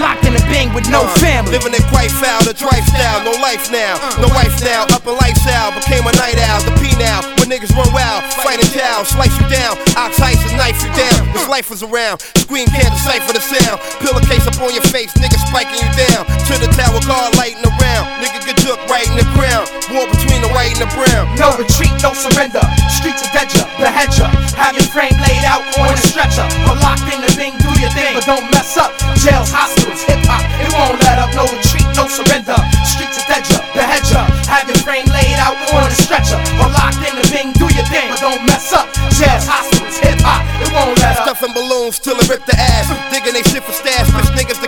Locked 0.00 0.24
in 0.24 0.32
a 0.32 0.42
bang 0.48 0.72
with 0.72 0.88
no 0.88 1.04
uh, 1.04 1.20
family. 1.20 1.52
Living 1.52 1.76
it 1.76 1.84
quite 1.92 2.10
foul, 2.10 2.40
the 2.44 2.56
drive 2.56 2.84
style, 2.88 3.20
no 3.24 3.36
life 3.44 3.68
now, 3.68 4.00
uh. 4.00 4.24
no 4.24 4.28
wife 4.32 4.56
now, 4.64 4.88
up 4.90 5.04
a 5.04 5.12
lifestyle, 5.12 5.70
became 5.76 6.06
a 6.08 6.14
night 6.16 6.40
owl, 6.48 6.64
the 6.64 6.72
P 6.80 6.90
now, 6.96 7.20
when 7.38 7.52
niggas 7.52 7.72
run 7.76 7.88
wild, 7.92 8.24
fight 8.40 8.56
fighting 8.56 8.70
child, 8.72 9.06
slice 9.06 9.34
you 9.40 9.46
down, 9.50 9.76
ox 9.98 10.18
ice 10.20 10.40
and 10.48 10.56
knife 10.56 10.80
you 10.80 10.90
down, 10.96 11.20
this 11.34 11.48
life 11.48 11.68
was 11.68 11.82
around, 11.82 12.20
scream 12.40 12.66
can't 12.72 12.92
decipher 12.94 13.32
the 13.34 13.42
sound, 13.42 13.76
pillowcase 14.00 14.46
up 14.46 14.56
on 14.62 14.72
your 14.72 14.84
face, 14.88 15.12
niggas 15.20 15.42
spiking 15.50 15.76
you 15.76 15.90
down, 16.08 16.24
to 16.48 16.54
the 16.62 16.70
tower 16.72 17.00
car 17.04 17.30
lighting 17.36 17.62
around, 17.66 18.06
nigga 18.22 18.40
get 18.46 18.56
took 18.64 18.80
right 18.88 19.04
in 19.12 19.16
the 19.20 19.28
ground, 19.36 19.68
war 19.92 20.08
between 20.08 20.40
the 20.40 20.48
white 20.56 20.72
and 20.72 20.80
the 20.80 20.90
brown. 20.96 21.28
No 21.36 21.52
retreat, 21.60 21.92
no 22.00 22.13
surrender. 22.14 22.62
Streets 22.88 23.22
of 23.26 23.30
dead 23.34 23.50
ya, 23.52 23.66
behead 23.76 24.10
ya. 24.16 24.30
Have 24.56 24.74
your 24.78 24.88
frame 24.94 25.14
laid 25.20 25.44
out 25.44 25.62
on 25.78 25.92
a 25.92 25.98
stretcher. 25.98 26.46
Or 26.70 26.78
locked 26.80 27.04
in 27.10 27.20
the 27.20 27.30
bing, 27.36 27.54
do 27.58 27.70
your 27.82 27.90
thing, 27.92 28.14
but 28.14 28.24
don't 28.24 28.46
mess 28.54 28.78
up. 28.78 28.94
Jails, 29.20 29.50
hospitals, 29.50 30.02
hip 30.06 30.22
hop, 30.24 30.42
it 30.62 30.70
won't 30.72 30.96
let 31.04 31.18
up. 31.18 31.34
No 31.34 31.44
retreat, 31.50 31.86
no 31.98 32.06
surrender. 32.08 32.56
Streets 32.86 33.18
of 33.20 33.26
dead 33.28 33.44
ya, 33.50 33.58
behead 33.74 34.04
ya. 34.08 34.24
Have 34.48 34.70
your 34.70 34.78
frame 34.86 35.06
laid 35.10 35.36
out 35.42 35.58
on 35.74 35.90
a 35.90 35.94
stretcher. 35.94 36.38
Or 36.62 36.70
locked 36.70 37.02
in 37.02 37.14
the 37.18 37.26
bing, 37.34 37.52
do 37.58 37.66
your 37.74 37.86
thing, 37.90 38.08
but 38.14 38.22
don't 38.22 38.42
mess 38.46 38.72
up. 38.72 38.88
Jails, 39.12 39.44
hospitals, 39.44 39.98
hip 39.98 40.18
hop, 40.22 40.42
it 40.62 40.70
won't 40.72 40.96
let 41.02 41.18
up. 41.18 41.28
Stuffing 41.28 41.52
balloons 41.52 41.98
till 41.98 42.16
it 42.16 42.26
rip 42.30 42.46
the 42.46 42.56
ass. 42.56 42.88
Digging 43.10 43.34
they 43.34 43.44
shit 43.50 43.62
for 43.66 43.74
stash. 43.74 44.08
Bitch 44.14 44.30
niggas 44.38 44.62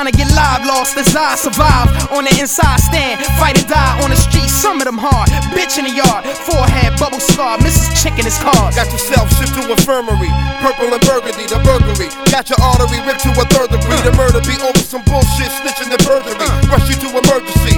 trying 0.00 0.12
to 0.12 0.16
get 0.16 0.32
live, 0.32 0.64
lost 0.64 0.96
his 0.96 1.12
eye, 1.14 1.36
survive 1.36 1.84
on 2.08 2.24
the 2.24 2.32
inside 2.40 2.80
stand, 2.80 3.20
fight 3.36 3.52
and 3.60 3.68
die 3.68 4.00
on 4.00 4.08
the 4.08 4.16
street. 4.16 4.48
Some 4.48 4.80
of 4.80 4.88
them 4.88 4.96
hard, 4.96 5.28
bitch 5.52 5.76
in 5.76 5.84
the 5.84 5.92
yard, 5.92 6.24
forehead 6.24 6.96
bubble 6.96 7.20
scar, 7.20 7.60
Mrs. 7.60 7.92
Chicken 8.00 8.24
is 8.24 8.38
cars. 8.40 8.80
Got 8.80 8.88
yourself 8.88 9.28
shipped 9.36 9.60
to 9.60 9.62
infirmary. 9.68 10.32
Purple 10.64 10.88
and 10.88 11.04
burgundy, 11.04 11.44
the 11.44 11.60
burglary. 11.60 12.08
Got 12.32 12.48
your 12.48 12.56
artery 12.64 12.96
ripped 13.04 13.28
to 13.28 13.30
a 13.36 13.44
third 13.52 13.68
degree. 13.76 14.00
The 14.00 14.16
murder 14.16 14.40
be 14.40 14.56
over 14.64 14.80
some 14.80 15.04
bullshit, 15.04 15.52
snitching 15.60 15.92
the 15.92 16.00
perjury. 16.00 16.32
Uh. 16.32 16.72
Rush 16.72 16.88
you 16.88 16.96
to 17.04 17.08
emergency. 17.20 17.76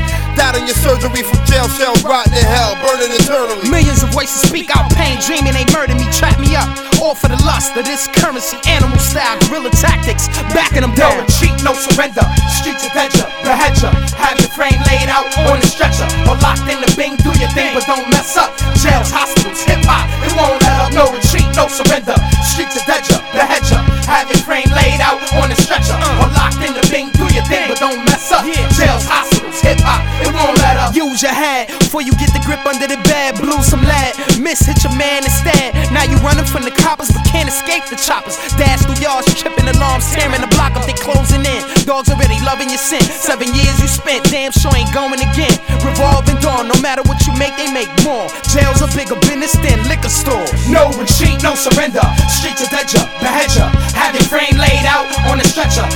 Died 0.53 0.61
in 0.61 0.69
your 0.69 0.77
surgery 0.77 1.25
from 1.25 1.41
jail 1.49 1.65
cells, 1.69 2.05
rotten 2.05 2.33
in 2.37 2.45
hell, 2.45 2.77
burning 2.85 3.09
eternally. 3.17 3.65
Millions 3.71 4.03
of 4.03 4.13
voices 4.13 4.45
speak 4.49 4.69
out 4.77 4.91
pain, 4.93 5.17
dreaming 5.25 5.57
they 5.57 5.65
murder 5.73 5.95
me, 5.97 6.05
trap 6.13 6.37
me 6.39 6.53
up. 6.57 6.69
All 7.01 7.15
for 7.17 7.29
the 7.29 7.41
lust 7.43 7.73
of 7.77 7.85
this 7.85 8.07
currency, 8.21 8.61
animal 8.69 8.99
style, 8.99 9.41
guerrilla 9.49 9.71
tactics, 9.71 10.29
backing 10.53 10.85
them 10.85 10.93
No 10.93 11.09
down. 11.09 11.25
retreat, 11.25 11.57
no 11.65 11.73
surrender. 11.73 12.21
Streets 12.61 12.85
of 12.85 12.93
dead 12.93 13.11
ya, 13.17 13.27
behead 13.43 13.81
ya. 13.81 13.91
Have 14.21 14.39
your 14.45 14.53
frame 14.53 14.77
laid 14.93 15.09
out 15.09 15.27
on 15.49 15.57
a 15.57 15.67
stretcher. 15.67 16.05
Or 16.29 16.37
locked 16.45 16.69
in 16.69 16.79
the 16.85 16.91
bing, 17.01 17.17
do 17.25 17.33
your 17.41 17.51
thing, 17.57 17.73
but 17.73 17.89
don't 17.89 18.05
mess 18.13 18.37
up. 18.37 18.53
Jails, 18.77 19.09
hospitals, 19.09 19.65
hip 19.65 19.81
hop, 19.89 20.05
it 20.21 20.37
won't 20.37 20.61
let 20.63 20.77
up. 20.85 20.93
No 20.93 21.09
retreat, 21.11 21.49
no 21.57 21.65
surrender. 21.67 22.15
Streets 22.45 22.77
of 22.77 22.85
dead 22.85 23.03
ya, 23.09 23.25
behead 23.33 23.65
ya. 23.73 23.81
Have 24.05 24.29
your 24.29 24.43
frame 24.45 24.69
laid 24.77 25.01
out 25.01 25.17
on 25.41 25.49
a 25.49 25.57
stretcher. 25.57 25.97
Or 26.21 26.29
locked 26.37 26.61
in 26.61 26.77
the 26.77 26.85
bing, 26.93 27.09
do 27.17 27.25
your 27.33 27.45
thing, 27.49 27.73
but 27.73 27.81
don't 27.81 28.05
mess 28.05 28.31
up. 28.31 28.45
Jails, 28.77 29.09
hospitals, 29.09 29.32
hip 29.63 29.79
hop, 29.81 30.03
it 30.21 30.31
won't 30.35 30.59
let 30.59 30.77
up. 30.77 30.95
Use 30.95 31.23
your 31.23 31.33
head 31.33 31.71
before 31.79 32.03
you 32.03 32.13
get 32.19 32.35
the 32.35 32.43
grip 32.45 32.61
under 32.67 32.87
the 32.87 32.99
bed. 33.09 33.39
Blew 33.39 33.63
some 33.63 33.83
lead, 33.87 34.13
miss 34.43 34.61
hit 34.67 34.83
your 34.85 34.95
man 34.99 35.25
instead. 35.25 35.73
Now 35.95 36.05
you 36.05 36.19
running 36.21 36.45
from 36.45 36.67
the 36.67 36.75
coppers, 36.75 37.11
but 37.11 37.23
can't 37.25 37.49
escape 37.49 37.87
the 37.87 37.97
choppers. 37.97 38.37
Dash 38.59 38.83
through 38.83 38.99
yards, 39.01 39.31
tripping 39.39 39.69
alarms, 39.71 40.11
tearing 40.13 40.43
the 40.43 40.51
block 40.53 40.75
up, 40.75 40.85
they 40.85 40.97
closing 40.99 41.47
in. 41.47 41.63
Dogs 41.87 42.11
already 42.11 42.39
loving 42.43 42.69
your 42.69 42.83
scent. 42.83 43.07
Seven 43.07 43.49
years 43.55 43.79
you 43.81 43.89
spent, 43.89 44.27
damn 44.29 44.53
sure 44.53 44.75
ain't 44.75 44.93
going 44.93 45.23
again. 45.23 45.55
Revolving 45.81 46.39
door, 46.43 46.67
no 46.67 46.77
matter 46.83 47.03
what 47.07 47.23
you 47.27 47.33
make, 47.39 47.55
they 47.57 47.71
make 47.71 47.91
more. 48.03 48.27
Jails 48.51 48.83
a 48.83 48.89
bigger 48.93 49.17
business 49.25 49.55
than 49.63 49.79
liquor 49.87 50.11
stores. 50.11 50.51
No 50.69 50.91
retreat, 50.99 51.39
no 51.43 51.55
surrender. 51.55 52.03
Streets 52.29 52.63
of 52.63 52.71
dead 52.75 52.91
ya, 52.91 53.03
behead 53.23 53.51
ya. 53.55 53.71
Have 53.95 54.15
your 54.19 54.27
frame 54.27 54.59
laid 54.59 54.85
out 54.85 55.07
on 55.31 55.39
a 55.39 55.47
stretcher. 55.47 55.87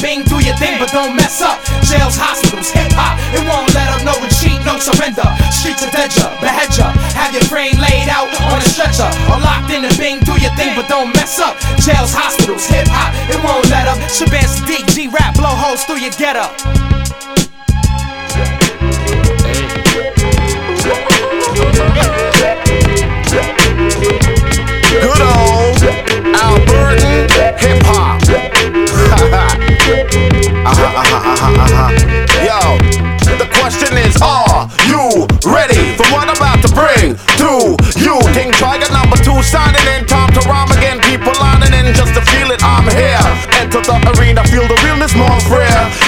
Bing, 0.00 0.22
do 0.22 0.38
your 0.38 0.54
thing, 0.56 0.78
but 0.78 0.90
don't 0.94 1.16
mess 1.16 1.42
up. 1.42 1.58
Jails, 1.82 2.14
hospitals, 2.14 2.70
hip 2.70 2.92
hop, 2.94 3.18
it 3.34 3.42
won't 3.50 3.66
let 3.74 3.90
up. 3.90 4.02
No 4.06 4.14
retreat, 4.22 4.62
no 4.62 4.78
surrender. 4.78 5.26
Streets 5.50 5.82
of 5.82 5.90
dead 5.90 6.14
ya, 6.14 6.30
behead 6.38 6.70
ya. 6.78 6.94
Have 7.18 7.34
your 7.34 7.42
frame 7.50 7.74
laid 7.82 8.06
out 8.06 8.30
on 8.46 8.62
a 8.62 8.68
stretcher. 8.70 9.10
Or 9.26 9.42
locked 9.42 9.74
in 9.74 9.82
the 9.82 9.90
bing, 9.98 10.22
do 10.22 10.38
your 10.38 10.54
thing, 10.54 10.78
but 10.78 10.86
don't 10.86 11.10
mess 11.18 11.42
up. 11.42 11.58
Jails, 11.82 12.14
hospitals, 12.14 12.66
hip 12.70 12.86
hop, 12.86 13.10
it 13.26 13.42
won't 13.42 13.66
let 13.70 13.90
up. 13.90 13.98
Shabaam 14.06 14.46
Sahdeeq, 14.46 14.86
G 14.94 15.08
rap, 15.08 15.34
blow 15.34 15.50
holes 15.50 15.82
through 15.84 15.98
your 15.98 16.14
get 16.14 16.36
up. 16.36 16.54
Good 25.02 25.20
old 25.20 25.47
Yo, 31.48 32.76
the 33.40 33.48
question 33.56 33.96
is, 33.96 34.20
are 34.20 34.68
you 34.84 35.24
ready 35.48 35.96
for 35.96 36.04
what 36.12 36.28
I'm 36.28 36.36
about 36.36 36.60
to 36.60 36.70
bring 36.76 37.16
to 37.40 37.72
you? 37.96 38.20
King 38.36 38.52
Tiger 38.52 38.92
number 38.92 39.16
two 39.16 39.40
signing 39.42 39.86
in, 39.96 40.04
time 40.04 40.32
to 40.34 40.40
rhyme 40.48 40.70
again. 40.76 41.00
People 41.00 41.32
lining 41.40 41.72
in 41.72 41.94
just 41.94 42.14
to 42.14 42.20
feel 42.20 42.50
it. 42.50 42.60
I'm 42.62 42.84
here. 42.92 43.24
Enter 43.60 43.80
the 43.80 43.98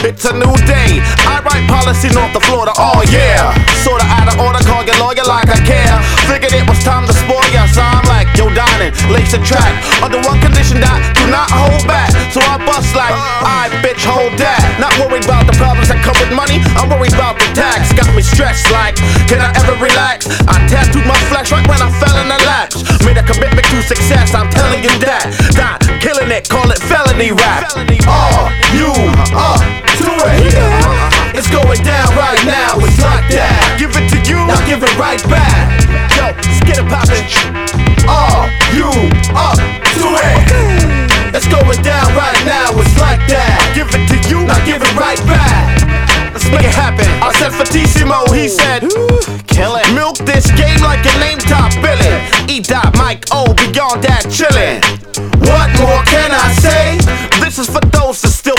it's 0.05 0.24
a 0.24 0.32
new 0.32 0.55
day. 0.64 1.01
I 1.28 1.44
write 1.44 1.64
policy 1.68 2.09
north 2.14 2.32
of 2.32 2.44
Florida, 2.48 2.72
oh 2.76 3.05
yeah. 3.12 3.53
Sorta 3.84 4.05
out 4.09 4.28
of 4.32 4.36
order, 4.40 4.61
call 4.64 4.84
your 4.84 4.96
lawyer 4.96 5.24
like 5.28 5.48
I 5.48 5.61
care. 5.61 5.96
Figured 6.28 6.53
it 6.57 6.64
was 6.64 6.80
time 6.80 7.05
to 7.07 7.12
spoil 7.12 7.44
ya, 7.53 7.66
so 7.68 7.84
I'm 7.84 8.05
like, 8.09 8.28
yo, 8.36 8.48
dining, 8.53 8.92
lace 9.12 9.32
the 9.32 9.40
track. 9.44 9.72
Under 10.01 10.20
one 10.24 10.40
condition 10.40 10.80
that 10.80 11.01
do 11.16 11.28
not 11.28 11.48
hold 11.53 11.84
back. 11.84 12.12
So 12.32 12.40
I 12.40 12.57
bust 12.64 12.96
like, 12.96 13.12
I 13.12 13.68
bitch, 13.84 14.01
hold 14.05 14.32
that. 14.40 14.61
Not 14.80 14.92
worried 15.01 15.24
about 15.24 15.44
the 15.44 15.57
problems 15.61 15.92
that 15.92 16.01
come 16.01 16.16
with 16.16 16.32
money, 16.32 16.62
I'm 16.80 16.88
worried 16.88 17.12
about 17.12 17.36
the 17.36 17.48
tax. 17.53 17.92
Got 17.92 18.09
me 18.16 18.24
stressed 18.24 18.70
like, 18.72 18.96
can 19.28 19.40
I 19.42 19.53
ever 19.61 19.76
relax? 19.76 20.28
I 20.48 20.57
tattooed 20.70 21.05
my 21.05 21.18
flesh 21.28 21.53
right 21.53 21.66
when 21.68 21.80
I 21.80 21.90
fell 22.01 22.16
in 22.20 22.28
the 22.32 22.40
laps. 22.48 22.80
Made 23.05 23.20
a 23.20 23.24
commitment 23.26 23.66
to 23.68 23.82
success, 23.84 24.32
I'm 24.32 24.48
telling 24.48 24.80
you 24.80 24.92
that. 25.05 25.28
Not 25.57 25.84
killing 26.01 26.30
it, 26.32 26.48
call 26.48 26.70
it 26.70 26.80
felony 26.88 27.32
rap. 27.32 27.68
Felony. 27.72 27.98
Are 28.09 28.48
you 28.72 28.92
up 29.36 29.89
to 30.01 30.11
it? 30.32 30.57
It's 31.36 31.48
going 31.48 31.80
down 31.84 32.09
right 32.16 32.40
now, 32.44 32.80
it's 32.80 33.01
like 33.01 33.28
that. 33.36 33.76
Give 33.78 33.92
it 33.92 34.09
to 34.12 34.18
you, 34.28 34.40
now 34.48 34.61
give 34.66 34.82
it 34.82 34.94
right 34.96 35.22
back. 35.28 35.68
Yo, 36.16 36.32
let's 36.32 36.61
get 36.64 36.80
it. 36.80 36.88
Are 38.09 38.48
you 38.74 38.90
up 39.36 39.61
to 39.96 40.07
it? 40.18 40.40
It's 41.36 41.46
going 41.46 41.80
down 41.82 42.11
right 42.16 42.40
now, 42.44 42.74
it's 42.74 42.96
like 42.98 43.22
that. 43.30 43.61
Give 43.76 43.88
it 43.88 44.05
to 44.11 44.16
you, 44.28 44.44
now 44.44 44.59
give 44.66 44.82
it 44.82 44.94
right 44.98 45.20
back. 45.28 45.78
Let's 46.32 46.46
make 46.51 46.66
it 46.66 46.74
happen. 46.74 47.07
I 47.22 47.32
said 47.38 47.53
Fortissimo, 47.55 48.26
he 48.34 48.48
said, 48.48 48.82
kill 49.46 49.76
it. 49.76 49.86
Milk 49.94 50.18
this 50.26 50.51
game 50.59 50.80
like 50.82 51.05
a 51.07 51.14
name 51.20 51.38
top 51.38 51.70
billing. 51.82 52.18
E 52.51 52.61
dot 52.61 52.96
Mike 52.96 53.26
O, 53.30 53.55
beyond 53.55 54.03
that 54.03 54.26
chillin'. 54.26 54.82
What 55.46 55.70
more 55.78 56.03
can 56.07 56.30
I 56.30 56.51
say? 56.59 56.98
This 57.42 57.59
is 57.59 57.66
for 57.66 57.82
those 57.90 58.22
that 58.22 58.30
still 58.30 58.59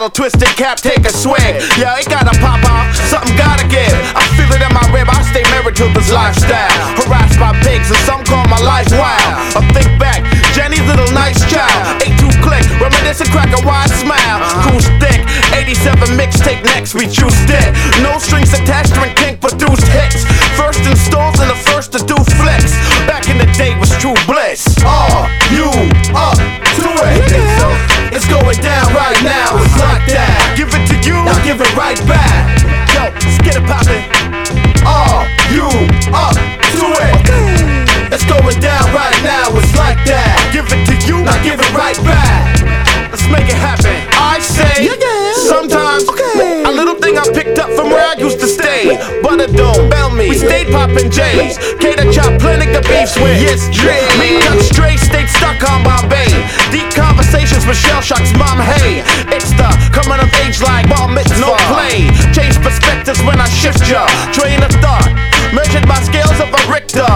bottle, 0.00 0.16
twist 0.16 0.40
it, 0.40 0.56
cap, 0.56 0.78
take 0.80 1.04
a 1.04 1.12
swig. 1.12 1.60
Yeah, 1.76 2.00
it 2.00 2.08
gotta 2.08 2.32
pop 2.40 2.64
off, 2.64 2.88
something 3.12 3.36
gotta 3.36 3.68
give. 3.68 3.92
I 4.16 4.24
feel 4.32 4.48
it 4.48 4.64
in 4.64 4.72
my 4.72 4.80
rib, 4.96 5.04
I 5.12 5.20
stay 5.28 5.44
married 5.52 5.76
to 5.76 5.92
this 5.92 6.08
lifestyle. 6.08 6.72
Harassed 6.96 7.36
by 7.36 7.52
pigs, 7.60 7.92
and 7.92 8.00
some 8.08 8.24
call 8.24 8.48
my 8.48 8.56
life 8.64 8.88
wild. 8.96 9.52
I 9.52 9.60
think 9.76 9.92
back, 10.00 10.24
Jenny's 10.56 10.84
little 10.88 11.10
nice 11.12 11.36
child. 11.52 12.00
A2 12.00 12.32
click, 12.40 12.64
reminiscent, 12.80 13.28
crack 13.28 13.52
a 13.52 13.60
wide 13.60 13.92
smile. 13.92 14.40
Cool 14.64 14.80
stick, 14.80 15.20
87 15.52 16.16
mixtape 16.16 16.64
next, 16.72 16.96
we 16.96 17.04
choose 17.04 17.36
stick. 17.44 17.68
No 18.00 18.16
strings 18.16 18.56
attached, 18.56 18.96
drink 18.96 19.16
pink 19.20 19.36
produced 19.40 19.84
hits. 19.92 20.24
First 20.56 20.80
installs 20.88 21.36
and 21.44 21.52
the 21.52 21.60
first 21.68 21.92
to 21.92 22.00
do 22.08 22.16
flips. 22.40 22.72
Back 23.04 23.28
in 23.28 23.36
the 23.36 23.48
day 23.52 23.76
was 23.76 23.92
true 24.00 24.16
bliss. 24.24 24.64
Are 24.80 25.39
give 31.94 32.06
it. 32.06 32.14
Yo, 32.94 33.02
let's 33.10 33.38
get 33.42 33.56
it 33.58 33.66
poppin'. 33.66 34.04
Are 34.86 35.26
you 35.50 35.66
up 36.14 36.36
to 36.74 36.84
it? 37.02 37.14
It's 38.12 38.24
going 38.26 38.58
down 38.60 38.86
right 38.94 39.18
now, 39.22 39.50
it's 39.58 39.74
like 39.74 39.98
that. 40.06 40.38
Give 40.52 40.66
it 40.66 40.82
to 40.86 40.94
you, 41.06 41.22
now 41.22 41.34
give 41.42 41.58
it 41.58 41.72
right 41.74 41.98
back. 42.06 42.62
Let's 43.10 43.26
make 43.26 43.50
it 43.50 43.58
happen. 43.58 43.94
I 44.14 44.38
say, 44.38 44.86
sometimes 45.48 46.08
okay. 46.08 46.62
a 46.62 46.70
little 46.70 46.94
thing 46.94 47.18
I 47.18 47.26
picked 47.34 47.58
up 47.58 47.70
from 47.74 47.90
where 47.90 48.06
I 48.06 48.14
used 48.14 48.38
to 48.40 48.46
stay. 48.46 48.94
Butterdome, 49.22 49.90
Bellmead, 49.90 50.30
we 50.30 50.38
stayed 50.38 50.70
poppin' 50.70 51.10
J's. 51.10 51.58
Cater 51.82 52.10
chop, 52.12 52.38
plenty 52.40 52.70
of 52.70 52.82
beefs 52.86 53.18
with. 53.18 53.34
Yes, 53.42 53.66
Dre. 53.74 53.98
Me 54.18 54.38
cut 54.42 54.62
straight, 54.62 54.98
stayed 54.98 55.28
stuck 55.28 55.58
on 55.70 55.82
Bombay. 55.82 56.30
Deep 56.70 56.90
conversations 56.94 57.66
with 57.66 57.76
Shell 57.76 58.00
Shock's 58.00 58.32
mom, 58.38 58.58
hey. 58.62 59.02
It's 59.34 59.50
the 59.58 59.66
coming 59.90 60.22
of 60.22 60.30
age 60.46 60.62
like 60.62 60.88
bar 60.88 61.10
mitzvah. 61.10 61.42
No 61.42 61.54
play. 61.66 62.06
Change 62.30 62.56
perspectives 62.62 63.20
when 63.22 63.40
I 63.40 63.48
shift 63.50 63.90
ya. 63.90 64.06
Train 64.30 64.62
of 64.62 64.70
thought. 64.78 65.10
Measured 65.50 65.86
by 65.86 65.98
scales 65.98 66.38
of 66.38 66.46
a 66.46 66.62
Richter. 66.70 67.10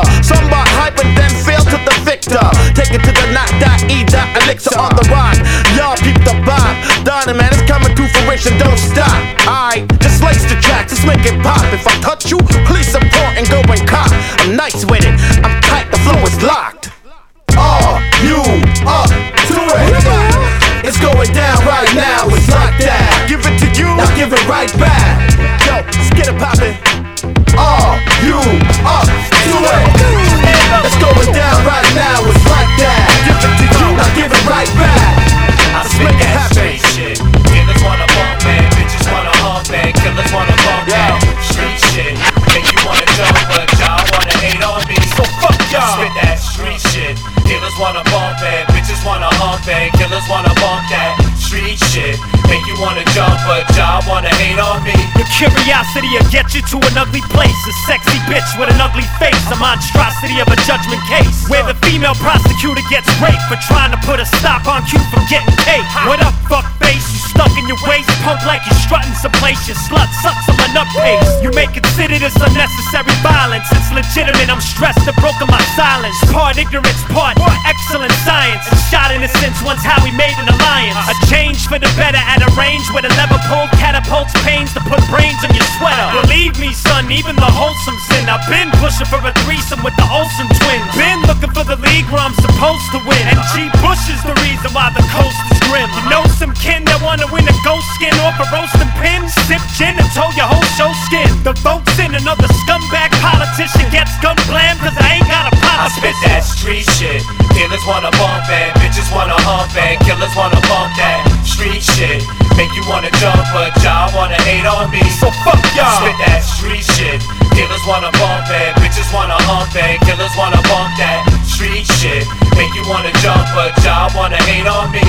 Ugly. 59.45 59.57
A 59.57 59.61
monstrosity 59.61 60.41
of 60.41 60.49
a 60.49 60.57
judgment 60.65 61.03
case. 61.09 61.49
Where 61.49 61.65
the 61.65 61.75
female 61.87 62.15
prosecutor 62.15 62.83
gets 62.89 63.09
raped 63.21 63.43
for 63.49 63.57
trying 63.69 63.93
to 63.93 64.01
put 64.07 64.21
a 64.21 64.27
stop 64.27 64.67
on 64.67 64.85
Q 64.87 64.99
from 65.13 65.25
getting 65.29 65.55
cake. 65.65 65.85
What 66.07 66.21
up, 66.21 66.35
fuck 66.49 66.67
face? 66.81 67.05
You 67.13 67.21
stuck 67.21 67.53
in 67.59 67.69
your 67.69 67.79
waist, 67.87 68.09
pump 68.25 68.45
like 68.47 68.65
you're 68.67 68.81
strutting 68.81 69.15
someplace. 69.15 69.61
Your 69.69 69.77
slut 69.77 70.09
sucks 70.23 70.49
on 70.49 70.57
my 70.57 70.69
nut 70.73 70.89
pace. 70.97 71.43
You 71.43 71.51
may 71.53 71.67
consider 71.95 72.19
this 72.19 72.35
unnecessary 72.43 73.15
violence. 73.23 73.71
It's 73.71 73.95
legitimate, 73.95 74.51
I'm 74.51 74.59
stressed 74.59 75.07
and 75.07 75.15
broken 75.23 75.47
my 75.47 75.63
silence. 75.79 76.19
Part 76.35 76.59
ignorance, 76.59 76.99
part 77.15 77.39
excellent 77.71 78.11
science. 78.27 78.67
And 78.67 78.81
shot 78.91 79.15
innocence 79.15 79.63
once 79.63 79.79
how 79.87 80.03
we 80.03 80.11
made 80.11 80.35
an 80.43 80.51
alliance. 80.51 80.99
A 81.07 81.15
change 81.31 81.71
for 81.71 81.79
the 81.79 81.87
better 81.95 82.19
at 82.19 82.43
a 82.43 82.51
range 82.59 82.83
where 82.91 83.07
the 83.07 83.15
lever 83.15 83.39
pulled 83.47 83.71
catapults 83.79 84.35
pains 84.43 84.75
to 84.75 84.83
put 84.91 84.99
brains 85.07 85.39
in 85.47 85.55
your 85.55 85.69
sweater. 85.79 86.03
Believe 86.27 86.59
me, 86.59 86.75
son, 86.75 87.07
even 87.15 87.39
the 87.39 87.47
wholesome 87.47 87.99
sin. 88.11 88.27
I've 88.27 88.43
been 88.51 88.75
pushing 88.83 89.07
for 89.07 89.23
a 89.23 89.31
threesome 89.47 89.79
with 89.87 89.95
the 89.95 90.07
Olsen 90.11 90.51
twins. 90.51 90.91
Been 90.99 91.23
looking 91.31 91.55
for 91.55 91.63
the 91.63 91.79
league 91.79 92.11
where 92.11 92.27
I'm 92.27 92.35
supposed 92.43 92.91
to 92.91 92.99
win. 93.07 93.23
And 93.31 93.39
G. 93.55 93.71
Bush 93.79 94.11
is 94.11 94.19
the 94.27 94.35
reason 94.43 94.75
why 94.75 94.91
the 94.91 95.05
coast 95.15 95.39
is 95.47 95.63
grim. 95.71 95.87
You 95.95 96.11
know 96.11 96.27
some 96.43 96.51
kin 96.59 96.83
that 96.91 96.99
wanna 97.07 97.31
win 97.31 97.47
a 97.47 97.57
ghost 97.63 97.87
skin 97.95 98.15
off 98.27 98.35
a 98.43 98.47
roasting 98.51 98.91
pin? 98.99 99.23
Sip 99.47 99.63
gin 99.79 99.95
and 99.95 100.11
told 100.11 100.35
your 100.35 100.51
whole 100.51 100.69
show 100.75 100.91
skin. 101.07 101.31
The 101.47 101.55
vote's 101.63 101.84
in, 101.99 102.15
another 102.15 102.49
scumbag 102.65 103.11
politician 103.21 103.89
gets 103.91 104.13
gun 104.21 104.37
blam 104.47 104.79
cause 104.79 104.97
I 104.97 105.19
ain't 105.21 105.29
got 105.29 105.51
a 105.51 105.55
I 105.85 105.93
spit 105.93 106.17
that 106.25 106.41
street 106.41 106.87
shit. 106.97 107.21
Killers 107.53 107.85
wanna 107.85 108.09
bump 108.17 108.49
and 108.49 108.73
bitches 108.81 109.11
wanna 109.13 109.37
hump 109.45 109.75
and 109.77 110.01
killers 110.01 110.33
wanna 110.33 110.57
bump 110.71 110.97
that 110.97 111.21
street 111.45 111.83
shit. 111.83 112.25
Make 112.57 112.73
you 112.73 112.87
wanna 112.89 113.11
jump, 113.21 113.43
but 113.53 113.75
y'all 113.85 114.09
wanna 114.17 114.41
hate 114.49 114.65
on 114.65 114.89
me. 114.89 115.03
So 115.21 115.29
fuck 115.45 115.61
y'all. 115.77 116.01
Spit 116.01 116.17
that 116.25 116.41
street 116.41 116.87
shit. 116.97 117.21
Killers 117.53 117.85
wanna 117.85 118.09
bump 118.17 118.49
and 118.49 118.73
bitches 118.81 119.11
wanna 119.13 119.37
hump 119.45 119.77
and 119.77 120.01
killers 120.09 120.33
wanna 120.41 120.63
bump 120.73 120.95
that 120.97 121.21
street 121.45 121.85
shit. 122.01 122.25
Make 122.57 122.73
you 122.73 122.87
wanna 122.89 123.13
jump, 123.21 123.45
but 123.53 123.77
y'all 123.85 124.09
wanna 124.17 124.41
hate 124.49 124.65
on 124.65 124.89
me. 124.89 125.05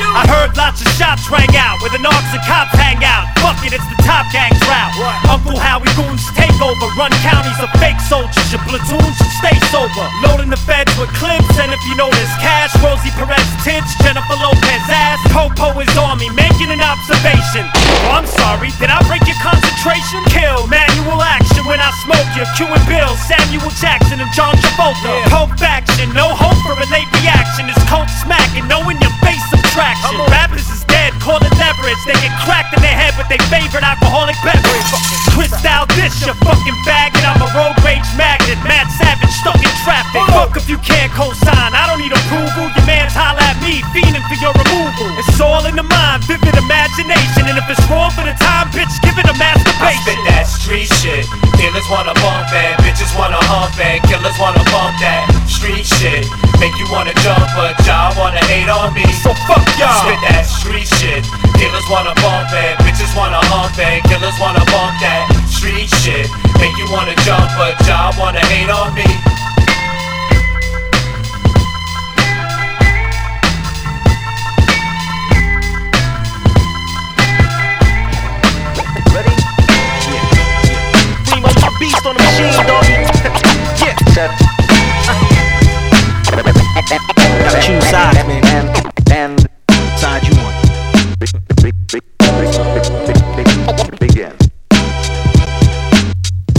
I 0.00 0.24
heard 0.26 0.56
lots 0.56 0.80
of 0.80 0.88
shots 0.96 1.28
rang 1.28 1.52
out 1.56 1.80
where 1.84 1.92
the 1.92 2.00
narcs 2.00 2.32
and 2.32 2.42
cops 2.48 2.72
hang 2.74 3.04
out. 3.04 3.28
Fuck 3.38 3.60
it, 3.64 3.72
it's 3.76 3.86
the 3.86 4.00
top 4.02 4.26
gang's 4.32 4.60
route. 4.64 4.92
Uncle 5.28 5.56
Howie 5.56 5.88
goons 5.96 6.24
take 6.34 6.54
over, 6.60 6.86
run 6.96 7.12
counties 7.20 7.56
of 7.60 7.68
fake 7.80 8.00
soldiers. 8.08 8.48
Your 8.52 8.60
platoon 8.64 9.10
should 9.16 9.34
stay 9.40 9.56
sober. 9.68 10.06
Loading 10.24 10.48
the 10.48 10.60
feds 10.60 10.92
with 10.96 11.12
clips, 11.16 11.52
and 11.60 11.72
if 11.72 11.80
you 11.88 11.94
know 11.96 12.08
this 12.12 12.32
cash, 12.40 12.72
Rosie 12.80 13.12
Perez 13.16 13.44
tits, 13.64 13.92
Jennifer 14.00 14.36
Lopez 14.40 14.84
ass. 14.88 15.20
Popo 15.32 15.76
is 15.80 15.92
on 15.96 16.16
me, 16.20 16.28
making 16.32 16.72
an 16.72 16.80
observation. 16.80 17.68
Oh, 18.08 18.20
I'm 18.20 18.28
sorry, 18.28 18.72
did 18.80 18.88
I 18.88 19.00
break 19.08 19.24
your 19.28 19.38
concentration? 19.44 20.20
Kill, 20.32 20.66
manual 20.68 21.20
action 21.20 21.64
when 21.66 21.80
I 21.80 21.92
smoke 22.04 22.28
you. 22.36 22.44
Q 22.56 22.68
and 22.70 22.84
Bill, 22.88 23.12
Samuel 23.28 23.72
Jackson, 23.76 24.20
and 24.20 24.30
John 24.32 24.56
Travolta. 24.60 25.12
Pulp 25.28 25.52
action, 25.60 26.12
no 26.12 26.32
hope 26.32 26.58
for 26.64 26.76
a 26.76 26.88
late 26.88 27.08
reaction. 27.20 27.68
It's 27.68 27.82
cold 27.88 28.08
smacking, 28.22 28.68
knowing 28.68 29.00
your 29.00 29.12
face 29.24 29.49
Rappers 29.80 30.68
is 30.68 30.84
dead, 30.84 31.16
call 31.24 31.40
it 31.40 31.54
leverage. 31.56 31.96
They 32.04 32.12
get 32.20 32.36
cracked 32.44 32.76
in 32.76 32.84
their 32.84 32.92
head 32.92 33.16
with 33.16 33.32
their 33.32 33.40
favorite 33.48 33.80
alcoholic 33.80 34.36
beverage. 34.44 34.90
Twist 35.32 35.64
out 35.64 35.88
this, 35.96 36.20
you 36.20 36.36
fucking 36.44 36.78
faggot. 36.84 37.24
I'm 37.24 37.40
a 37.40 37.48
road 37.56 37.72
rage 37.80 38.04
magnet, 38.12 38.60
mad 38.60 38.92
savage, 38.92 39.32
stuck 39.40 39.56
in 39.56 39.72
traffic. 39.80 40.20
Fuck 40.36 40.52
if 40.60 40.68
you 40.68 40.76
can't 40.84 41.08
co-sign, 41.16 41.72
I 41.72 41.88
don't 41.88 41.96
need 41.96 42.12
approval. 42.12 42.68
Your 42.76 42.84
man's 42.84 43.16
holla 43.16 43.40
at 43.40 43.56
me, 43.64 43.80
fiending 43.96 44.20
for 44.28 44.36
your 44.36 44.52
removal. 44.52 45.08
It's 45.16 45.40
all 45.40 45.64
in 45.64 45.80
the 45.80 45.86
mind, 45.88 46.28
vivid 46.28 46.60
imagination. 46.60 47.48
And 47.48 47.56
if 47.56 47.64
it's 47.72 47.80
wrong 47.88 48.12
for 48.12 48.28
the 48.28 48.36
time, 48.36 48.68
bitch, 48.76 48.92
give 49.00 49.16
it 49.16 49.24
a 49.24 49.32
I 49.32 49.40
masturbation. 49.40 50.04
spit 50.04 50.20
that 50.28 50.44
street 50.44 50.92
shit. 51.00 51.24
Dealers 51.56 51.88
wanna 51.88 52.12
bump 52.20 52.52
and 52.52 52.76
bitches 52.84 53.16
wanna 53.16 53.40
hump 53.48 53.72
and 53.80 53.96
killers 54.04 54.36
wanna 54.36 54.60
bump 54.68 54.92
that 55.00 55.24
street 55.48 55.88
shit. 55.88 56.28
Make 56.60 56.76
you 56.76 56.84
wanna 56.92 57.14
jump, 57.24 57.40
but 57.56 57.72
y'all 57.88 58.12
wanna 58.20 58.44
hate 58.44 58.68
on 58.68 58.92
me. 58.92 59.00
So 59.24 59.32
fuck 59.48 59.64
y'all. 59.80 60.04
Spit 60.04 60.20
that 60.28 60.44
street 60.44 60.84
shit. 61.00 61.24
Dealers 61.56 61.88
wanna 61.88 62.12
bump 62.20 62.52
and 62.52 62.76
bitches 62.84 63.16
wanna 63.16 63.40
hump 63.48 63.72
and 63.80 64.04
killers 64.04 64.36
wanna 64.36 64.60
bump 64.68 64.92
that 65.00 65.24
street 65.48 65.88
shit. 66.04 66.28
Make 66.60 66.76
you 66.76 66.84
wanna 66.92 67.16
jump, 67.24 67.48
but 67.56 67.80
y'all 67.88 68.12
wanna 68.20 68.44
hate 68.44 68.68
on 68.68 68.92
me. 68.92 69.08
Primo, 81.24 81.48
my 81.56 81.70
beast 81.80 82.04
on 82.04 82.14
the 82.14 82.20
machine, 82.20 82.66
dog. 82.68 83.46
Gotta 86.72 87.80
sides, 87.82 88.16
man. 89.08 89.38
Side 89.98 90.22
you 90.22 90.34
want. 90.36 90.54
Begin. 93.98 94.36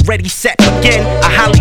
Ready, 0.05 0.27
set, 0.27 0.59
again. 0.79 1.05
I 1.23 1.29
highly 1.31 1.60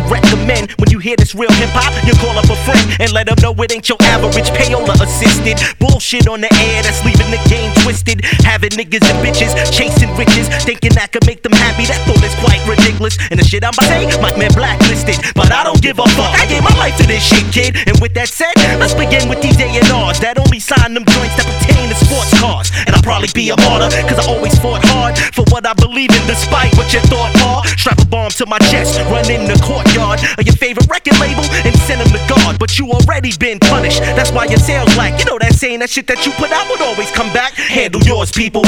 recommend 0.50 0.72
when 0.78 0.90
you 0.90 0.98
hear 0.98 1.16
this 1.16 1.34
real 1.34 1.52
hip 1.52 1.70
hop, 1.72 1.94
you 2.06 2.14
call 2.18 2.34
up 2.34 2.48
a 2.50 2.58
friend 2.66 2.82
and 3.00 3.12
let 3.12 3.26
them 3.26 3.38
know 3.42 3.54
it 3.62 3.72
ain't 3.72 3.88
your 3.88 3.98
average 4.10 4.50
payola 4.50 4.94
assisted. 4.98 5.58
Bullshit 5.78 6.26
on 6.26 6.40
the 6.40 6.50
air 6.50 6.82
that's 6.82 7.02
leaving 7.04 7.30
the 7.30 7.40
game 7.48 7.70
twisted. 7.82 8.24
Having 8.42 8.74
niggas 8.74 9.04
and 9.06 9.18
bitches 9.22 9.54
chasing 9.70 10.10
riches, 10.16 10.48
thinking 10.64 10.92
that 10.94 11.12
could 11.12 11.26
make 11.26 11.42
them 11.42 11.52
happy. 11.52 11.86
That 11.86 12.00
thought 12.06 12.22
is 12.22 12.34
quite 12.42 12.62
ridiculous. 12.66 13.18
And 13.30 13.38
the 13.38 13.44
shit 13.44 13.64
I'm 13.64 13.74
about 13.74 13.86
to 13.90 14.10
say 14.10 14.20
might 14.20 14.38
man 14.38 14.52
blacklisted, 14.54 15.18
but 15.34 15.52
I 15.52 15.62
don't 15.62 15.80
give 15.82 15.98
a 15.98 16.06
fuck. 16.18 16.32
I 16.34 16.46
gave 16.46 16.62
my 16.62 16.74
life 16.78 16.96
to 16.98 17.06
this 17.06 17.22
shit, 17.22 17.46
kid. 17.52 17.76
And 17.86 17.98
with 18.00 18.14
that 18.14 18.28
said, 18.28 18.54
let's 18.78 18.94
begin 18.94 19.28
with 19.28 19.40
these 19.42 19.58
A&Rs 19.58 20.18
that 20.20 20.38
only 20.38 20.58
sign 20.58 20.94
them 20.94 21.06
joints 21.06 21.36
that 21.38 21.46
pertain 21.46 21.88
to 21.90 21.96
sports 21.96 22.32
cars. 22.40 22.68
And 22.86 22.94
I'll 22.96 23.06
probably 23.06 23.30
be 23.34 23.50
a 23.50 23.56
martyr, 23.68 23.90
cause 24.08 24.18
I 24.18 24.26
always 24.26 24.56
fought 24.58 24.82
hard 24.90 25.18
for 25.36 25.44
what 25.54 25.66
I 25.66 25.74
believe 25.74 26.10
in, 26.10 26.24
despite 26.26 26.74
what 26.76 26.90
you 26.92 27.00
thought 27.06 27.32
are. 27.46 27.62
Strap 27.78 28.00
a 28.02 28.06
bomb 28.06 28.30
to 28.40 28.46
my 28.46 28.58
chest, 28.70 28.98
run 29.12 29.28
in 29.30 29.46
the 29.46 29.56
courtyard 29.62 30.20
of 30.40 30.46
your 30.46 30.56
favorite 30.56 30.88
record 30.88 31.18
label 31.20 31.44
and 31.64 31.76
send 31.84 32.00
them 32.00 32.08
to 32.08 32.20
God. 32.28 32.58
But 32.58 32.78
you 32.78 32.90
already 32.90 33.32
been 33.38 33.58
punished, 33.58 34.00
that's 34.00 34.32
why 34.32 34.46
your 34.46 34.58
sales 34.58 34.96
lack. 34.96 35.18
You 35.18 35.26
know 35.26 35.38
that 35.38 35.54
saying, 35.54 35.80
that 35.80 35.90
shit 35.90 36.06
that 36.08 36.24
you 36.26 36.32
put 36.32 36.50
out 36.50 36.68
would 36.70 36.80
always 36.80 37.10
come 37.12 37.32
back. 37.32 37.52
Handle 37.54 38.02
yours, 38.02 38.32
people. 38.32 38.62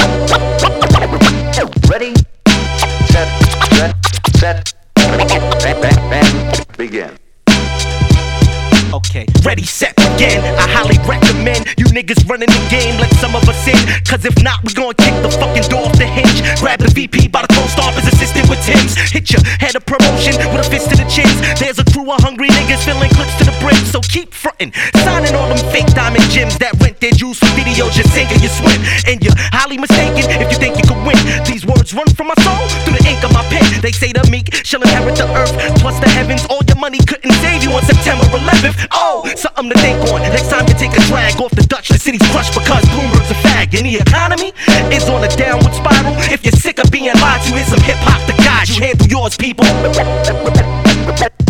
Niggas 11.92 12.24
running 12.28 12.48
the 12.48 12.62
game 12.72 12.96
like 12.98 13.12
some 13.20 13.36
of 13.36 13.44
us 13.48 13.60
in. 13.68 13.76
Cause 14.08 14.24
if 14.24 14.34
not, 14.42 14.64
we 14.64 14.72
gon' 14.72 14.96
kick 14.96 15.12
the 15.20 15.30
fucking 15.30 15.68
door 15.68 15.84
off 15.86 15.96
the 16.00 16.08
hinge. 16.08 16.40
Grab 16.58 16.80
the 16.80 16.88
VP 16.88 17.28
by 17.28 17.44
the 17.44 17.52
post 17.52 17.78
office 17.78 18.08
assistant 18.08 18.48
with 18.48 18.58
Tim's. 18.64 18.96
Hit 18.96 19.30
your 19.30 19.44
head 19.60 19.76
of 19.76 19.84
promotion 19.84 20.40
with 20.50 20.64
a 20.64 20.68
fist 20.68 20.88
to 20.90 20.96
the 20.96 21.06
chins. 21.06 21.36
There's 21.60 21.78
a 21.78 21.86
crew 21.92 22.08
of 22.10 22.20
hungry 22.24 22.48
niggas 22.48 22.82
filling 22.84 23.12
clips 23.12 23.36
to 23.38 23.44
the 23.44 23.54
brim. 23.60 23.76
So 23.92 24.00
keep 24.00 24.32
frontin', 24.32 24.72
signing 25.04 25.36
all 25.36 25.48
them 25.52 25.60
fake 25.70 25.92
diamond 25.92 26.24
gems 26.32 26.56
that 26.58 26.72
rent 26.80 26.98
their 27.00 27.12
juice 27.12 27.38
for 27.38 27.52
videos. 27.52 27.94
You 28.00 28.04
sink 28.08 28.32
and 28.32 28.40
you 28.40 28.48
swim. 28.48 28.80
And 29.04 29.20
you're 29.20 29.36
highly 29.52 29.76
mistaken 29.76 30.24
if 30.40 30.48
you 30.48 30.58
think 30.58 30.80
you 30.80 30.86
can 30.88 31.04
win. 31.04 31.20
These 31.44 31.68
words 31.68 31.92
run 31.92 32.08
from 32.16 32.32
my 32.32 32.38
soul 32.40 32.64
through 32.88 32.96
the 32.96 33.04
ink 33.04 33.20
of 33.20 33.32
my 33.36 33.44
pen. 33.52 33.64
They 33.84 33.92
say 33.92 34.12
the 34.12 34.24
meek 34.32 34.48
shall 34.64 34.80
inherit 34.80 35.16
the 35.20 35.28
earth 35.36 35.52
plus 35.84 36.00
the 36.00 36.08
heavens. 36.08 36.46
All 36.48 36.64
your 36.64 36.80
money 36.80 36.98
couldn't 37.04 37.36
save 37.44 37.62
you 37.62 37.70
on 37.76 37.82
September 37.84 38.24
11th. 38.32 38.88
Oh, 38.92 39.28
something 39.36 39.68
to 39.68 39.76
think 39.82 39.98
on. 40.08 40.22
Next 40.22 40.48
time 40.48 40.64
you 40.68 40.74
take 40.74 40.94
a 40.96 41.02
drag 41.10 41.36
off 41.40 41.52
the 41.52 41.66
Dutch, 41.66 41.81
the 41.88 41.98
city's 41.98 42.22
crushed 42.30 42.54
because 42.54 42.84
Bloomberg's 42.86 43.30
a 43.30 43.34
fag. 43.34 43.74
And 43.78 43.86
the 43.86 43.96
economy 43.96 44.52
is 44.94 45.08
on 45.08 45.24
a 45.24 45.28
downward 45.36 45.74
spiral. 45.74 46.14
If 46.30 46.44
you're 46.44 46.52
sick 46.52 46.78
of 46.78 46.90
being 46.90 47.06
lied 47.06 47.42
to, 47.46 47.54
here's 47.54 47.68
some 47.68 47.80
hip 47.80 47.96
hop 48.00 48.20
to 48.28 48.34
guide 48.42 48.68
you. 48.68 48.82
Handle 48.82 49.06
yours, 49.06 49.36
people. 49.36 49.64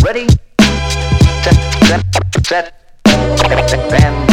Ready, 0.03 0.27
set, 1.43 1.57
set, 1.87 2.45
set, 2.45 2.83
begin. 3.73 4.32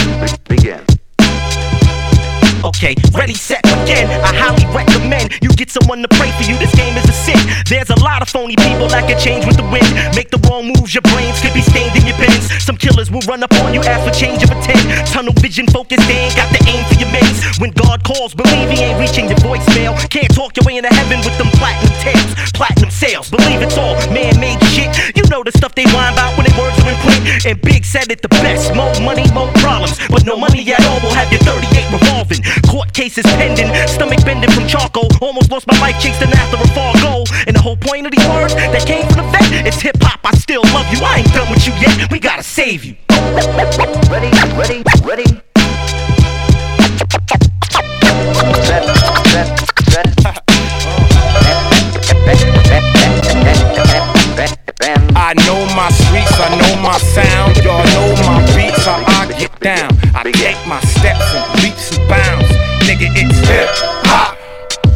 Okay, 2.64 2.94
ready, 3.16 3.34
set, 3.34 3.64
again. 3.84 4.12
I 4.20 4.36
highly 4.36 4.68
recommend 4.76 5.32
you 5.40 5.48
get 5.56 5.72
someone 5.72 6.04
to 6.04 6.12
pray 6.20 6.28
for 6.36 6.44
you. 6.44 6.60
This 6.60 6.76
game 6.76 6.92
is 7.00 7.08
a 7.08 7.16
sin. 7.16 7.40
There's 7.72 7.90
a 7.90 8.00
lot 8.04 8.22
of 8.22 8.28
phony 8.28 8.60
people 8.60 8.92
that 8.92 9.08
can 9.08 9.16
change 9.16 9.48
with 9.48 9.56
the 9.56 9.64
wind. 9.72 9.88
Make 10.12 10.28
the 10.28 10.44
wrong 10.44 10.68
moves, 10.68 10.92
your 10.92 11.06
brains 11.08 11.40
could 11.40 11.56
be 11.56 11.64
stained 11.64 11.96
in 11.96 12.04
your 12.04 12.20
bins. 12.20 12.52
Some 12.60 12.76
killers 12.76 13.08
will 13.08 13.24
run 13.32 13.44
up 13.48 13.54
on 13.64 13.72
you, 13.72 13.80
ask 13.88 14.04
for 14.04 14.12
change 14.12 14.44
of 14.44 14.52
intent. 14.52 14.84
Tunnel 15.08 15.32
vision, 15.40 15.72
focus, 15.72 16.04
they 16.04 16.28
ain't 16.28 16.36
got 16.36 16.52
the 16.52 16.60
aim 16.68 16.84
for 16.92 17.00
your 17.00 17.08
mates. 17.16 17.40
When 17.64 17.72
God 17.72 18.04
calls, 18.04 18.36
believe 18.36 18.68
he 18.68 18.84
ain't 18.84 19.00
reaching 19.00 19.32
your 19.32 19.40
voicemail. 19.40 19.96
Can't 20.12 20.32
talk 20.36 20.60
your 20.60 20.68
way 20.68 20.84
into 20.84 20.92
heaven 20.92 21.24
with 21.24 21.40
them 21.40 21.48
platinum 21.56 21.96
tales, 22.04 22.52
platinum 22.52 22.92
sales. 22.92 23.32
Believe 23.32 23.64
it's 23.64 23.80
all 23.80 23.96
man-made 24.12 24.60
shit. 24.76 24.92
You 25.16 25.24
know 25.32 25.48
the 25.48 25.56
stuff 25.56 25.76
they 25.80 25.88
whine 25.96 26.12
about 26.12 26.36
when 26.36 26.44
their 26.44 26.58
words 26.60 26.76
in 26.84 26.92
print. 27.08 27.24
And 27.48 27.56
Big 27.64 27.86
said 27.88 28.12
it 28.12 28.20
the 28.20 28.32
best. 28.44 28.76
More 28.76 28.92
money, 29.00 29.24
more 29.32 29.48
problems, 29.64 29.96
but 30.12 30.28
no 30.28 30.36
money 30.36 30.60
at 30.76 30.84
all 30.92 31.00
will 31.00 31.16
have 31.16 31.32
your 31.32 31.40
38 31.48 31.88
revolving. 31.96 32.44
Court 32.68 32.94
cases 32.94 33.26
pending, 33.26 33.70
stomach 33.88 34.24
bending 34.26 34.52
from 34.52 34.68
charcoal. 34.68 35.10
Almost 35.22 35.52
lost 35.52 35.68
my 35.68 35.78
life 35.80 36.00
chasing 36.02 36.30
after 36.30 36.58
a 36.58 36.68
fall 36.74 36.94
goal. 37.02 37.26
And 37.48 37.56
the 37.56 37.62
whole 37.62 37.78
point 37.78 38.06
of 38.06 38.12
these 38.12 38.28
words 38.28 38.54
that 38.56 38.86
came 38.86 39.08
from 39.08 39.26
the 39.26 39.32
vet 39.32 39.68
is 39.68 39.82
hip 39.82 39.98
hop. 40.02 40.20
I 40.24 40.36
still 40.38 40.64
love 40.74 40.88
you. 40.94 41.00
I 41.04 41.20
ain't 41.20 41.34
done 41.34 41.50
with 41.50 41.66
you 41.68 41.74
yet. 41.74 42.12
We 42.12 42.20
gotta 42.20 42.44
save 42.44 42.86
you. 42.86 42.96
Ready, 44.10 44.32
ready, 44.58 44.84
ready. 45.04 45.42
I 55.30 55.34
know 55.46 55.62
my 55.76 55.90
streets, 55.92 56.40
I 56.40 56.50
know 56.58 56.82
my 56.82 56.98
sound. 56.98 57.58
Y'all 57.58 57.86
know 57.94 58.16
my 58.26 58.42
beats, 58.56 58.84
how 58.86 59.04
I 59.06 59.28
get 59.38 59.54
down. 59.60 59.92
I 60.16 60.24
take 60.32 60.58
my 60.66 60.80
steps 60.82 61.36
and 61.36 61.46
leaps 61.62 61.68
and 61.70 61.70
bounds. 61.70 61.79
It's 63.02 63.48
hip 63.48 63.70
hop. 64.04 64.38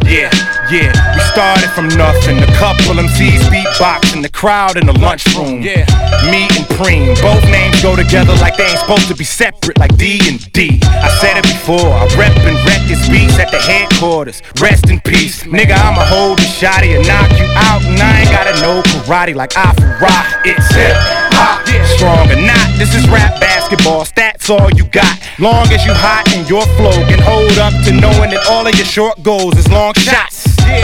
Yeah, 0.04 0.30
yeah, 0.74 0.90
we 1.14 1.22
started 1.30 1.70
from 1.78 1.88
nothing. 1.94 2.42
A 2.42 2.50
couple 2.58 2.98
MCs 2.98 3.46
beatboxing, 3.54 4.24
the 4.24 4.30
crowd 4.30 4.76
in 4.76 4.88
the 4.88 4.98
lunchroom. 4.98 5.62
Yeah, 5.62 5.86
me 6.34 6.50
and 6.50 6.66
Preem, 6.74 7.14
both 7.22 7.46
names 7.54 7.82
go 7.82 7.96
together 7.96 8.34
like 8.42 8.58
they 8.58 8.66
ain't 8.66 8.80
supposed 8.80 9.08
to 9.08 9.16
be 9.16 9.24
separate, 9.24 9.78
like 9.78 9.96
D 9.98 10.20
and 10.26 10.42
D. 10.52 10.80
I 10.82 11.10
said 11.22 11.38
it 11.38 11.46
before, 11.46 11.94
I 11.94 12.10
rep 12.18 12.36
and 12.50 12.58
wreck 12.66 12.82
this 12.90 13.08
beats 13.08 13.38
at 13.38 13.52
the 13.52 13.62
headquarters. 13.62 14.42
Rest 14.60 14.90
in 14.90 15.00
peace, 15.02 15.44
nigga. 15.44 15.78
I'ma 15.78 16.06
hold 16.06 16.40
the 16.40 16.50
shotty 16.50 16.98
and 16.98 17.06
knock 17.06 17.30
you 17.38 17.46
out, 17.54 17.84
and 17.86 18.02
I 18.02 18.22
ain't 18.22 18.32
gotta 18.32 18.60
know 18.62 18.82
karate 18.82 19.36
like 19.36 19.56
Afra. 19.56 20.10
It's 20.44 20.74
hip 20.74 21.24
hop, 21.34 21.66
strong 21.96 22.32
or 22.32 22.42
not. 22.42 22.68
This 22.78 22.96
is 22.96 23.08
rap 23.10 23.40
basketball. 23.40 24.06
Stats 24.06 24.50
all 24.50 24.72
you 24.72 24.86
got. 24.86 25.18
Long 25.40 25.68
as 25.74 25.86
you 25.86 25.94
hot 25.94 26.30
and 26.34 26.48
your 26.50 26.66
flow 26.78 26.94
can 27.10 27.20
hold 27.20 27.58
up 27.58 27.74
to 27.86 27.92
knowing 27.92 28.30
that 28.32 28.46
all 28.50 28.66
of 28.66 28.76
your 28.76 28.86
short 28.86 29.22
goals 29.24 29.58
is 29.58 29.68
long 29.70 29.94
shots. 29.96 30.43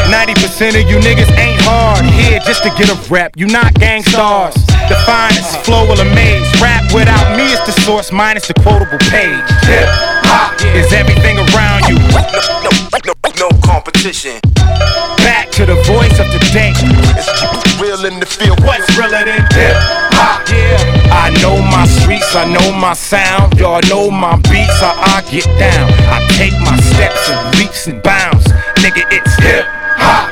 90% 0.10 0.82
of 0.82 0.90
you 0.90 0.98
niggas 0.98 1.32
ain't 1.38 1.62
hard 1.62 2.06
here 2.06 2.40
just 2.46 2.64
to 2.64 2.70
get 2.78 2.90
a 2.90 2.98
rep. 3.10 3.34
You 3.36 3.48
not 3.48 3.74
gangstars. 3.76 4.56
The 4.90 4.98
finest 5.06 5.58
flow 5.66 5.86
will 5.88 6.00
amaze. 6.00 6.46
Rap 6.62 6.94
without 6.94 7.38
me 7.38 7.54
is 7.54 7.60
the 7.66 7.74
source 7.86 8.12
minus 8.12 8.48
the 8.48 8.54
quotable 8.56 8.98
page. 9.10 9.46
Hip 9.66 9.90
hop 10.26 10.60
is 10.76 10.92
everything 10.94 11.38
around 11.38 11.86
you. 11.90 11.98
No, 12.62 12.72
no, 13.06 13.14
no 13.40 13.50
competition. 13.64 14.40
Back 15.24 15.52
to 15.52 15.66
the 15.66 15.76
voice 15.86 16.18
of 16.20 16.28
the 16.34 16.42
day. 16.54 16.74
It's 16.76 17.80
real 17.80 18.06
in 18.06 18.20
the 18.20 18.26
field. 18.26 18.60
What's 18.64 18.90
realer 18.98 19.26
than 19.26 19.42
hip 19.54 19.78
hop? 20.14 20.48
Yeah. 20.50 21.00
I 21.12 21.30
know 21.42 21.58
my 21.62 21.86
streets, 21.86 22.36
I 22.36 22.46
know 22.46 22.72
my 22.74 22.94
sound. 22.94 23.60
Y'all 23.60 23.82
know 23.90 24.10
my 24.10 24.36
beats, 24.50 24.80
how 24.82 24.94
I 24.98 25.24
get 25.30 25.46
down. 25.58 25.90
I 26.10 26.26
take 26.38 26.54
my 26.60 26.78
steps 26.78 27.30
and 27.30 27.58
leaps 27.58 27.88
and 27.88 28.02
bounds. 28.04 28.39
Nigga, 28.82 29.04
it's 29.12 29.36
hip 29.44 29.66
hop. 30.00 30.29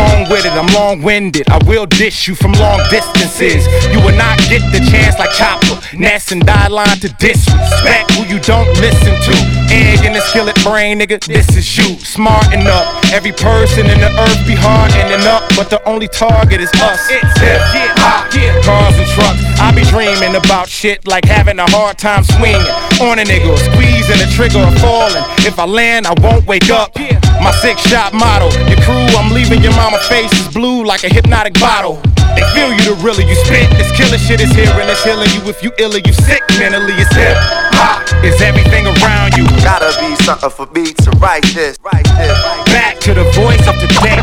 Lead, 0.00 0.24
on 0.24 0.30
with 0.30 0.44
it. 0.44 0.52
I'm 0.52 0.66
long 0.74 1.02
winded. 1.02 1.48
I 1.50 1.58
will 1.66 1.86
dish 1.86 2.28
you 2.28 2.34
from 2.34 2.52
long 2.52 2.80
distances. 2.90 3.66
You 3.92 4.00
will 4.00 4.16
not 4.16 4.38
get 4.48 4.62
the 4.72 4.80
chance 4.90 5.18
like 5.18 5.32
Chopper, 5.32 5.80
Ness, 5.96 6.32
and 6.32 6.44
Die 6.44 6.68
Line 6.68 6.98
to 7.00 7.08
disrespect 7.18 8.12
who 8.12 8.24
you 8.26 8.40
don't 8.40 8.68
listen 8.80 9.14
to. 9.28 9.34
Egg 9.70 10.04
in 10.04 10.12
the 10.12 10.20
skillet 10.20 10.56
brain, 10.62 11.00
nigga, 11.00 11.24
this 11.24 11.56
is 11.56 11.66
you. 11.76 11.98
Smart 11.98 12.52
enough. 12.52 12.86
Every 13.12 13.32
person 13.32 13.86
in 13.86 14.00
the 14.00 14.10
earth 14.20 14.46
be 14.46 14.54
hard 14.54 14.92
and 14.92 15.22
up, 15.26 15.42
but 15.56 15.70
the 15.70 15.82
only 15.88 16.08
target 16.08 16.60
is 16.60 16.72
us. 16.80 17.00
It's 17.10 17.40
hip 17.40 17.60
hop. 17.98 18.30
Cars 18.64 18.96
and 18.98 19.08
trucks. 19.14 19.40
I 19.60 19.72
be 19.74 19.84
dreaming 19.84 20.36
about 20.36 20.68
shit 20.68 21.06
like 21.06 21.24
having 21.24 21.58
a 21.58 21.68
hard 21.70 21.98
time 21.98 22.24
swinging 22.24 22.60
on 23.00 23.18
a 23.18 23.24
nigga, 23.24 23.56
squeezing 23.58 24.18
the 24.18 24.28
trigger 24.34 24.60
or 24.60 24.72
falling. 24.78 25.24
If 25.46 25.58
I 25.58 25.66
land, 25.66 26.06
I 26.06 26.14
won't 26.20 26.46
wake 26.46 26.70
up. 26.70 26.96
My 27.40 27.52
six 27.52 27.80
shot 27.88 28.12
motto, 28.12 28.52
your 28.68 28.80
crew, 28.84 29.00
I'm 29.16 29.32
leaving 29.32 29.62
your 29.62 29.72
mama 29.90 30.02
face 30.04 30.32
is 30.38 30.54
blue 30.54 30.84
like 30.84 31.02
a 31.02 31.08
hypnotic 31.08 31.54
bottle. 31.54 31.98
They 32.38 32.46
feel 32.54 32.70
you 32.70 32.94
the 32.94 32.94
realer 33.02 33.26
you 33.26 33.34
spit. 33.42 33.66
This 33.74 33.90
killer 33.90 34.18
shit 34.18 34.40
is 34.40 34.50
here 34.52 34.70
and 34.70 34.88
it's 34.88 35.02
healing 35.02 35.30
you. 35.34 35.42
If 35.50 35.62
you 35.62 35.72
ill 35.78 35.94
or 35.94 35.98
you 35.98 36.12
sick, 36.12 36.42
mentally 36.58 36.94
it's 36.94 37.10
hip. 37.14 37.34
Hop 37.74 38.06
is 38.24 38.40
everything 38.40 38.86
around 38.86 39.34
you. 39.34 39.44
Gotta 39.66 39.90
be 39.98 40.14
something 40.22 40.50
for 40.50 40.66
me 40.70 40.94
to 40.94 41.10
write 41.18 41.42
this. 41.54 41.76
Write 41.82 42.06
this. 42.22 42.38
Back 42.70 43.00
to 43.00 43.14
the 43.14 43.24
voice 43.34 43.66
of 43.66 43.74
the 43.82 43.90
day. 43.98 44.22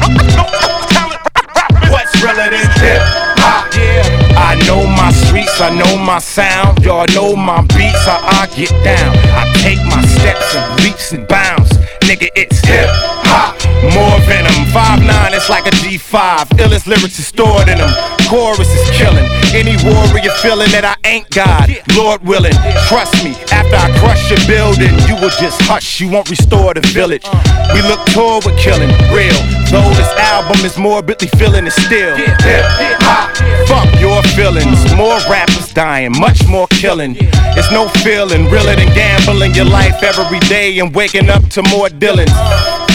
What's 1.91 2.15
realer 2.23 2.47
than 2.47 2.63
hip 2.79 3.27
hop? 3.43 3.67
Yeah. 3.75 4.39
I 4.39 4.55
know 4.67 4.87
my 4.87 5.11
streets, 5.11 5.59
I 5.59 5.75
know 5.75 5.97
my 5.99 6.19
sound. 6.19 6.83
Y'all 6.83 7.07
know 7.11 7.35
my 7.35 7.61
beats, 7.75 8.05
how 8.07 8.23
I 8.23 8.47
get 8.55 8.71
down. 8.83 9.11
I 9.35 9.43
take 9.59 9.83
my 9.83 10.01
steps 10.15 10.55
and 10.55 10.83
leaps 10.83 11.11
and 11.11 11.27
bounds. 11.27 11.75
Nigga, 12.07 12.29
it's 12.37 12.59
hip 12.65 12.87
hop. 13.27 13.59
More 13.93 14.19
venom. 14.23 14.57
5'9, 14.71 15.35
it's 15.35 15.49
like 15.49 15.65
a 15.65 15.71
G5. 15.81 16.45
Illest 16.61 16.87
lyrics 16.87 17.19
is 17.19 17.27
stored 17.27 17.67
in 17.67 17.77
them. 17.77 17.91
Chorus 18.29 18.69
is 18.69 18.89
killing. 18.95 19.25
Any 19.55 19.75
warrior 19.83 20.31
feeling 20.43 20.71
that 20.71 20.83
I 20.83 20.95
ain't 21.07 21.29
God. 21.31 21.71
Lord 21.95 22.23
willing, 22.23 22.55
trust 22.87 23.23
me. 23.23 23.35
After 23.51 23.75
I 23.75 23.91
crush 23.99 24.29
your 24.29 24.39
building, 24.47 24.91
you 25.07 25.15
will 25.19 25.33
just 25.39 25.59
hush. 25.63 25.99
You 25.99 26.09
won't 26.09 26.29
restore 26.29 26.73
the 26.73 26.81
village. 26.95 27.25
We 27.73 27.81
look 27.81 27.99
toward 28.11 28.45
with 28.45 28.59
killing. 28.59 28.91
Real. 29.11 29.35
Though 29.71 29.91
this 29.95 30.11
album 30.15 30.63
is 30.63 30.77
morbidly 30.77 31.27
feeling 31.39 31.67
it 31.67 31.75
still. 31.75 32.15
Hip 32.15 33.01
hop. 33.03 33.35
Fuck 33.67 33.99
your 33.99 34.23
feelings. 34.35 34.79
More 34.95 35.19
rappers 35.29 35.73
dying, 35.73 36.11
much 36.19 36.45
more 36.47 36.67
killing. 36.67 37.15
It's 37.57 37.71
no 37.71 37.87
feeling 38.05 38.45
realer 38.51 38.75
than 38.75 38.93
gambling 38.93 39.55
your 39.55 39.65
life 39.65 40.03
every 40.03 40.39
day 40.41 40.79
and 40.79 40.93
waking 40.93 41.29
up 41.29 41.47
to 41.55 41.63
more 41.63 41.89
Dylans. 41.97 42.31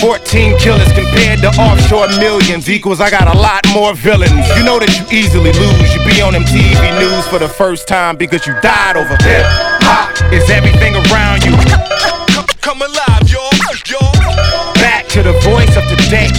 14 0.01 0.59
killers 0.59 0.93
compared 0.93 1.39
to 1.41 1.49
offshore 1.61 2.09
millions 2.19 2.69
equals 2.69 3.01
I 3.01 3.09
got 3.11 3.33
a 3.33 3.39
lot 3.39 3.63
more 3.73 3.95
villains. 3.95 4.35
You 4.59 4.65
know 4.65 4.79
that 4.83 4.91
you 4.91 5.05
easily 5.15 5.53
lose. 5.55 5.95
You 5.95 6.03
be 6.03 6.21
on 6.21 6.33
them 6.33 6.43
TV 6.43 6.75
news 6.99 7.27
for 7.29 7.39
the 7.39 7.49
first 7.49 7.87
time 7.87 8.17
because 8.17 8.47
you 8.47 8.55
died 8.63 8.97
over 8.97 9.15
hip 9.23 9.47
hop. 9.87 10.11
Is 10.35 10.51
everything 10.51 10.99
around 11.07 11.47
you? 11.47 11.55
Come 12.63 12.83
alive, 12.83 13.31
y'all, 13.31 13.55
y'all. 13.87 14.75
Back 14.83 15.07
to 15.15 15.23
the 15.23 15.39
voice 15.47 15.75
of 15.79 15.87
the 15.87 15.99
day. 16.11 16.31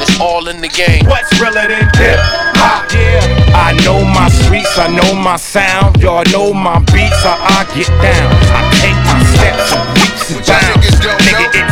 It's 0.00 0.20
all 0.20 0.48
in 0.48 0.60
the 0.60 0.68
game. 0.68 1.04
What's 1.04 1.28
realer 1.40 1.68
than 1.68 1.84
hip 1.92 2.20
hop? 2.56 2.88
Yeah. 2.92 3.48
I 3.52 3.76
know 3.84 4.00
my 4.00 4.28
streets, 4.28 4.78
I 4.78 4.88
know 4.88 5.12
my 5.12 5.36
sound. 5.36 6.00
Y'all 6.00 6.24
know 6.32 6.52
my 6.52 6.80
beats, 6.88 7.20
how 7.20 7.36
I 7.36 7.68
get 7.76 7.88
down. 8.00 8.32
I 8.48 8.64
take 8.80 8.96
my 9.04 9.20
steps 9.36 9.76
and 9.76 9.84
leaps 9.92 10.24
and 10.32 10.40
bounds. 10.48 10.88
Nigga, 11.28 11.46
it's 11.52 11.67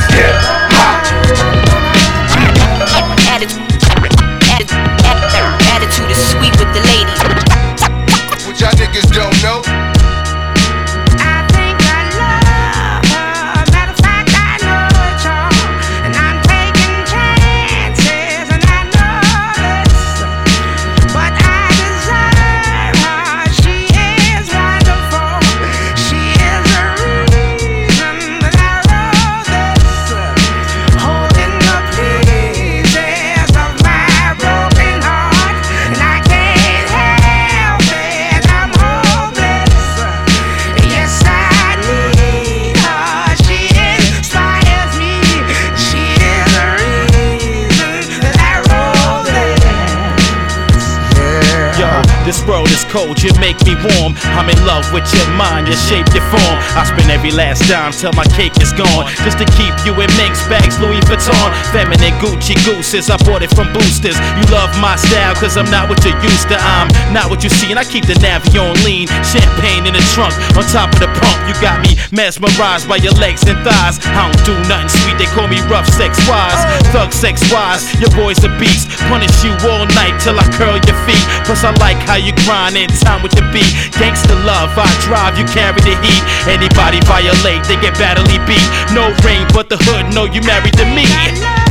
cold, 52.96 53.20
you 53.20 53.28
make 53.36 53.60
me 53.68 53.76
warm. 53.76 54.16
I'm 54.32 54.48
in 54.48 54.56
love 54.64 54.88
with 54.96 55.04
your 55.12 55.28
mind, 55.36 55.68
your 55.68 55.76
shape, 55.76 56.08
your 56.16 56.24
form. 56.32 56.56
I 56.72 56.88
spend 56.88 57.12
every 57.12 57.30
last 57.30 57.68
dime 57.68 57.92
till 57.92 58.12
my 58.16 58.24
cake 58.32 58.56
is 58.64 58.72
gone. 58.72 59.04
Just 59.20 59.36
to 59.36 59.46
keep 59.52 59.76
you 59.84 59.92
in 60.00 60.08
mix 60.16 60.40
bags, 60.48 60.80
Louis 60.80 61.04
Vuitton. 61.04 61.48
Feminine 61.76 62.16
Gucci 62.24 62.56
gooses, 62.64 63.12
I 63.12 63.20
bought 63.28 63.44
it 63.44 63.52
from 63.52 63.68
boosters. 63.76 64.16
You 64.40 64.44
love 64.48 64.72
my 64.80 64.96
style, 64.96 65.36
cause 65.36 65.60
I'm 65.60 65.68
not 65.68 65.92
what 65.92 66.00
you're 66.04 66.16
used 66.24 66.48
to. 66.48 66.56
I'm 66.56 66.88
not 67.12 67.28
what 67.28 67.44
you 67.44 67.50
see, 67.52 67.68
and 67.68 67.78
I 67.78 67.84
keep 67.84 68.08
the 68.08 68.16
Navi 68.24 68.56
on 68.56 68.72
lean. 68.80 69.06
Champagne 69.20 69.84
in 69.84 69.92
the 69.92 70.04
trunk, 70.16 70.32
on 70.56 70.64
top 70.72 70.88
of 70.96 70.98
the 71.04 71.10
pump. 71.20 71.38
You 71.44 71.54
got 71.60 71.84
me 71.84 72.00
mesmerized 72.16 72.88
by 72.88 72.96
your 72.96 73.14
legs 73.20 73.44
and 73.44 73.60
thighs. 73.60 74.00
I 74.16 74.32
don't 74.32 74.40
do 74.48 74.54
nothing 74.72 74.88
sweet, 74.88 75.20
they 75.20 75.28
call 75.36 75.48
me 75.52 75.60
rough 75.68 75.88
sex 75.92 76.16
wise. 76.24 76.60
Thug 76.96 77.12
sex 77.12 77.44
wise, 77.52 77.84
your 78.00 78.10
boy's 78.16 78.40
a 78.40 78.50
beast. 78.56 78.88
Punish 79.12 79.44
you 79.44 79.52
all 79.68 79.84
night 79.92 80.16
till 80.24 80.38
I 80.40 80.46
curl 80.56 80.80
your 80.80 80.98
feet. 81.04 81.26
Plus, 81.44 81.60
I 81.60 81.76
like 81.76 82.00
how 82.08 82.16
you 82.16 82.32
grind 82.48 82.85
time 83.00 83.22
with 83.22 83.32
the 83.32 83.42
beat. 83.50 83.72
Gangsta 83.98 84.36
love, 84.44 84.70
I 84.76 84.86
drive, 85.02 85.38
you 85.38 85.44
carry 85.50 85.80
the 85.82 85.96
heat. 86.04 86.22
Anybody 86.46 87.00
violate, 87.02 87.64
they 87.66 87.78
get 87.80 87.98
badly 87.98 88.38
beat. 88.46 88.66
No 88.94 89.10
ring, 89.26 89.46
but 89.52 89.68
the 89.68 89.78
hood 89.78 90.14
know 90.14 90.24
you 90.24 90.42
married 90.42 90.76
to 90.78 90.86
me. 90.94 91.65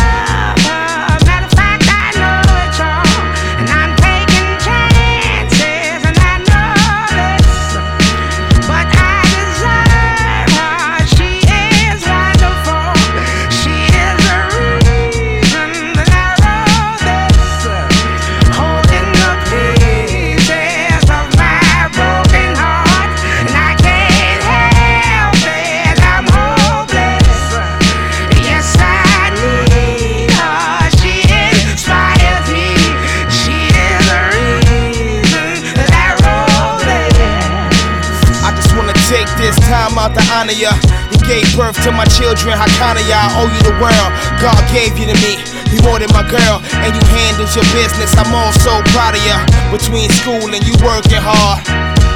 God 44.45 44.61
gave 44.69 44.93
you 45.01 45.09
to 45.09 45.17
me. 45.25 45.41
You 45.73 45.81
wanted 45.81 46.13
my 46.13 46.21
girl, 46.21 46.61
and 46.85 46.93
you 46.93 47.01
handled 47.17 47.49
your 47.57 47.65
business. 47.73 48.13
I'm 48.13 48.29
also 48.29 48.77
proud 48.93 49.17
of 49.17 49.23
ya. 49.25 49.41
Between 49.73 50.05
school 50.21 50.45
and 50.53 50.61
you 50.61 50.77
working 50.85 51.17
hard. 51.17 51.65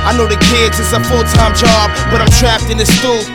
I 0.05 0.13
know 0.13 0.30
the 0.30 0.38
kids 0.53 0.77
is 0.77 0.93
a 0.93 1.01
full 1.09 1.25
time 1.34 1.57
job, 1.57 1.89
but 2.13 2.21
I'm 2.21 2.30
trapped 2.38 2.69
in 2.69 2.77
the 2.77 2.86
stool. 2.86 3.25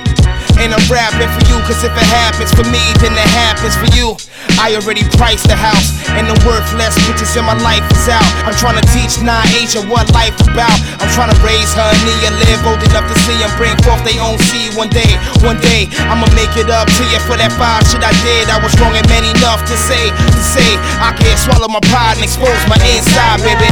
And 0.62 0.70
I'm 0.70 0.86
rapping 0.86 1.26
for 1.26 1.42
you, 1.50 1.58
cause 1.66 1.82
if 1.82 1.90
it 1.90 2.08
happens 2.22 2.54
for 2.54 2.62
me, 2.70 2.78
then 3.02 3.10
it 3.18 3.30
happens 3.34 3.74
for 3.74 3.90
you. 3.98 4.14
I 4.60 4.74
already 4.78 5.02
priced 5.16 5.48
the 5.48 5.56
house, 5.56 5.94
and 6.14 6.26
the 6.26 6.36
worthless 6.46 6.94
bitches 7.06 7.34
in 7.36 7.44
my 7.44 7.56
life 7.62 7.84
is 7.90 8.06
out. 8.08 8.24
I'm 8.46 8.54
trying 8.56 8.78
to 8.78 8.86
teach 8.94 9.18
Nah 9.22 9.42
Asia 9.54 9.82
what 9.86 10.10
life 10.14 10.36
about. 10.46 10.74
I'm 11.00 11.10
trying 11.12 11.32
to 11.32 11.38
raise 11.42 11.72
her 11.74 11.88
and 11.88 12.02
Nia, 12.06 12.30
live 12.38 12.62
old 12.66 12.82
enough 12.84 13.06
to 13.10 13.16
see 13.26 13.36
them 13.40 13.50
bring 13.58 13.74
forth 13.82 14.02
their 14.06 14.20
own 14.22 14.38
seed 14.50 14.74
one 14.78 14.90
day. 14.90 15.18
One 15.42 15.58
day, 15.60 15.90
I'ma 16.06 16.28
make 16.38 16.54
it 16.54 16.70
up 16.70 16.86
to 16.86 17.02
you 17.10 17.20
for 17.26 17.36
that 17.36 17.52
five 17.58 17.84
shit 17.90 18.02
I 18.04 18.14
did. 18.22 18.48
I 18.50 18.58
was 18.62 18.72
wrong 18.78 18.94
and 18.94 19.06
man 19.10 19.24
enough 19.26 19.66
to 19.66 19.76
say, 19.76 20.10
to 20.10 20.42
say, 20.42 20.70
I 21.02 21.12
can't 21.18 21.38
swallow 21.38 21.68
my 21.68 21.82
pride 21.90 22.20
and 22.20 22.24
expose 22.24 22.60
my 22.70 22.78
inside, 22.94 23.42
baby. 23.42 23.68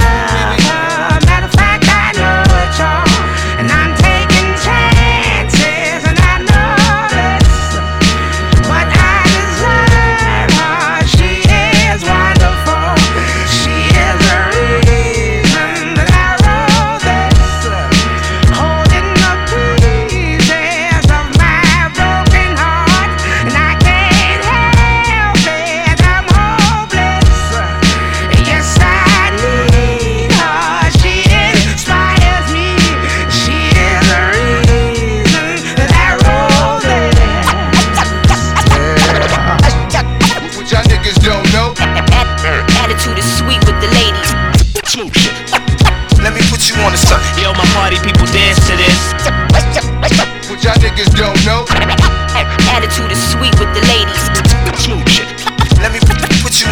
Matter 1.28 1.61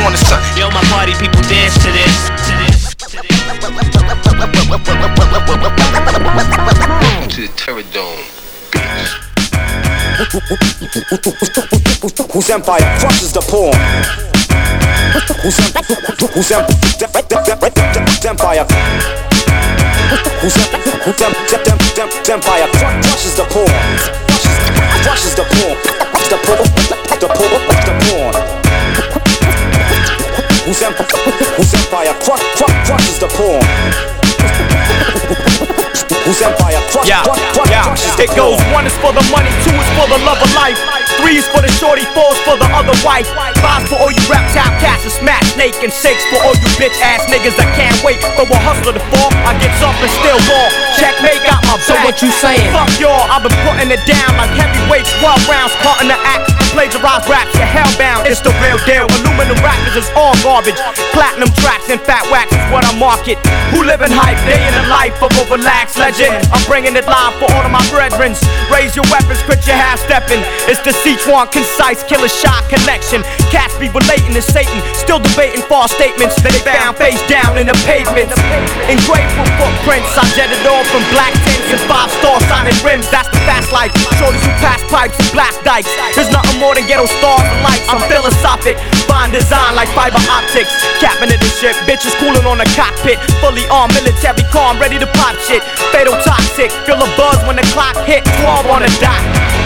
put 0.01 0.03
you 0.03 0.07
on 0.07 0.13
the 0.13 0.19
sun. 0.19 0.41
Yo, 0.57 0.71
my 0.71 0.83
party 0.89 1.13
people 1.15 1.41
dance 1.43 1.75
to 1.75 1.91
this. 1.93 2.29
To 2.29 2.53
this. 2.65 2.95
To 7.31 7.41
the 7.43 7.49
Terror 7.57 7.83
Dome. 7.93 8.19
Whose 12.33 12.51
empire 12.51 12.99
crushes 13.01 13.33
the 13.33 13.41
poor? 13.41 13.73
Whose 15.43 15.61
em- 15.61 15.73
whose 16.35 16.53
em- 16.53 16.67
whose 17.13 18.27
empire? 18.27 18.65
Whose 20.41 20.57
em- 20.57 20.71
whose 21.05 21.23
em- 21.23 21.35
dem- 21.51 21.65
dem- 21.65 21.79
dem- 21.95 22.35
empire 22.35 22.67
cru- 22.73 23.01
crushes 23.03 23.35
the 23.37 23.45
poor? 23.51 23.69
Crushes, 24.27 24.57
crushes 25.05 25.35
the 25.35 25.45
poor. 25.45 25.70
Whose 31.25 31.35
em- 31.37 31.55
whose 31.57 31.75
empire 31.75 32.15
cru- 32.25 32.41
cru- 32.57 32.75
crushes 32.87 33.19
the 33.19 33.29
poor? 33.37 33.61
Whose 36.25 36.43
empire 36.43 36.81
cru- 36.93 37.05
Yeah, 37.09 37.23
cru- 37.25 37.37
cru- 37.55 37.71
yeah. 37.71 37.85
crushes 37.85 38.15
the 38.17 38.25
It 38.25 38.33
goes 38.37 38.61
one 38.73 38.87
is 38.87 38.95
for 39.01 39.13
the 39.13 39.25
money, 39.33 39.51
two 39.65 39.73
is 39.75 39.89
for 39.99 40.07
the 40.09 40.19
love 40.25 40.41
of 40.41 40.53
life, 40.55 40.79
three 41.21 41.37
is 41.41 41.47
for 41.49 41.61
the 41.61 41.71
shorty, 41.81 42.05
four 42.17 42.29
is 42.33 42.41
for 42.45 42.57
the 42.57 42.69
other 42.73 42.95
wife, 43.05 43.27
five 43.65 43.85
for 43.89 43.97
all 44.01 44.13
you 44.13 44.21
rap 44.31 44.45
top 44.53 44.73
cats 44.81 45.05
and 45.05 45.13
smash 45.13 45.45
snake, 45.57 45.77
and 45.83 45.93
six 45.93 46.21
for 46.31 46.39
all 46.45 46.55
you 46.55 46.69
bitch 46.81 46.97
ass 47.01 47.25
niggas 47.33 47.57
that 47.57 47.69
can't 47.77 47.97
wait 48.05 48.21
for 48.37 48.45
a 48.49 48.61
hustler 48.65 48.93
to 48.93 49.03
fall. 49.13 49.31
I 49.45 49.57
get 49.61 49.73
up 49.83 49.97
and 50.01 50.13
still 50.21 50.41
ball. 50.49 50.69
Checkmate 51.01 51.43
got 51.45 51.61
my 51.67 51.77
back. 51.77 51.85
So 51.89 51.95
what 52.05 52.21
you 52.23 52.31
saying? 52.33 52.69
Fuck 52.73 52.93
y'all, 53.01 53.25
I've 53.29 53.43
been 53.43 53.57
putting 53.65 53.91
it 53.91 54.03
down 54.07 54.37
like 54.37 54.53
heavyweights, 54.57 55.11
12 55.21 55.49
rounds, 55.49 55.73
caught 55.85 56.01
in 56.05 56.09
the 56.09 56.19
act. 56.25 56.60
Plagiarize 56.71 57.27
raps, 57.27 57.51
you're 57.59 57.67
hellbound. 57.67 58.31
It's 58.31 58.39
the 58.39 58.55
real 58.63 58.79
deal. 58.87 59.11
Aluminum 59.21 59.59
rappers 59.59 59.99
is 59.99 60.07
all 60.15 60.39
garbage. 60.47 60.79
Platinum 61.11 61.51
tracks 61.59 61.91
and 61.91 61.99
fat 62.07 62.23
wax 62.31 62.55
is 62.55 62.63
what 62.71 62.87
I 62.87 62.95
market. 62.95 63.43
Who 63.75 63.83
live 63.83 64.07
in 64.07 64.15
hype, 64.15 64.39
day 64.47 64.63
in 64.63 64.75
the 64.79 64.87
life 64.87 65.19
of 65.19 65.35
a 65.35 65.45
relaxed 65.51 65.99
legend. 65.99 66.31
I'm 66.55 66.63
bringing 66.71 66.95
it 66.95 67.11
live 67.11 67.35
for 67.43 67.51
all 67.51 67.67
of 67.67 67.73
my 67.75 67.83
brethren. 67.91 68.39
Raise 68.71 68.95
your 68.95 69.05
weapons, 69.11 69.43
quit 69.43 69.67
your 69.67 69.75
half 69.75 69.99
stepping. 69.99 70.39
It's 70.71 70.79
the 70.87 70.95
Sichuan 70.95 71.51
concise 71.51 72.07
killer 72.07 72.31
shot 72.31 72.63
connection. 72.71 73.27
Cats 73.51 73.75
be 73.83 73.91
relating 73.91 74.31
to 74.39 74.43
Satan, 74.43 74.79
still 74.95 75.19
debating 75.19 75.67
false 75.67 75.91
statements 75.91 76.39
they 76.39 76.55
found 76.63 76.95
face 76.95 77.21
down 77.27 77.59
in 77.59 77.67
the 77.67 77.77
pavements. 77.83 78.39
Engraved 78.87 79.35
with 79.35 79.51
footprints, 79.59 80.15
I 80.15 80.23
jetted 80.39 80.63
all 80.71 80.87
from 80.87 81.03
black 81.11 81.35
tents 81.43 81.75
and 81.75 81.83
five 81.91 82.15
star 82.23 82.39
signing 82.47 82.79
rims. 82.87 83.11
That's 83.11 83.29
the 83.29 83.43
fast 83.43 83.75
life. 83.75 83.91
Shorties 84.23 84.45
who 84.47 84.55
pass 84.63 84.81
pipes 84.87 85.19
and 85.19 85.31
black 85.35 85.55
dikes. 85.67 85.91
There's 86.15 86.31
nothing 86.31 86.60
more 86.61 86.77
than 86.77 86.85
ghetto 86.85 87.09
stars 87.09 87.43
and 87.43 87.61
lights. 87.65 87.89
I'm 87.89 87.97
uh-huh. 87.97 88.13
philosophic, 88.13 88.77
fine 89.09 89.33
design 89.33 89.73
like 89.75 89.89
fiber 89.97 90.21
optics. 90.29 90.71
Capping 91.01 91.33
of 91.33 91.41
the 91.41 91.51
ship, 91.57 91.75
bitches 91.89 92.13
cooling 92.21 92.45
on 92.45 92.61
the 92.61 92.69
cockpit. 92.77 93.17
Fully 93.41 93.65
armed, 93.73 93.97
military 93.97 94.45
calm, 94.53 94.77
ready 94.77 95.01
to 95.01 95.09
pop 95.17 95.35
shit. 95.49 95.65
Fatal 95.91 96.15
toxic, 96.23 96.69
feel 96.85 97.01
a 97.01 97.09
buzz 97.17 97.41
when 97.49 97.57
the 97.57 97.67
clock 97.73 97.97
hit 98.05 98.23
12 98.45 98.69
on 98.69 98.85
the 98.85 98.93
dot. 99.01 99.19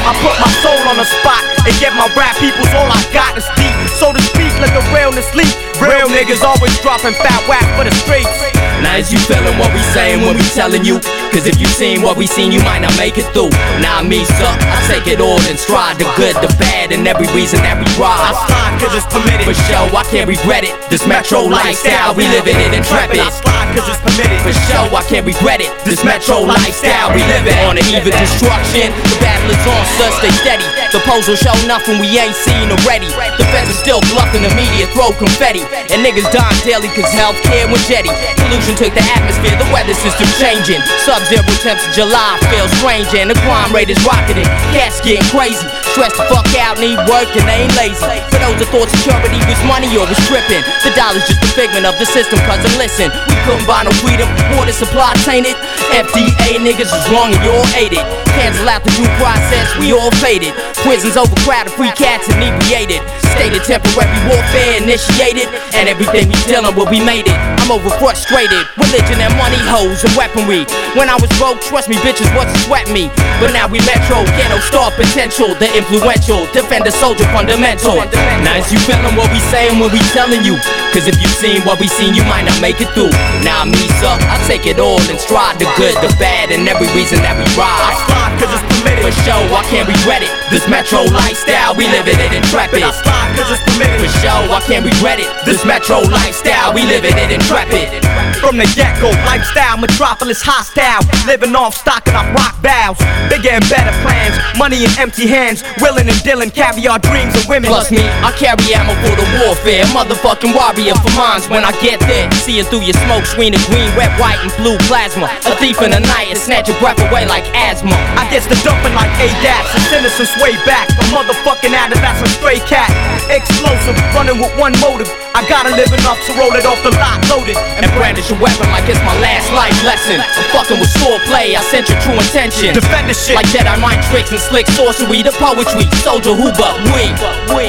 I 0.07 0.15
put 0.23 0.39
my 0.39 0.51
soul 0.63 0.79
on 0.87 0.97
the 0.97 1.09
spot 1.21 1.43
and 1.67 1.75
get 1.83 1.93
my 1.99 2.07
rap 2.15 2.39
peoples 2.39 2.71
all 2.79 2.87
I 2.87 3.03
got 3.11 3.35
is 3.35 3.49
deep. 3.59 3.75
So 3.99 4.15
to 4.15 4.23
speak, 4.23 4.55
like 4.63 4.73
a 4.79 4.85
realness 4.95 5.27
leak. 5.35 5.51
Real 5.83 6.07
niggas 6.07 6.47
always 6.47 6.73
dropping 6.81 7.19
fat 7.19 7.43
whack 7.51 7.67
for 7.75 7.83
the 7.83 7.95
streets. 8.07 8.64
Now 8.85 9.01
is 9.01 9.09
you 9.09 9.17
feeling 9.25 9.57
what 9.57 9.73
we 9.73 9.81
saying 9.97 10.21
when 10.21 10.37
we 10.37 10.45
telling 10.53 10.85
you? 10.85 11.01
Cause 11.33 11.49
if 11.49 11.57
you 11.57 11.65
seen 11.67 12.05
what 12.05 12.21
we 12.21 12.29
seen, 12.29 12.53
you 12.53 12.61
might 12.69 12.85
not 12.85 12.93
make 13.01 13.17
it 13.17 13.25
through. 13.33 13.49
Now 13.81 14.05
me, 14.05 14.29
suck, 14.37 14.61
I 14.61 14.77
take 14.85 15.09
it 15.09 15.25
all 15.25 15.41
and 15.49 15.57
stride 15.57 15.97
the 15.97 16.05
good, 16.21 16.37
the 16.45 16.53
bad, 16.61 16.93
and 16.93 17.09
every 17.09 17.27
reason 17.33 17.65
that 17.65 17.81
we 17.81 17.89
ride. 17.97 18.13
I 18.13 18.37
slide 18.45 18.77
cause 18.77 18.93
it's 18.93 19.09
permitted. 19.09 19.49
For 19.49 19.57
sure, 19.57 19.89
I 19.89 20.05
can't 20.13 20.29
regret 20.29 20.69
it. 20.69 20.77
This 20.93 21.09
metro 21.09 21.49
lifestyle, 21.49 22.13
we 22.13 22.29
living 22.29 22.61
it 22.61 22.77
intrepid. 22.77 23.25
I 23.25 23.33
slide 23.33 23.73
cause 23.73 23.89
it's 23.89 24.03
permitted. 24.05 24.45
For 24.45 24.53
sure, 24.53 24.87
I 24.93 25.03
can't 25.09 25.25
regret 25.25 25.65
it. 25.65 25.73
This 25.89 26.05
metro 26.05 26.45
lifestyle, 26.45 27.09
we 27.17 27.25
living 27.25 27.57
on 27.65 27.81
the 27.81 27.85
eve 27.89 28.05
of 28.05 28.13
destruction. 28.21 28.93
The 28.93 29.17
battle 29.25 29.49
is 29.49 29.65
on, 29.65 29.85
so 29.97 30.05
stay 30.21 30.33
steady. 30.45 30.84
The 30.95 31.03
pose 31.11 31.27
will 31.27 31.35
show 31.35 31.51
nothing 31.67 31.99
we 31.99 32.07
ain't 32.23 32.39
seen 32.39 32.71
already. 32.71 33.11
The 33.11 33.43
feds 33.51 33.67
are 33.67 33.81
still 33.83 33.99
bluffing 34.15 34.47
the 34.47 34.53
media, 34.55 34.87
throw 34.95 35.11
confetti. 35.19 35.67
And 35.91 36.07
niggas 36.07 36.31
dying 36.31 36.55
daily 36.63 36.87
cause 36.95 37.11
healthcare 37.11 37.67
went 37.67 37.83
jetty. 37.91 38.15
Pollution 38.39 38.79
took 38.79 38.95
the 38.95 39.03
atmosphere, 39.11 39.59
the 39.59 39.67
weather 39.75 39.91
system 39.99 40.31
changing. 40.39 40.79
Sub 41.03 41.19
zero 41.27 41.43
temps 41.67 41.83
in 41.83 41.99
July 41.99 42.39
feel 42.47 42.71
strange, 42.79 43.11
and 43.11 43.27
the 43.27 43.35
crime 43.43 43.75
rate 43.75 43.91
is 43.91 43.99
rocketing. 44.07 44.47
Cats 44.71 45.03
getting 45.03 45.27
crazy. 45.35 45.67
Stressed 45.91 46.15
the 46.15 46.31
fuck 46.31 46.47
out, 46.63 46.79
need 46.79 46.95
work, 47.11 47.27
and 47.35 47.43
they 47.43 47.67
ain't 47.67 47.75
lazy. 47.75 47.99
For 48.31 48.39
those 48.39 48.55
that 48.63 48.71
thought 48.71 48.87
security 48.87 49.43
was 49.51 49.59
money 49.67 49.91
or 49.99 50.07
was 50.07 50.21
tripping, 50.31 50.63
the 50.87 50.95
dollar's 50.95 51.27
just 51.27 51.43
a 51.43 51.51
figment 51.59 51.91
of 51.91 51.99
the 51.99 52.07
system. 52.07 52.39
Cause 52.47 52.63
listen, 52.79 53.11
we 53.11 53.35
couldn't 53.43 53.67
buy 53.67 53.83
no 53.83 53.91
freedom, 53.99 54.31
water 54.55 54.71
supply 54.71 55.11
tainted. 55.27 55.59
FDA 55.91 56.63
niggas 56.63 56.87
is 56.87 57.07
wrong 57.11 57.35
and 57.35 57.43
you 57.43 57.51
all 57.51 57.67
hate 57.75 57.99
it. 57.99 58.07
Cancel 58.39 58.71
out 58.71 58.83
the 58.87 58.91
due 58.95 59.11
process, 59.19 59.75
we 59.79 59.91
all 59.91 60.11
faded. 60.23 60.55
Prisons 60.85 61.17
overcrowded, 61.17 61.73
free 61.73 61.89
cats 61.97 62.29
inebriated. 62.29 63.01
State 63.33 63.57
of 63.57 63.65
temporary 63.65 64.13
warfare 64.29 64.85
initiated, 64.85 65.49
and 65.73 65.89
everything 65.89 66.29
we 66.29 66.37
dealing 66.45 66.77
with, 66.77 66.93
we 66.93 67.01
made 67.01 67.25
it. 67.25 67.39
I'm 67.65 67.73
over 67.73 67.89
frustrated. 67.97 68.69
Religion 68.77 69.17
and 69.17 69.33
money, 69.41 69.57
hoes 69.73 70.05
and 70.05 70.13
weaponry. 70.13 70.69
When 70.93 71.09
I 71.09 71.17
was 71.17 71.33
broke, 71.41 71.65
trust 71.65 71.89
me, 71.89 71.97
bitches 72.05 72.29
wasn't 72.37 72.61
sweat 72.69 72.85
me. 72.93 73.09
But 73.41 73.57
now 73.57 73.65
we 73.65 73.81
metro, 73.89 74.21
ghetto 74.37 74.61
star 74.69 74.93
potential, 74.93 75.57
the 75.57 75.73
influential, 75.73 76.45
defender, 76.53 76.93
soldier, 76.93 77.25
fundamental. 77.33 77.97
Now 78.45 78.61
is 78.61 78.69
you 78.69 78.77
feeling 78.85 79.17
what 79.17 79.33
we 79.33 79.41
saying 79.49 79.81
when 79.81 79.89
we 79.89 80.05
telling 80.13 80.45
you? 80.45 80.61
Cause 80.93 81.09
if 81.09 81.17
you 81.17 81.29
seen 81.33 81.65
what 81.65 81.81
we 81.81 81.89
seen, 81.89 82.13
you 82.13 82.29
might 82.29 82.45
not 82.45 82.61
make 82.61 82.85
it 82.85 82.93
through. 82.93 83.11
Now 83.41 83.65
me, 83.65 83.89
suck, 84.05 84.21
I 84.29 84.37
take 84.45 84.69
it 84.69 84.77
all 84.77 85.01
and 85.09 85.17
stride 85.17 85.57
the 85.57 85.65
good, 85.81 85.97
the 86.05 86.13
bad, 86.21 86.53
and 86.53 86.69
every 86.69 86.93
reason 86.93 87.25
that 87.25 87.33
we 87.41 87.49
ride. 87.57 87.97
I 87.97 88.25
Cause 88.35 88.51
it's 88.51 88.64
permitted. 88.81 89.05
For 89.05 89.15
sure, 89.23 89.45
I 89.55 89.63
can't 89.71 89.89
regret 89.89 90.23
it. 90.25 90.33
This 90.51 90.67
metro 90.69 91.05
lifestyle, 91.13 91.75
we 91.77 91.87
living 91.89 92.19
it 92.19 92.33
intrepid. 92.33 92.83
I 92.83 92.91
cause 93.37 93.51
it's 93.53 93.63
permitted. 93.63 94.01
For 94.01 94.13
sure, 94.21 94.43
I 94.51 94.61
can't 94.67 94.85
regret 94.85 95.21
it. 95.21 95.29
This 95.45 95.65
metro 95.65 96.01
lifestyle, 96.01 96.75
we 96.75 96.83
living 96.87 97.17
it 97.17 97.31
intrepid. 97.31 98.05
From 98.41 98.57
the 98.57 98.69
get-go, 98.77 99.11
lifestyle, 99.25 99.79
metropolis 99.79 100.43
hostile. 100.43 101.05
Living 101.27 101.55
off 101.57 101.75
stock 101.75 102.07
and 102.09 102.17
I 102.17 102.25
rock 102.33 102.57
vows. 102.61 102.99
Bigger 103.31 103.57
and 103.57 103.67
better 103.69 103.95
plans, 104.05 104.37
money 104.59 104.85
in 104.85 104.93
empty 104.99 105.27
hands. 105.27 105.65
Willing 105.81 106.09
and 106.09 106.21
dealing, 106.23 106.51
caviar 106.51 106.99
dreams 106.99 107.35
of 107.37 107.49
women. 107.49 107.69
Plus 107.69 107.91
me, 107.91 108.05
I 108.23 108.33
carry 108.37 108.75
ammo 108.75 108.95
for 109.01 109.15
the 109.17 109.27
warfare. 109.41 109.85
Motherfucking 109.97 110.53
warrior 110.53 110.97
for 111.01 111.13
mines 111.17 111.49
when 111.49 111.65
I 111.65 111.73
get 111.81 112.01
there. 112.09 112.31
Seeing 112.45 112.65
through 112.69 112.85
your 112.85 112.97
smoke 113.05 113.25
screen 113.25 113.55
of 113.55 113.63
green, 113.67 113.89
red, 113.97 114.13
white, 114.21 114.39
and 114.41 114.53
blue 114.61 114.77
plasma. 114.89 115.29
A 115.47 115.57
thief 115.57 115.81
in 115.83 115.91
the 115.91 116.01
night 116.01 116.29
and 116.29 116.39
snatch 116.39 116.69
your 116.69 116.79
breath 116.81 117.01
away 117.01 117.27
like 117.27 117.45
asthma. 117.55 117.97
I 118.17 118.29
gets 118.31 118.47
the 118.47 118.57
dumping 118.65 118.97
like 118.97 119.13
A-Gas, 119.21 119.69
it's 119.77 119.93
innocence 119.93 120.33
way 120.41 120.57
back. 120.65 120.89
A 120.97 121.05
motherfucking 121.13 121.77
adder, 121.77 122.01
that's 122.01 122.25
a 122.25 122.29
stray 122.33 122.59
cat. 122.65 122.89
Explosive, 123.29 123.95
running 124.17 124.41
with 124.41 124.51
one 124.57 124.73
motive. 124.81 125.07
I 125.37 125.45
gotta 125.47 125.71
live 125.77 125.93
enough 125.93 126.19
to 126.27 126.33
roll 126.41 126.51
it 126.57 126.65
off 126.65 126.81
the 126.81 126.91
lot 126.97 127.21
loaded. 127.29 127.61
And 127.77 127.85
brandish 127.93 128.33
your 128.33 128.41
weapon 128.41 128.67
like 128.73 128.89
it's 128.89 128.99
my 129.05 129.15
last 129.21 129.53
life 129.53 129.77
lesson. 129.85 130.19
I'm 130.19 130.49
fucking 130.57 130.81
with 130.81 130.91
swordplay, 130.97 131.53
I 131.55 131.63
sent 131.69 131.93
your 131.93 132.01
true 132.01 132.17
intention. 132.17 132.73
Defend 132.73 133.13
the 133.13 133.15
shit. 133.15 133.37
Like 133.37 133.47
Jedi 133.53 133.77
mind 133.79 134.01
tricks 134.09 134.33
and 134.33 134.41
slick 134.41 134.67
sorcery, 134.73 135.21
the 135.21 135.37
poetry, 135.37 135.85
soldier 136.01 136.33
Hoover, 136.33 136.73
we, 136.97 137.13
we, 137.53 137.65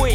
we. 0.00 0.10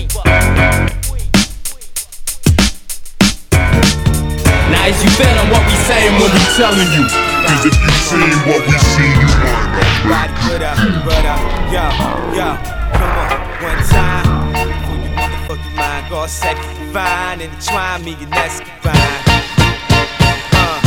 Now 4.74 4.90
is 4.90 4.98
you 4.98 5.12
feeling 5.14 5.48
what 5.54 5.62
we 5.70 5.76
saying 5.86 6.18
when 6.18 6.34
we 6.34 6.42
telling 6.58 6.90
you? 6.98 7.33
Cause 7.54 7.70
if 7.70 7.78
you 7.78 7.92
seen 8.10 8.34
what 8.50 8.66
we 8.66 8.74
seen, 8.82 9.14
you 9.14 9.30
might 9.30 9.70
not 9.78 10.10
Ride 10.10 10.34
with 10.50 10.66
her, 10.66 10.74
but 11.06 11.22
uh, 11.22 11.38
yo, 11.70 11.86
yo, 12.34 12.50
come 12.98 13.14
on, 13.14 13.38
one 13.62 13.78
time. 13.94 14.26
For 14.90 14.98
your 14.98 15.14
motherfucking 15.14 15.76
mind, 15.78 16.10
go 16.10 16.26
set 16.26 16.58
fine 16.90 17.46
and 17.46 17.54
try 17.62 18.02
me 18.02 18.18
and 18.18 18.34
that's 18.34 18.58
fine. 18.82 18.98
Uh. 20.50 20.82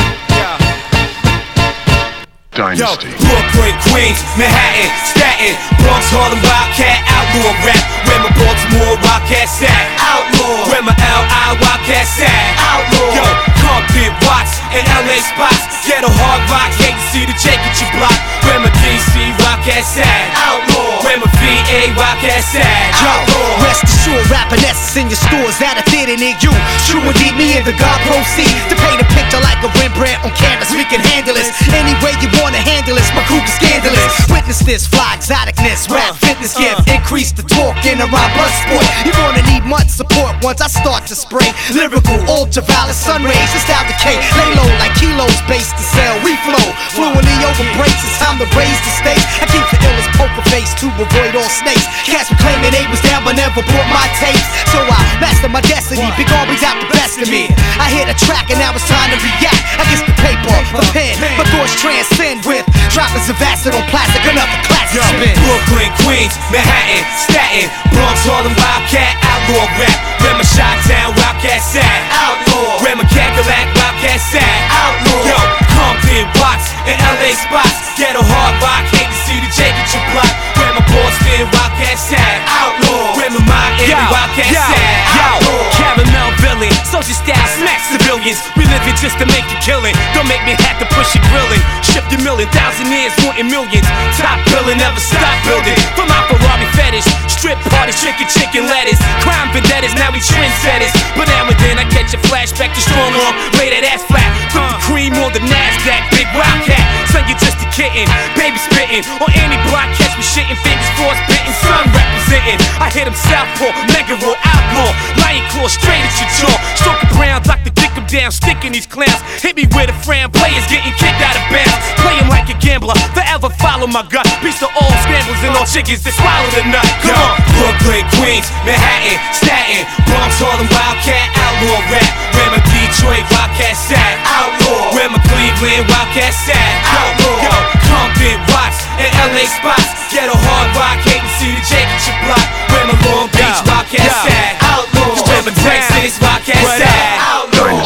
Dynasty. 2.50 3.14
Yo, 3.14 3.20
Brooklyn, 3.20 3.76
Queens, 3.86 4.18
Manhattan, 4.34 4.90
Staten, 5.06 5.54
Bronx, 5.84 6.08
Harlem, 6.08 6.40
Wildcat, 6.42 6.98
outlaw 7.14 7.52
rap. 7.62 7.84
Where 8.08 8.20
my 8.24 8.32
Baltimore 8.76 9.00
Wildcats 9.00 9.64
at? 9.64 9.86
Outlaw. 10.04 10.68
Where 10.68 10.84
my 10.84 10.92
L.I. 10.92 11.56
Wildcats 11.56 12.20
at? 12.20 12.52
Outlaw. 12.60 13.16
Yo, 13.16 13.24
Compton, 13.64 14.12
Watts, 14.28 14.60
and 14.76 14.84
L.A. 15.00 15.16
spots. 15.24 15.64
Ghetto 15.88 16.12
hard 16.12 16.42
rock, 16.52 16.68
hate 16.76 16.92
to 16.92 17.04
see 17.08 17.24
the 17.24 17.36
Jake 17.40 17.62
at 17.62 17.72
your 17.80 17.88
block. 17.96 18.18
Where 18.44 18.60
my 18.60 18.70
D.C. 18.84 19.32
Wildcats 19.40 19.96
at? 19.96 20.24
Outlaw. 20.36 21.00
Where 21.08 21.16
my 21.16 21.28
V.A. 21.40 21.94
Wildcats 21.96 22.52
at? 22.52 22.92
Yo, 23.00 23.40
rest 23.64 23.88
assured, 23.88 24.28
rapping 24.28 24.60
essence 24.60 24.96
in 25.00 25.06
your 25.08 25.20
stores 25.24 25.56
at 25.64 25.80
a 25.80 25.84
theater 25.88 26.18
near 26.20 26.36
you. 26.44 26.52
True 26.84 27.00
indeed, 27.00 27.32
me 27.38 27.56
and 27.56 27.64
the 27.64 27.74
God 27.80 27.96
proceed 28.04 28.52
to 28.68 28.76
paint 28.76 29.00
a 29.00 29.08
picture 29.16 29.40
like 29.40 29.60
a 29.64 29.70
Rembrandt 29.80 30.20
on 30.20 30.32
canvas. 30.36 30.68
We 30.74 30.84
can 30.84 31.00
handle 31.00 31.32
this 31.32 31.48
any 31.72 31.96
way 32.04 32.12
you 32.20 32.28
wanna 32.42 32.60
handle 32.60 32.94
this, 32.94 33.08
my 33.16 33.24
coupe 33.24 33.46
is 33.46 33.54
scandalous. 33.56 34.12
Witness 34.28 34.60
this, 34.60 34.86
fly 34.86 35.16
exoticness, 35.16 35.88
rap 35.88 36.12
uh, 36.12 36.20
fitness 36.20 36.54
gift, 36.54 36.86
uh. 36.86 36.94
increase 36.94 37.32
the 37.32 37.42
talk 37.42 37.78
in 37.86 37.98
around 38.02 38.30
blood 38.34 38.52
sport. 38.66 38.86
You're 39.06 39.14
gonna 39.14 39.44
need 39.46 39.62
much 39.64 39.88
support 39.88 40.34
once 40.42 40.60
I 40.60 40.68
start 40.68 41.06
to 41.06 41.14
spray 41.14 41.46
lyrical, 41.74 42.18
ultraviolet 42.26 42.94
sun 42.94 43.22
rays, 43.22 43.50
it's 43.54 43.62
style 43.62 43.86
decay. 43.86 44.18
Lay 44.18 44.50
low 44.58 44.68
like 44.82 44.94
kilos, 44.98 45.38
base 45.46 45.70
to 45.70 45.84
sell. 45.94 46.14
We 46.26 46.34
flow 46.42 46.66
fluently 46.94 47.36
over 47.46 47.66
breaks. 47.78 48.02
It's 48.02 48.18
time 48.18 48.38
to 48.42 48.46
raise 48.58 48.80
the 48.82 48.92
stakes. 48.98 49.24
I 49.42 49.46
keep 49.50 49.66
the 49.70 49.78
illest 49.86 50.10
poker 50.18 50.44
face 50.50 50.70
to 50.82 50.86
avoid 50.98 51.38
all 51.38 51.50
snakes. 51.50 51.86
Cats 52.06 52.30
were 52.30 52.40
claiming 52.42 52.74
they 52.74 52.86
was 52.90 53.00
down 53.06 53.22
but 53.22 53.38
never 53.38 53.62
bought 53.62 53.88
my 53.90 54.06
tapes. 54.18 54.46
So 54.74 54.82
I 54.82 55.00
master 55.22 55.48
my 55.48 55.62
destiny. 55.62 56.06
Big 56.18 56.30
always 56.34 56.62
out 56.66 56.78
the 56.82 56.90
best 56.90 57.22
of 57.22 57.28
me. 57.30 57.46
I 57.78 57.86
hit 57.90 58.10
a 58.10 58.16
track 58.26 58.50
and 58.50 58.58
now 58.58 58.74
it's 58.74 58.86
time 58.90 59.10
to 59.14 59.18
react. 59.22 59.62
I 59.78 59.84
guess 59.90 60.02
the 60.02 60.16
paper, 60.18 60.56
the 60.74 60.86
pen, 60.90 61.14
my 61.38 61.46
thoughts 61.54 61.74
transcend 61.78 62.42
with 62.46 62.66
droppers 62.90 63.28
of 63.30 63.38
acid 63.38 63.74
on 63.76 63.84
plastic. 63.92 64.22
Another 64.26 64.58
classic 64.66 64.98
Yo, 64.98 65.04
spin. 65.04 65.34
Brooklyn, 65.44 65.90
Queens, 66.02 66.34
Manhattan, 66.50 67.04
Staten, 67.28 67.68
Bronx, 67.92 68.24
Harlem, 68.24 68.55
Wildcat, 68.56 69.12
outlaw 69.22 69.68
rap. 69.78 69.98
Where 70.24 70.36
my 70.36 70.46
shot 70.46 70.76
town, 70.88 71.12
Wildcat 71.14 71.60
sat, 71.62 72.00
outlaw. 72.12 72.80
Where 72.82 72.96
my 72.96 73.06
Cadillac, 73.08 73.66
Wildcat 73.76 74.20
sat, 74.20 74.58
outlaw. 74.72 75.22
Yo, 75.28 75.38
Compton, 75.76 76.24
Watts, 76.40 76.72
and 76.88 76.98
LA 76.98 77.36
spots. 77.36 77.94
Ghetto 77.96 78.20
hard 78.20 78.54
rock, 78.60 78.84
hate 78.92 79.08
to 79.08 79.18
see 79.24 79.38
the 79.40 79.50
J 79.52 79.72
get 79.72 79.88
your 79.92 80.04
block. 80.12 80.32
Where 80.56 80.72
my 80.76 80.84
Boston, 80.88 81.44
Wildcat 81.52 81.96
sat, 81.96 82.36
outlaw. 82.48 83.16
Where 83.16 83.30
my 83.32 83.42
Miami, 83.44 83.94
Wildcat 84.12 84.50
sat, 84.52 84.96
outlaw. 85.16 85.64
Caramel 85.76 86.30
villain, 86.40 86.74
social 86.88 87.16
style, 87.16 87.48
smack 87.56 87.80
civilians. 88.16 88.40
We 88.56 88.64
live 88.64 88.84
it 88.88 88.96
just 88.96 89.18
to 89.20 89.26
make 89.28 89.44
a 89.52 89.58
killing. 89.60 89.92
Don't 90.16 90.28
make 90.28 90.40
me 90.48 90.56
have 90.64 90.80
to 90.80 90.88
push 90.96 91.12
your 91.14 91.24
grilling. 91.28 91.60
Shift 91.84 92.08
your 92.12 92.22
million, 92.24 92.48
thousand 92.48 92.88
years, 92.88 93.12
wanting 93.24 93.48
millions. 93.48 93.84
Top 94.16 94.40
billing, 94.48 94.80
never 94.80 95.00
stop 95.00 95.36
building. 95.44 95.76
From 95.92 96.08
my 96.08 96.20
Ferrari 96.28 96.66
fetish, 96.76 97.06
strip 97.28 97.58
parties, 97.68 98.00
chicken, 98.00 98.26
chicken 98.32 98.64
lettuce. 98.66 99.00
Crime 99.20 99.52
vendettas, 99.52 99.92
now 100.00 100.08
we 100.12 100.20
trendsetters. 100.20 100.92
But 101.16 101.28
now 101.28 101.48
and 101.48 101.58
then 101.60 101.76
I 101.78 101.84
catch 101.92 102.16
a 102.16 102.20
flashback 102.28 102.72
to 102.72 102.80
strong 102.80 103.12
arm, 103.28 103.36
lay 103.60 103.68
that 103.76 103.84
ass 103.84 104.02
flat. 104.08 104.28
Put 104.52 104.64
the 104.64 104.78
cream 104.80 105.12
on 105.20 105.32
the 105.36 105.42
NASDAQ, 105.44 106.02
big 106.16 106.28
wildcat. 106.32 106.84
Son, 107.12 107.24
you're 107.28 107.40
just 107.40 107.60
a 107.60 107.68
kitten, 107.72 108.08
baby 108.40 108.56
spitting. 108.56 109.04
On 109.20 109.30
any 109.36 109.60
block, 109.68 109.88
catch 110.00 110.16
me 110.16 110.24
shitting, 110.24 110.58
fingers 110.64 110.90
force 110.96 111.20
bitten, 111.28 111.52
sun 111.60 111.84
representing. 111.92 112.58
I 112.80 112.88
hit 112.88 113.04
him 113.04 113.16
southpaw, 113.16 113.72
mega 113.92 114.16
raw, 114.24 114.36
outlaw. 114.40 114.90
Lion 115.20 115.44
claw 115.52 115.68
straight 115.68 116.00
at 116.00 116.16
your 116.16 116.30
jaw. 116.40 116.56
Stroke 116.80 117.04
brown, 117.12 117.42
Dr. 117.44 117.70
Dick 117.76 117.86
down, 118.06 118.30
sticking 118.30 118.72
these 118.72 118.86
clowns. 118.86 119.18
Hit 119.42 119.56
me 119.56 119.66
with 119.74 119.90
a 119.90 119.96
frown, 120.06 120.30
players 120.30 120.64
getting 120.70 120.94
kicked 120.94 121.22
out 121.22 121.34
of 121.34 121.44
bounds. 121.50 121.74
Playing 122.02 122.28
like 122.30 122.46
a 122.50 122.56
gambler, 122.58 122.94
forever 123.14 123.50
follow 123.58 123.86
my 123.86 124.06
gut. 124.06 124.26
Beast 124.42 124.62
of 124.62 124.70
all 124.78 124.94
scrambles 125.02 125.40
and 125.42 125.54
all 125.58 125.66
chickens 125.66 126.02
that 126.06 126.14
swallow 126.14 126.50
the 126.54 126.64
nut. 126.70 126.86
Come 127.02 127.18
on, 127.18 127.36
Brooklyn, 127.58 128.06
Queens, 128.18 128.46
Manhattan, 128.62 129.18
Staten, 129.34 129.82
Bronx, 130.06 130.38
Harlem, 130.38 130.66
Wildcat, 130.70 131.26
outlaw 131.34 131.80
rap. 131.90 132.12
Where 132.34 132.50
my 132.52 132.60
Detroit 132.70 133.24
Wildcat 133.32 133.74
sat, 133.74 134.14
outlaw. 134.28 134.94
Where 134.94 135.10
my 135.10 135.20
Cleveland 135.26 135.86
Wildcat 135.90 136.32
sat, 136.34 136.72
outlaw. 136.86 137.38
Yo, 137.42 137.54
Compton, 137.90 138.38
Watts, 138.54 138.78
and 139.02 139.10
LA 139.34 139.46
spots. 139.50 140.06
Ghetto 140.14 140.32
hard 140.32 140.70
rock, 140.78 140.98
hate 141.02 141.20
to 141.20 141.30
see 141.42 141.50
the 141.50 141.62
J 141.66 141.85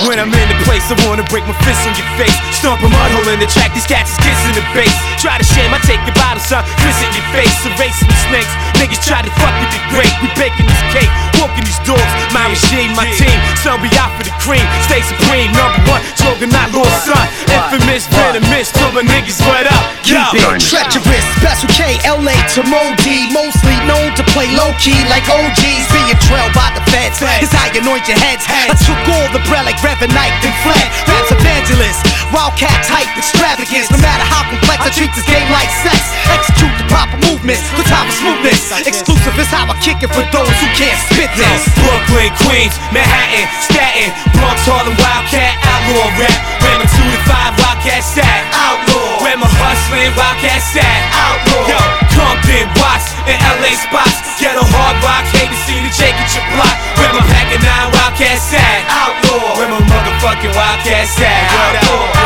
When 0.09 0.17
I'm 0.17 0.33
in 0.33 0.49
the 0.49 0.57
place, 0.65 0.89
I 0.89 0.97
wanna 1.05 1.29
break 1.29 1.45
my 1.45 1.53
fist 1.61 1.85
on 1.85 1.93
your 1.93 2.09
face. 2.17 2.33
Stomp 2.57 2.81
a 2.81 2.89
mud 2.89 3.11
hole 3.13 3.29
in 3.29 3.37
the 3.37 3.51
track, 3.53 3.77
these 3.77 3.85
cats 3.85 4.17
is 4.17 4.19
kissing 4.25 4.57
the 4.57 4.65
base. 4.73 4.97
Try 5.21 5.37
to 5.37 5.45
shame, 5.45 5.69
I 5.77 5.81
take 5.85 6.01
the 6.09 6.17
bottle, 6.17 6.41
son, 6.41 6.65
piss 6.81 6.97
in 7.05 7.13
your 7.13 7.27
face. 7.37 7.53
Erasing 7.69 8.09
the 8.09 8.19
snakes, 8.25 8.53
niggas 8.81 9.01
try 9.05 9.21
to 9.21 9.33
fuck 9.37 9.53
with 9.61 9.69
the 9.77 9.81
great. 9.93 10.13
We 10.25 10.33
baking 10.41 10.65
this 10.65 10.85
cake, 10.97 11.13
walking 11.37 11.69
these 11.69 11.81
doors. 11.85 12.11
My 12.33 12.49
regime, 12.49 12.97
my 12.97 13.05
team, 13.13 13.37
son, 13.61 13.77
we 13.85 13.93
out 14.01 14.09
for 14.17 14.25
the 14.25 14.33
cream. 14.41 14.65
Stay 14.89 15.05
supreme, 15.05 15.53
number 15.53 15.85
one, 15.93 16.01
slogan, 16.17 16.49
not 16.49 16.73
lost 16.73 17.05
son. 17.05 17.27
Infamous, 17.53 18.09
venomous, 18.09 18.73
till 18.73 18.89
my 18.97 19.05
niggas 19.05 19.37
what 19.45 19.69
up. 19.69 19.85
Yo. 20.09 20.25
Treacherous, 20.57 21.27
special 21.37 21.69
K, 21.77 22.01
LA 22.09 22.35
to 22.57 22.65
Modi, 22.65 23.29
mostly 23.37 23.77
known 23.85 24.17
to 24.17 24.25
play 24.33 24.49
low 24.57 24.73
key 24.81 24.97
like 25.13 25.29
OGs, 25.29 25.85
being 25.93 26.19
trailed 26.25 26.57
by 26.57 26.73
the 26.73 26.83
feds. 26.89 27.21
How 27.21 27.69
you 27.71 27.85
anoint 27.85 28.09
your 28.09 28.17
heads. 28.17 28.49
I 28.49 28.75
took 28.81 28.99
all 29.13 29.29
the 29.37 29.45
bread 29.45 29.69
like 29.69 29.79
Reverend 29.91 30.15
Knight 30.15 30.39
and 30.47 30.55
fled. 30.63 30.87
Raps 31.11 31.33
evangelist, 31.35 32.07
wildcat 32.35 32.75
type 32.87 33.11
extravagance. 33.19 33.91
No 33.91 33.99
matter 33.99 34.27
how 34.27 34.47
complex, 34.49 34.79
I 34.83 34.91
treat 34.91 35.13
this 35.15 35.27
game 35.27 35.47
like 35.51 35.71
sex. 35.83 36.01
Execute 36.31 36.75
the 36.79 36.87
proper 36.91 37.19
movements, 37.27 37.63
the 37.75 37.87
time 37.87 38.07
of 38.07 38.15
smoothness. 38.15 38.71
Exclusive 38.87 39.35
is 39.39 39.51
how 39.51 39.67
I 39.67 39.77
kick 39.83 40.03
it 40.03 40.11
for 40.11 40.25
those 40.31 40.55
who 40.63 40.69
can't 40.79 40.99
spit 41.11 41.31
this. 41.35 41.61
Brooklyn, 41.79 42.31
Queens, 42.47 42.75
Manhattan, 42.95 43.47
Staten, 43.67 44.11
Bronx, 44.35 44.63
Harlem, 44.67 44.95
Wildcat, 44.97 45.55
outlaw 45.67 46.09
rap. 46.19 46.39
My 46.81 46.89
2 46.89 46.97
to 46.97 47.21
5 47.29 47.61
Wildcat 47.61 48.01
sat, 48.01 48.41
outlaw. 48.57 49.21
Where 49.21 49.37
my 49.37 49.45
hustling 49.45 50.17
Wildcat 50.17 50.65
sat, 50.65 51.01
outlaw. 51.13 51.69
Yo, 51.69 51.81
Compton, 52.17 52.65
Watts, 52.81 53.13
and 53.29 53.37
LA 53.61 53.77
spots. 53.77 54.17
Ghetto 54.41 54.65
hard 54.65 54.97
rock, 55.05 55.29
hate 55.37 55.53
to 55.53 55.59
see 55.69 55.77
the 55.77 55.93
J 55.93 56.09
get 56.17 56.31
your 56.33 56.47
block. 56.57 56.73
Where 56.97 57.13
my 57.13 57.21
pack 57.29 57.53
and 57.53 57.61
9 57.61 57.93
Wildcat 57.93 58.39
sat, 58.41 58.81
outlaw. 58.89 59.61
Where 59.61 59.69
my 59.69 59.83
motherfucking 59.85 60.57
Wildcat 60.57 61.05
sat, 61.05 61.53
what 61.53 62.20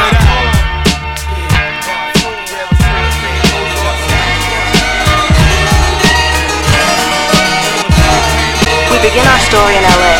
We 8.95 9.03
begin 9.03 9.27
our 9.27 9.43
story 9.43 9.75
in 9.75 9.83
LA. 9.83 10.15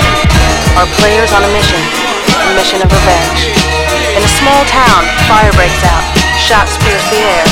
Our 0.79 0.89
players 0.99 1.31
on 1.31 1.47
a 1.47 1.51
mission, 1.55 1.79
a 2.35 2.55
mission 2.59 2.83
of 2.83 2.91
revenge. 2.91 3.55
In 4.15 4.23
a 4.23 4.33
small 4.39 4.63
town, 4.67 5.07
fire 5.27 5.51
breaks 5.55 5.83
out, 5.87 6.03
shots 6.39 6.79
pierce 6.83 7.07
the 7.11 7.23
air, 7.23 7.47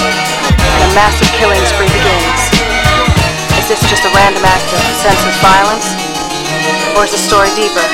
and 0.59 0.81
a 0.87 0.91
massive 0.95 1.31
killing 1.39 1.63
spree 1.67 1.91
begins. 1.91 2.41
Is 3.59 3.67
this 3.67 3.83
just 3.91 4.03
a 4.07 4.11
random 4.15 4.43
act 4.43 4.67
of 4.75 4.83
senseless 4.99 5.39
violence? 5.43 5.87
Or 6.99 7.05
is 7.07 7.13
the 7.15 7.23
story 7.23 7.51
deeper? 7.55 7.87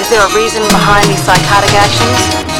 Is 0.00 0.08
there 0.08 0.24
a 0.24 0.32
reason 0.34 0.62
behind 0.72 1.08
these 1.08 1.22
psychotic 1.24 1.72
actions? 1.76 2.51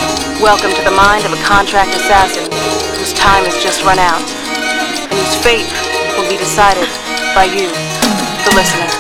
Welcome 0.43 0.75
to 0.75 0.83
the 0.83 0.91
mind 0.91 1.23
of 1.23 1.31
a 1.31 1.39
contract 1.47 1.95
assassin 1.95 2.51
whose 2.99 3.15
time 3.15 3.47
has 3.47 3.55
just 3.63 3.87
run 3.87 4.03
out, 4.03 4.27
and 5.07 5.15
whose 5.15 5.39
fate 5.39 5.71
will 6.19 6.27
be 6.27 6.35
decided 6.35 6.91
by 7.31 7.47
you, 7.47 7.71
the 8.43 8.51
listener. 8.59 8.91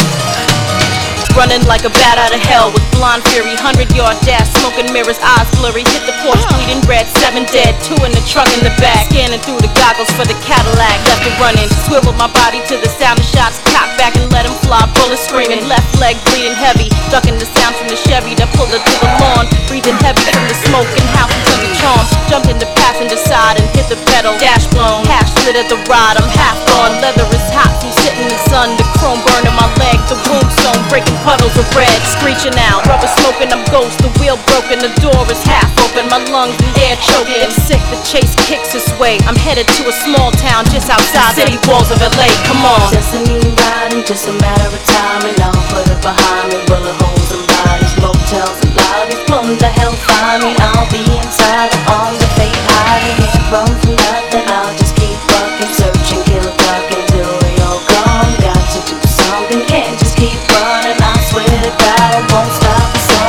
Running 1.34 1.66
like 1.66 1.82
a 1.82 1.90
bat 1.98 2.22
out 2.22 2.30
of 2.30 2.38
hell 2.38 2.70
with 2.70 2.86
blonde 2.94 3.26
fury, 3.34 3.58
hundred 3.58 3.90
yard 3.90 4.14
dash, 4.22 4.54
smoking 4.62 4.86
mirrors, 4.94 5.18
eyes 5.18 5.50
blurry. 5.58 5.82
Hit 5.82 6.06
the 6.06 6.14
porch, 6.22 6.38
bleeding 6.54 6.78
red, 6.86 7.10
seven 7.18 7.42
dead, 7.50 7.74
two 7.82 7.98
in 8.06 8.14
the 8.14 8.22
trunk 8.22 8.46
in 8.54 8.62
the 8.62 8.70
back. 8.78 9.10
Scanning 9.10 9.42
through 9.42 9.58
the 9.58 9.72
goggles 9.74 10.14
for 10.14 10.22
the 10.22 10.38
Cadillac, 10.46 10.94
left 11.10 11.26
it 11.26 11.34
running. 11.42 11.66
Swiveled 11.90 12.14
my 12.22 12.30
body 12.38 12.62
to 12.70 12.78
the 12.78 12.90
sound 13.02 13.18
of 13.18 13.26
shots, 13.26 13.58
cocked 13.74 13.98
back 13.98 14.14
and 14.14 14.30
let 14.30 14.46
him 14.46 14.54
fly. 14.62 14.86
Bullets 14.94 15.26
screaming, 15.26 15.66
left 15.66 15.90
leg 15.98 16.14
bleeding 16.30 16.54
heavy, 16.54 16.86
ducking 17.10 17.34
the 17.42 17.50
sound 17.58 17.74
from 17.74 17.90
the 17.90 17.98
Chevy 17.98 18.38
that 18.38 18.46
pulled 18.54 18.70
her 18.70 18.78
to 18.78 18.94
the 19.02 19.10
lawn. 19.18 19.50
Breathing 19.66 19.98
heavy 20.06 20.22
split 25.42 25.58
at 25.58 25.66
the 25.66 25.78
ride. 25.90 26.14
I'm 26.14 26.30
half 26.38 26.54
gone, 26.70 26.94
leather 27.02 27.26
is 27.34 27.46
hot 27.50 27.74
from 27.82 27.90
sitting 27.98 28.22
in 28.22 28.30
the 28.30 28.38
sun. 28.46 28.78
The 28.78 28.86
chrome 28.94 29.18
burning 29.26 29.58
my 29.58 29.66
leg, 29.82 29.98
the 30.06 30.14
sewn, 30.22 30.78
breaking 30.86 31.18
puddles 31.26 31.58
of 31.58 31.66
red, 31.74 31.98
screeching 32.14 32.54
out. 32.70 32.86
Rubber 32.86 33.10
smoking, 33.18 33.50
I'm 33.50 33.66
ghost. 33.74 33.98
The 33.98 34.10
wheel 34.22 34.38
broken, 34.46 34.78
the 34.78 34.94
door 35.02 35.18
is 35.26 35.42
half 35.42 35.66
open. 35.82 36.06
My 36.06 36.22
lungs 36.30 36.54
the 36.62 36.70
air 36.86 36.94
choking. 37.02 37.42
Sick, 37.66 37.82
the 37.90 37.98
chase 38.06 38.30
kicks 38.46 38.70
its 38.78 38.86
way. 39.02 39.18
I'm 39.26 39.34
headed 39.34 39.66
to 39.66 39.82
a 39.90 39.94
small 40.06 40.30
town 40.38 40.62
just 40.70 40.86
outside 40.86 41.34
the 41.34 41.42
city 41.42 41.58
walls 41.66 41.90
of 41.90 41.98
LA. 41.98 42.30
Come 42.46 42.62
on. 42.62 42.86
Destiny 42.94 43.42
riding, 43.42 44.06
just 44.06 44.30
a 44.30 44.34
matter 44.38 44.70
of 44.70 44.82
time, 44.86 45.26
and 45.26 45.38
I'll 45.42 45.64
put 45.74 45.90
it 45.90 45.98
behind 45.98 46.54
me. 46.54 46.58
Bullet 46.70 46.94
holes 47.02 47.30
and 47.34 47.42
bodies, 47.50 47.94
motels 47.98 48.58
and 48.62 48.72
lobbies, 48.78 49.20
blown 49.26 49.58
the 49.58 49.70
hell 49.74 49.94
find 50.06 50.46
me. 50.46 50.54
I'll 50.70 50.86
be 50.94 51.02
inside 51.02 51.74
the 51.74 51.82
arms 51.90 52.22
of 52.22 52.30
fate, 52.38 52.62
hiding. 52.70 53.18
From 53.52 53.91
God, 61.82 62.14
I 62.14 62.34
won't 62.34 62.52
stop. 62.54 62.71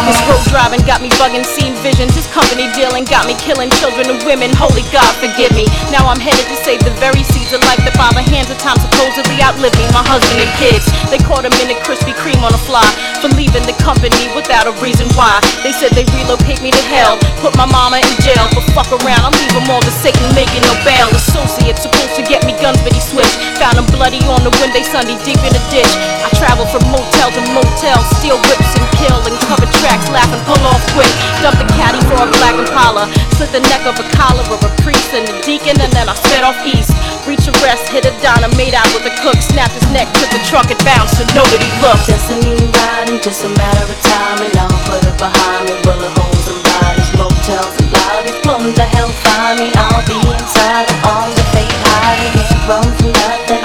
This 0.03 0.19
road 0.27 0.43
driving 0.51 0.83
got 0.83 0.99
me 0.99 1.07
bugging, 1.15 1.47
seeing 1.47 1.73
visions. 1.79 2.11
This 2.11 2.27
company 2.35 2.67
dealing 2.75 3.07
got 3.07 3.23
me 3.23 3.39
killing 3.39 3.71
children 3.79 4.11
and 4.11 4.19
women. 4.27 4.51
Holy 4.51 4.83
God, 4.91 5.07
forgive 5.23 5.55
me. 5.55 5.63
Now 5.95 6.11
I'm 6.11 6.19
headed 6.19 6.43
to 6.51 6.57
save 6.59 6.83
the 6.83 6.91
very 6.99 7.23
seeds 7.23 7.55
of 7.55 7.63
life 7.63 7.79
that 7.87 7.95
by 7.95 8.11
the 8.11 8.23
hands 8.23 8.51
of 8.51 8.59
time 8.59 8.75
supposedly 8.83 9.39
outlived 9.39 9.79
me. 9.79 9.87
My 9.95 10.03
husband 10.03 10.43
and 10.43 10.51
kids. 10.59 10.83
They 11.07 11.21
caught 11.23 11.47
him 11.47 11.55
in 11.63 11.71
a 11.71 11.77
Krispy 11.87 12.11
Kreme 12.19 12.43
on 12.43 12.51
a 12.51 12.61
fly 12.67 12.83
for 13.23 13.31
leaving 13.39 13.63
the 13.63 13.77
company 13.79 14.27
without 14.35 14.67
a 14.67 14.73
reason 14.83 15.07
why. 15.15 15.39
They 15.63 15.71
said 15.71 15.95
they 15.95 16.03
relocate 16.11 16.59
me 16.59 16.73
to 16.73 16.83
hell, 16.91 17.15
put 17.39 17.55
my 17.55 17.69
mama 17.69 18.01
in 18.01 18.13
jail, 18.19 18.43
but 18.51 18.65
fuck 18.75 18.89
around, 18.91 19.37
leave 19.39 19.55
them 19.55 19.69
all 19.71 19.83
the 19.85 19.93
Satan 20.03 20.27
making 20.35 20.65
no 20.67 20.73
bail. 20.83 21.07
Associate 21.15 21.77
supposed 21.79 22.17
to 22.19 22.23
get 22.27 22.43
me 22.43 22.57
guns, 22.59 22.81
but 22.83 22.91
he 22.91 22.99
switched. 22.99 23.39
Found 23.61 23.79
him 23.79 23.87
bloody 23.93 24.19
on 24.27 24.43
the 24.43 24.51
windy 24.59 24.83
Sunday, 24.83 25.15
deep 25.23 25.39
in 25.45 25.53
a 25.53 25.63
ditch. 25.71 25.93
I 26.25 26.27
travel 26.35 26.67
from 26.67 26.83
motel 26.91 27.29
to 27.31 27.41
motel, 27.55 28.01
steal 28.19 28.35
whips 28.49 28.73
and 28.75 28.85
kill 28.97 29.21
and 29.23 29.37
cover 29.47 29.69
tracks, 29.93 30.09
laughing, 30.09 30.41
pull 30.49 30.61
off 30.65 30.81
quick. 30.93 31.09
Dump 31.41 31.57
the 31.61 31.67
caddy 31.77 32.01
for 32.09 32.17
a 32.17 32.27
black 32.41 32.57
Impala, 32.57 33.05
slit 33.37 33.51
the 33.53 33.61
neck 33.69 33.85
of 33.85 33.93
a 33.99 34.05
collar 34.17 34.43
of 34.49 34.61
a 34.65 34.71
priest 34.81 35.13
and 35.13 35.27
a 35.29 35.35
deacon, 35.45 35.77
and 35.81 35.91
then 35.93 36.09
I 36.09 36.15
sped 36.15 36.43
off 36.43 36.57
east. 36.65 36.89
Reach 37.27 37.45
arrest, 37.45 37.89
hit 37.93 38.05
a 38.05 38.13
donna, 38.21 38.49
made 38.57 38.73
out 38.73 38.89
with 38.93 39.05
a 39.05 39.13
cook, 39.21 39.37
snapped 39.37 39.73
his 39.73 39.85
neck, 39.93 40.09
took 40.17 40.29
the 40.33 40.41
truck 40.49 40.69
and 40.73 40.79
bounced 40.83 41.21
that 41.21 41.29
he 41.29 41.69
looked. 41.81 42.07
Destiny 42.09 42.57
riding, 42.57 43.21
just 43.21 43.45
a 43.45 43.49
matter 43.53 43.85
of 43.85 43.99
time, 44.01 44.41
and 44.41 44.53
I'll 44.57 44.81
put 44.89 45.03
it 45.05 45.17
behind 45.17 45.69
me. 45.69 45.75
Bullet 45.85 46.11
holes 46.17 46.47
and 46.49 46.61
bodies, 46.65 47.09
motels 47.13 47.73
and 47.77 47.89
lobbies, 47.93 48.37
plumb 48.41 48.65
the 48.73 48.87
hell 48.97 49.11
find 49.21 49.59
me. 49.61 49.69
I'll 49.77 50.01
be 50.09 50.17
inside 50.17 50.89
of 50.89 50.97
all 51.05 51.29
the 51.29 51.45
fake 51.53 51.77
hiding, 51.93 52.33
can't 52.33 52.65
run 52.67 52.87
from 52.97 53.11
nothing. 53.13 53.62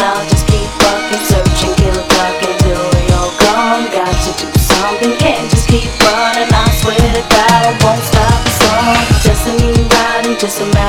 Won't 7.82 8.02
stop 8.02 8.44
the 8.44 8.50
song. 8.50 8.96
Destiny 9.22 9.72
riding, 9.92 10.38
just 10.38 10.60
a 10.60 10.66
matter 10.66 10.87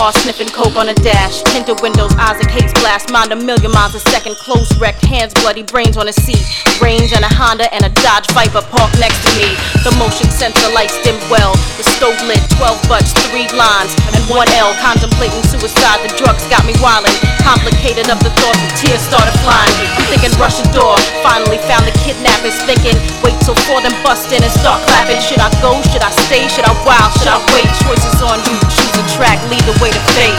car, 0.00 0.12
sniffing 0.24 0.48
coke 0.48 0.76
on 0.80 0.88
a 0.88 0.96
dash. 1.04 1.44
Tinted 1.52 1.76
windows, 1.84 2.16
Isaac 2.16 2.48
Hayes 2.56 2.72
blast. 2.80 3.12
Mind 3.12 3.32
a 3.32 3.36
million 3.36 3.70
miles 3.70 3.94
a 3.94 4.00
second, 4.08 4.34
close 4.40 4.72
wrecked, 4.80 5.04
hands 5.04 5.34
bloody, 5.44 5.62
brains 5.62 6.00
on 6.00 6.08
a 6.08 6.12
seat. 6.24 6.40
Range 6.80 7.12
and 7.12 7.20
a 7.20 7.28
Honda 7.28 7.68
and 7.76 7.84
a 7.84 7.92
Dodge 8.00 8.24
Viper 8.32 8.64
parked 8.72 8.96
next 8.96 9.20
to 9.28 9.30
me. 9.36 9.52
The 9.84 9.92
motion 10.00 10.24
sensor 10.32 10.72
lights 10.72 10.96
dim 11.04 11.20
well. 11.28 11.52
The 11.76 11.84
stove 11.84 12.16
lit, 12.24 12.40
12 12.56 12.80
butts, 12.88 13.12
three 13.28 13.44
lines, 13.52 13.92
and 14.16 14.24
one 14.32 14.48
L. 14.56 14.72
Contemplating 14.80 15.44
suicide, 15.44 16.00
the 16.00 16.12
drugs 16.16 16.48
got 16.48 16.64
me 16.64 16.72
wildin'. 16.80 17.12
Complicated 17.44 18.08
up 18.08 18.24
the 18.24 18.32
thought, 18.40 18.56
the 18.56 18.72
tears 18.80 19.04
started 19.04 19.36
flying. 19.44 19.74
I'm 20.00 20.08
thinking 20.08 20.32
rush 20.40 20.56
the 20.64 20.68
door. 20.72 20.96
Finally 21.20 21.60
found 21.68 21.84
the 21.84 21.92
kidnappers, 22.00 22.56
thinking 22.64 22.96
wait 23.20 23.36
till 23.44 23.58
four 23.68 23.84
them 23.84 23.92
bust 24.00 24.32
in 24.32 24.40
and 24.40 24.54
start 24.64 24.80
clapping. 24.88 25.20
Should 25.20 25.44
I 25.44 25.52
go? 25.60 25.76
Should 25.92 26.00
I 26.00 26.12
stay? 26.24 26.48
Should 26.48 26.64
I 26.64 26.72
wild? 26.88 27.12
Should 27.20 27.28
I 27.28 27.36
wait? 27.52 27.68
Choices 27.84 28.24
on 28.24 28.40
you. 28.48 28.56
Choose 28.72 28.96
a 28.96 29.04
track, 29.12 29.36
lead 29.52 29.60
the 29.68 29.76
way 29.82 29.89
to 29.90 30.02
fate. 30.14 30.38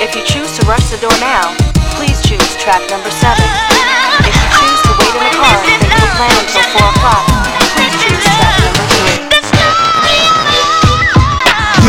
If 0.00 0.16
you 0.16 0.22
choose 0.24 0.56
to 0.58 0.66
rush 0.66 0.88
the 0.88 0.98
door 0.98 1.12
now, 1.20 1.52
please 2.00 2.18
choose 2.24 2.56
track 2.56 2.80
number 2.88 3.10
seven. 3.12 3.44
If 4.24 4.32
you 4.32 4.48
choose 4.56 4.80
to 4.88 4.92
wait 4.96 5.12
in 5.12 5.22
the 5.28 5.34
car 5.36 5.56
and 5.60 5.76
think 5.76 5.92
you'll 5.92 6.16
plan 6.16 6.32
until 6.40 6.64
four 6.72 6.86
o'clock, 6.96 7.24
please 7.76 7.94
choose 8.00 8.24
track 8.24 8.56
number 8.64 8.84
three. 8.96 9.20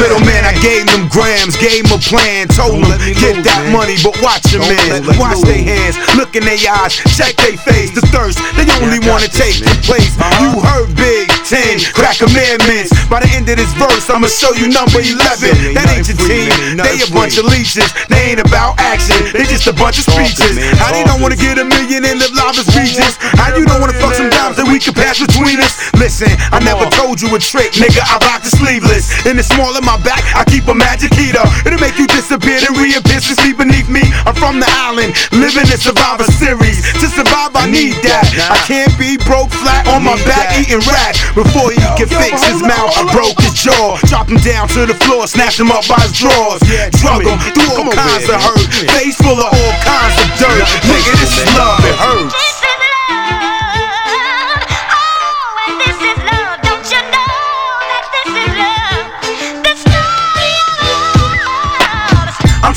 Little 0.02 0.20
man, 0.28 0.43
I 0.43 0.43
gave 0.64 0.88
them 0.88 1.12
grams, 1.12 1.60
gave 1.60 1.84
them 1.84 2.00
a 2.00 2.02
plan, 2.02 2.48
told 2.48 2.80
them 2.88 2.96
get 3.20 3.44
that 3.44 3.68
money, 3.68 4.00
but 4.00 4.16
watch 4.24 4.48
your 4.56 4.64
man, 4.64 5.04
watch 5.20 5.44
their 5.44 5.60
hands, 5.60 6.00
look 6.16 6.40
in 6.40 6.48
their 6.48 6.58
eyes, 6.80 6.96
check 7.12 7.36
their 7.44 7.60
face, 7.60 7.92
the 7.92 8.00
thirst, 8.16 8.40
they 8.56 8.64
only 8.80 9.04
wanna 9.04 9.28
take 9.28 9.60
the 9.60 9.76
place. 9.84 10.16
You 10.40 10.64
heard 10.64 10.88
Big 10.96 11.28
Ten, 11.44 11.84
crack 11.92 12.24
commandments. 12.24 12.96
By 13.12 13.20
the 13.20 13.30
end 13.36 13.52
of 13.52 13.60
this 13.60 13.76
verse, 13.76 14.08
I'ma 14.08 14.32
show 14.32 14.56
you 14.56 14.72
number 14.72 15.04
11. 15.04 15.76
That 15.76 15.92
ain't 15.92 16.08
your 16.08 16.16
team, 16.24 16.80
they 16.80 17.04
a 17.04 17.12
bunch 17.12 17.36
of 17.36 17.44
leeches. 17.52 17.92
They 18.08 18.32
ain't 18.32 18.40
about 18.40 18.80
action, 18.80 19.20
they 19.36 19.44
just 19.44 19.68
a 19.68 19.76
bunch 19.76 20.00
of 20.00 20.08
speeches. 20.08 20.56
How 20.80 20.96
they 20.96 21.04
don't 21.04 21.20
wanna 21.20 21.36
get 21.36 21.60
a 21.60 21.68
million 21.68 22.08
and 22.08 22.24
live 22.24 22.32
lavish 22.32 22.72
beaches? 22.72 23.20
How 23.36 23.52
you 23.52 23.68
don't 23.68 23.84
wanna 23.84 24.00
fuck 24.00 24.16
some 24.16 24.32
dimes 24.32 24.56
that 24.56 24.68
we 24.72 24.80
can 24.80 24.96
pass 24.96 25.20
between 25.20 25.60
us? 25.60 25.76
Listen, 26.00 26.32
I 26.56 26.64
never 26.64 26.88
told 26.96 27.20
you 27.20 27.28
a 27.36 27.40
trick, 27.40 27.76
nigga. 27.76 28.00
I 28.00 28.16
rock 28.24 28.48
the 28.48 28.54
sleeveless. 28.56 29.12
In 29.28 29.36
the 29.36 29.44
small 29.44 29.76
of 29.76 29.84
my 29.84 30.00
back, 30.00 30.24
I 30.32 30.48
keep 30.54 30.70
a 30.70 30.78
magic 30.78 31.10
heater. 31.18 31.42
It'll 31.66 31.82
make 31.82 31.98
you 31.98 32.06
disappear 32.06 32.62
and 32.62 32.78
reappear 32.78 33.18
to 33.18 33.34
sleep 33.34 33.58
beneath 33.58 33.90
me. 33.90 34.06
I'm 34.30 34.38
from 34.38 34.62
the 34.62 34.70
island, 34.86 35.18
living 35.34 35.66
in 35.66 35.80
Survivor 35.82 36.30
Series. 36.30 36.86
To 37.02 37.10
survive, 37.10 37.58
I 37.58 37.66
need 37.66 37.98
that. 38.06 38.30
I 38.54 38.62
can't 38.70 38.94
be 39.02 39.18
broke 39.18 39.50
flat 39.50 39.90
on 39.90 40.06
my 40.06 40.14
back 40.30 40.54
eating 40.62 40.86
rat. 40.86 41.18
Before 41.34 41.74
he 41.74 41.82
can 41.98 42.06
fix 42.06 42.46
his 42.46 42.62
mouth, 42.62 42.94
broke 43.10 43.42
his 43.42 43.58
jaw. 43.58 43.98
Drop 44.06 44.30
him 44.30 44.38
down 44.46 44.70
to 44.78 44.86
the 44.86 44.94
floor, 45.10 45.26
snatch 45.26 45.58
him 45.58 45.74
up 45.74 45.90
by 45.90 45.98
his 46.06 46.14
drawers. 46.14 46.62
Drug 47.02 47.26
him 47.26 47.40
through 47.58 47.74
all 47.74 47.90
kinds 47.90 48.30
of 48.30 48.38
hurt. 48.38 48.70
Face 48.94 49.18
full 49.18 49.42
of 49.42 49.50
all 49.50 49.74
kinds 49.82 50.16
of 50.22 50.30
dirt. 50.38 50.66
Nigga, 50.86 51.12
this 51.18 51.34
is 51.34 51.50
love, 51.58 51.82
it 51.82 51.98
hurts. 51.98 52.73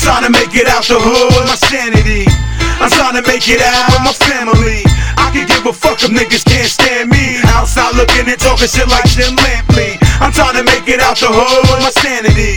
Trying 0.07 0.23
to 0.23 0.31
make 0.31 0.55
it 0.55 0.67
out 0.71 0.87
the 0.87 0.95
hood 0.95 1.27
with 1.35 1.47
my 1.51 1.59
sanity. 1.59 2.23
I'm 2.79 2.87
trying 2.87 3.19
to 3.19 3.23
make 3.27 3.43
it 3.51 3.59
out 3.59 3.91
with 3.91 4.07
my 4.07 4.15
family. 4.15 4.87
I 5.19 5.27
can 5.35 5.43
give 5.43 5.67
a 5.67 5.73
fuck 5.75 5.99
if 5.99 6.11
niggas 6.15 6.47
can't 6.47 6.71
stand 6.71 7.11
me. 7.11 7.36
Outside 7.67 7.99
looking 7.99 8.31
and 8.31 8.39
talking 8.39 8.71
shit 8.71 8.87
like 8.87 9.03
Jim 9.11 9.35
Lampley. 9.43 9.99
I'm 10.23 10.31
trying 10.31 10.55
to 10.55 10.63
make 10.63 10.87
it 10.87 11.03
out 11.03 11.19
the 11.19 11.27
hood 11.27 11.67
with 11.67 11.83
my 11.83 11.91
sanity. 11.99 12.55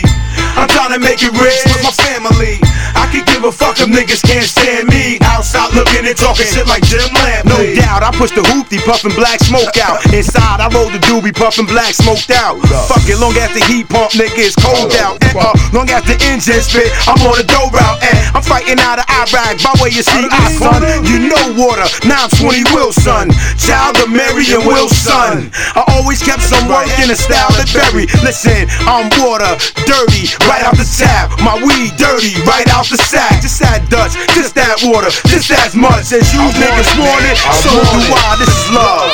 I'm 0.55 0.71
trying 0.71 0.95
to 0.95 1.01
make 1.03 1.19
it 1.19 1.35
rich 1.35 1.59
with 1.67 1.83
my 1.83 1.91
family. 2.07 2.63
I 2.95 3.07
can 3.11 3.27
give 3.27 3.43
a 3.43 3.51
fuck 3.51 3.75
if 3.79 3.91
niggas 3.91 4.23
can't 4.23 4.47
stand 4.47 4.87
me. 4.87 5.19
Outside 5.19 5.75
looking 5.75 6.07
and 6.07 6.15
talking 6.15 6.47
shit 6.47 6.63
like 6.67 6.83
Jim 6.87 7.03
Lampley. 7.23 7.75
No 7.75 7.83
doubt, 7.83 8.07
I 8.07 8.11
push 8.15 8.31
the 8.31 8.43
hoopty, 8.55 8.79
puffing 8.87 9.11
black 9.19 9.43
smoke 9.43 9.75
out. 9.83 9.99
Inside, 10.15 10.63
I 10.63 10.71
roll 10.71 10.87
the 10.87 10.99
doobie, 11.03 11.35
puffing 11.35 11.67
black 11.67 11.91
smoked 11.91 12.31
out. 12.31 12.63
Fuck 12.87 13.03
it, 13.07 13.19
long 13.19 13.35
the 13.35 13.63
heat 13.67 13.91
pump, 13.91 14.15
nigga, 14.15 14.47
it's 14.47 14.55
cold 14.55 14.95
out. 14.95 15.19
And 15.27 15.35
uh, 15.35 15.51
long 15.75 15.91
the 15.91 16.15
engine 16.31 16.63
spit, 16.63 16.87
I'm 17.03 17.19
on 17.27 17.35
a 17.35 17.43
dough 17.43 17.67
route. 17.67 17.99
And 17.99 18.15
I'm 18.31 18.43
fighting 18.43 18.79
out 18.79 18.99
of 18.99 19.07
Iraq 19.11 19.59
by 19.59 19.75
way 19.83 19.91
you 19.91 20.03
see 20.03 20.27
I 20.31 20.55
son. 20.55 20.79
You 21.03 21.31
know 21.31 21.45
water, 21.59 21.83
now 22.07 22.27
I'm 22.27 22.31
20 22.31 22.63
Wilson. 22.71 23.31
Child 23.59 24.03
of 24.03 24.09
Mary 24.11 24.47
and 24.55 24.63
Wilson. 25.11 25.51
I 25.75 25.83
always 25.97 26.23
kept 26.23 26.41
some 26.41 26.67
work 26.67 26.87
in 27.03 27.11
a 27.11 27.15
style 27.15 27.51
that 27.59 27.67
berry. 27.75 28.07
Listen, 28.23 28.67
I'm 28.87 29.11
water, 29.19 29.51
dirty, 29.83 30.31
right 30.47 30.63
out 30.63 30.77
the 30.79 30.87
tap. 30.87 31.35
My 31.43 31.55
weed 31.59 31.95
dirty, 31.99 32.35
right 32.47 32.67
out 32.71 32.87
the 32.87 32.97
sack. 32.97 33.41
Just 33.41 33.59
that 33.59 33.83
Dutch, 33.91 34.15
just 34.35 34.55
that 34.55 34.79
water, 34.83 35.11
just 35.27 35.51
as 35.51 35.75
much 35.75 36.11
as 36.15 36.31
you 36.31 36.43
niggas 36.55 36.91
want 36.95 37.23
it. 37.27 37.37
So 37.59 37.71
do 37.71 37.99
I. 38.15 38.39
This 38.39 38.49
is 38.49 38.69
love. 38.71 39.11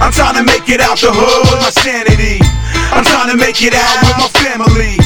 I'm 0.00 0.12
trying 0.12 0.36
to 0.36 0.44
make 0.44 0.68
it 0.68 0.80
out 0.80 0.98
the 0.98 1.12
hood 1.12 1.40
with 1.48 1.60
my 1.60 1.70
sanity. 1.70 2.42
I'm 2.92 3.04
trying 3.04 3.30
to 3.30 3.36
make 3.36 3.62
it 3.62 3.74
out 3.74 3.96
with 4.02 4.16
my 4.18 4.28
family. 4.42 4.99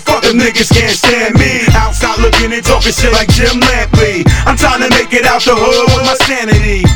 If 0.00 0.36
niggas 0.36 0.70
can't 0.72 0.94
stand 0.94 1.34
me. 1.36 1.66
Outside 1.74 2.18
looking 2.22 2.52
and 2.52 2.64
talking 2.64 2.92
shit 2.92 3.12
like 3.12 3.28
Jim 3.28 3.60
Lampley. 3.60 4.24
I'm 4.46 4.56
trying 4.56 4.80
to 4.80 4.88
make 4.88 5.12
it 5.12 5.26
out 5.26 5.42
the 5.42 5.52
hood 5.52 5.86
with 5.92 6.04
my 6.06 6.14
sanity. 6.24 6.86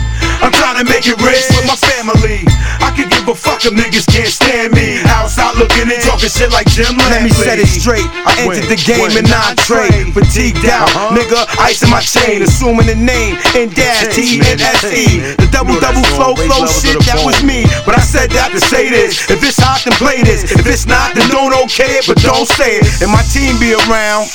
I'm 0.40 0.52
trying 0.52 0.78
to 0.78 0.86
make 0.86 1.04
it 1.06 1.18
rich 1.20 1.44
with 1.52 1.66
my 1.66 1.76
family. 1.76 2.46
I 2.80 2.94
a 3.10 3.13
fuck 3.44 3.60
if 3.68 3.76
niggas 3.76 4.08
can't 4.08 4.32
stand 4.32 4.72
me. 4.72 5.04
Outside 5.04 5.54
looking 5.60 5.92
and 5.92 6.00
talking 6.00 6.32
shit 6.32 6.50
like 6.50 6.66
Jim 6.72 6.96
Lampley. 6.96 7.12
Let 7.12 7.22
me 7.28 7.32
set 7.36 7.60
it 7.60 7.68
straight. 7.68 8.08
I 8.24 8.32
entered 8.40 8.72
the 8.72 8.80
game 8.80 9.12
in 9.12 9.28
entree. 9.28 10.08
Fatigued 10.16 10.64
out, 10.64 10.88
uh-huh. 10.88 11.12
nigga, 11.12 11.44
ice 11.60 11.84
in 11.84 11.92
my 11.92 12.00
chain. 12.00 12.40
Assuming 12.40 12.88
the 12.88 12.96
name 12.96 13.36
in 13.52 13.68
dash 13.68 14.08
T 14.16 14.40
N 14.40 14.58
S 14.58 14.88
E. 14.88 15.20
The 15.36 15.48
double 15.52 15.76
double 15.78 16.02
flow 16.16 16.32
flow 16.34 16.64
shit, 16.64 16.96
that 17.04 17.20
was 17.20 17.44
me. 17.44 17.68
But 17.84 18.00
I 18.00 18.02
said 18.02 18.32
that 18.32 18.50
to 18.56 18.60
say 18.60 18.88
this. 18.88 19.28
If 19.28 19.44
it's 19.44 19.60
hot, 19.60 19.84
then 19.84 19.92
play 20.00 20.24
this. 20.24 20.48
If 20.50 20.64
it's 20.64 20.88
not, 20.88 21.14
then 21.14 21.28
don't 21.28 21.52
okay 21.68 22.00
it, 22.00 22.08
but 22.08 22.16
don't 22.24 22.48
say 22.48 22.80
it. 22.80 22.88
And 23.04 23.12
my 23.12 23.22
team 23.28 23.60
be 23.60 23.76
around. 23.76 24.32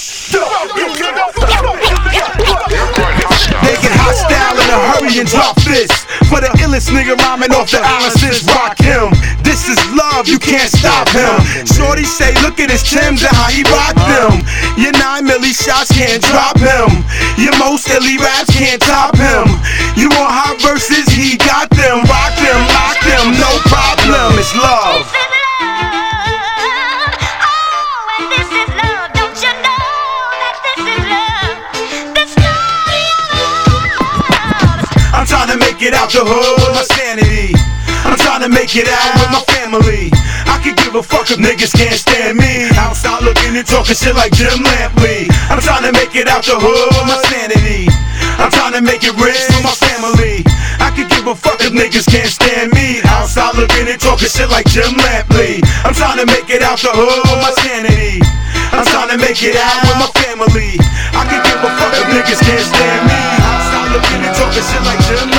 They 3.64 3.76
get 3.80 3.94
hostile 3.96 4.58
in 4.60 4.68
a 4.70 4.80
hurry 4.94 5.20
and 5.20 5.30
drop 5.30 5.56
this. 5.64 5.92
For 6.30 6.42
the 6.42 6.52
illest 6.62 6.92
nigga 6.94 7.18
rhyming 7.26 7.52
off 7.52 7.72
the 7.72 7.82
island 7.82 8.16
since 8.20 8.44
Rakim. 8.46 9.14
This 9.44 9.68
is 9.68 9.80
love, 9.96 10.28
you 10.28 10.40
can't 10.40 10.70
stop 10.70 11.10
him. 11.10 11.42
Shorty 11.66 12.06
say, 12.06 12.34
look 12.46 12.60
at 12.60 12.70
his 12.70 12.84
Timbs 12.84 13.24
and 13.24 13.34
how 13.34 13.50
he 13.50 13.64
rock 13.70 13.96
them. 13.98 14.42
Your 14.78 14.94
nine 14.98 15.26
milli 15.28 15.52
shots 15.52 15.92
can't 15.92 16.22
drop 16.24 16.58
him. 16.58 17.04
Your 17.38 17.56
most 17.58 17.90
illy 17.90 18.18
raps 18.18 18.52
can't 18.56 18.82
top 18.82 19.16
him. 19.18 19.48
You 19.98 20.10
want 20.16 20.32
hot 20.32 20.58
verses, 20.62 21.08
he 21.12 21.38
got 21.38 21.70
them. 21.70 22.06
Rock 22.08 22.34
them, 22.40 22.60
lock 22.72 22.98
them, 23.04 23.26
no 23.36 23.52
problem. 23.68 24.40
It's 24.40 24.56
love. 24.56 25.19
Out 36.10 36.26
the 36.26 36.26
hood 36.26 36.54
with 36.58 36.74
my 36.74 36.86
sanity. 36.98 37.54
I'm 38.02 38.18
trying 38.18 38.42
to 38.42 38.50
make 38.50 38.74
it 38.74 38.90
out 38.90 39.14
with 39.22 39.30
my 39.30 39.44
family. 39.54 40.10
I 40.50 40.58
could 40.58 40.74
give 40.74 40.98
a 40.98 41.04
fuck 41.06 41.30
if 41.30 41.38
niggas 41.38 41.70
can't 41.78 41.94
stand 41.94 42.42
me. 42.42 42.66
Outside 42.82 43.22
looking 43.22 43.54
and 43.54 43.68
talking 43.68 43.94
shit 43.94 44.18
like 44.18 44.34
Jim 44.34 44.58
Lampley. 44.58 45.30
I'm 45.54 45.62
trying 45.62 45.86
to 45.86 45.94
make 45.94 46.18
it 46.18 46.26
out 46.26 46.42
the 46.42 46.58
hood 46.58 46.90
with 46.98 47.06
my 47.06 47.20
sanity. 47.30 47.94
I'm 48.42 48.50
trying 48.50 48.74
to 48.74 48.82
make 48.82 49.06
it 49.06 49.14
rich 49.22 49.38
for 49.54 49.62
my 49.62 49.76
family. 49.78 50.42
I 50.82 50.90
could 50.98 51.14
give 51.14 51.30
a 51.30 51.36
fuck 51.38 51.62
if 51.62 51.78
niggas 51.78 52.10
can't 52.10 52.32
stand 52.32 52.74
me. 52.74 53.06
Outside 53.06 53.54
looking 53.54 53.86
and 53.86 54.02
talking 54.02 54.34
shit 54.34 54.50
like 54.50 54.66
Jim 54.66 54.90
Lampley. 54.98 55.62
I'm 55.86 55.94
trying 55.94 56.18
to 56.18 56.26
make 56.26 56.50
it 56.50 56.66
out 56.66 56.82
the 56.82 56.90
hood 56.90 57.22
with 57.22 57.42
my 57.44 57.54
sanity. 57.62 58.18
I'm 58.74 58.88
trying 58.90 59.14
to 59.14 59.18
make 59.22 59.38
it 59.46 59.54
out 59.54 59.78
with 59.86 59.98
my 60.02 60.10
family. 60.26 60.74
I 61.14 61.22
could 61.30 61.44
give 61.46 61.62
a 61.62 61.70
fuck 61.78 61.94
if 61.94 62.08
niggas 62.10 62.42
can't 62.42 62.66
stand 62.66 63.02
me. 63.06 63.20
Outside 63.46 63.94
looking 63.94 64.22
and 64.26 64.34
talking 64.34 64.66
shit 64.66 64.82
like 64.90 65.02
Jim 65.06 65.22
Lampley. 65.30 65.39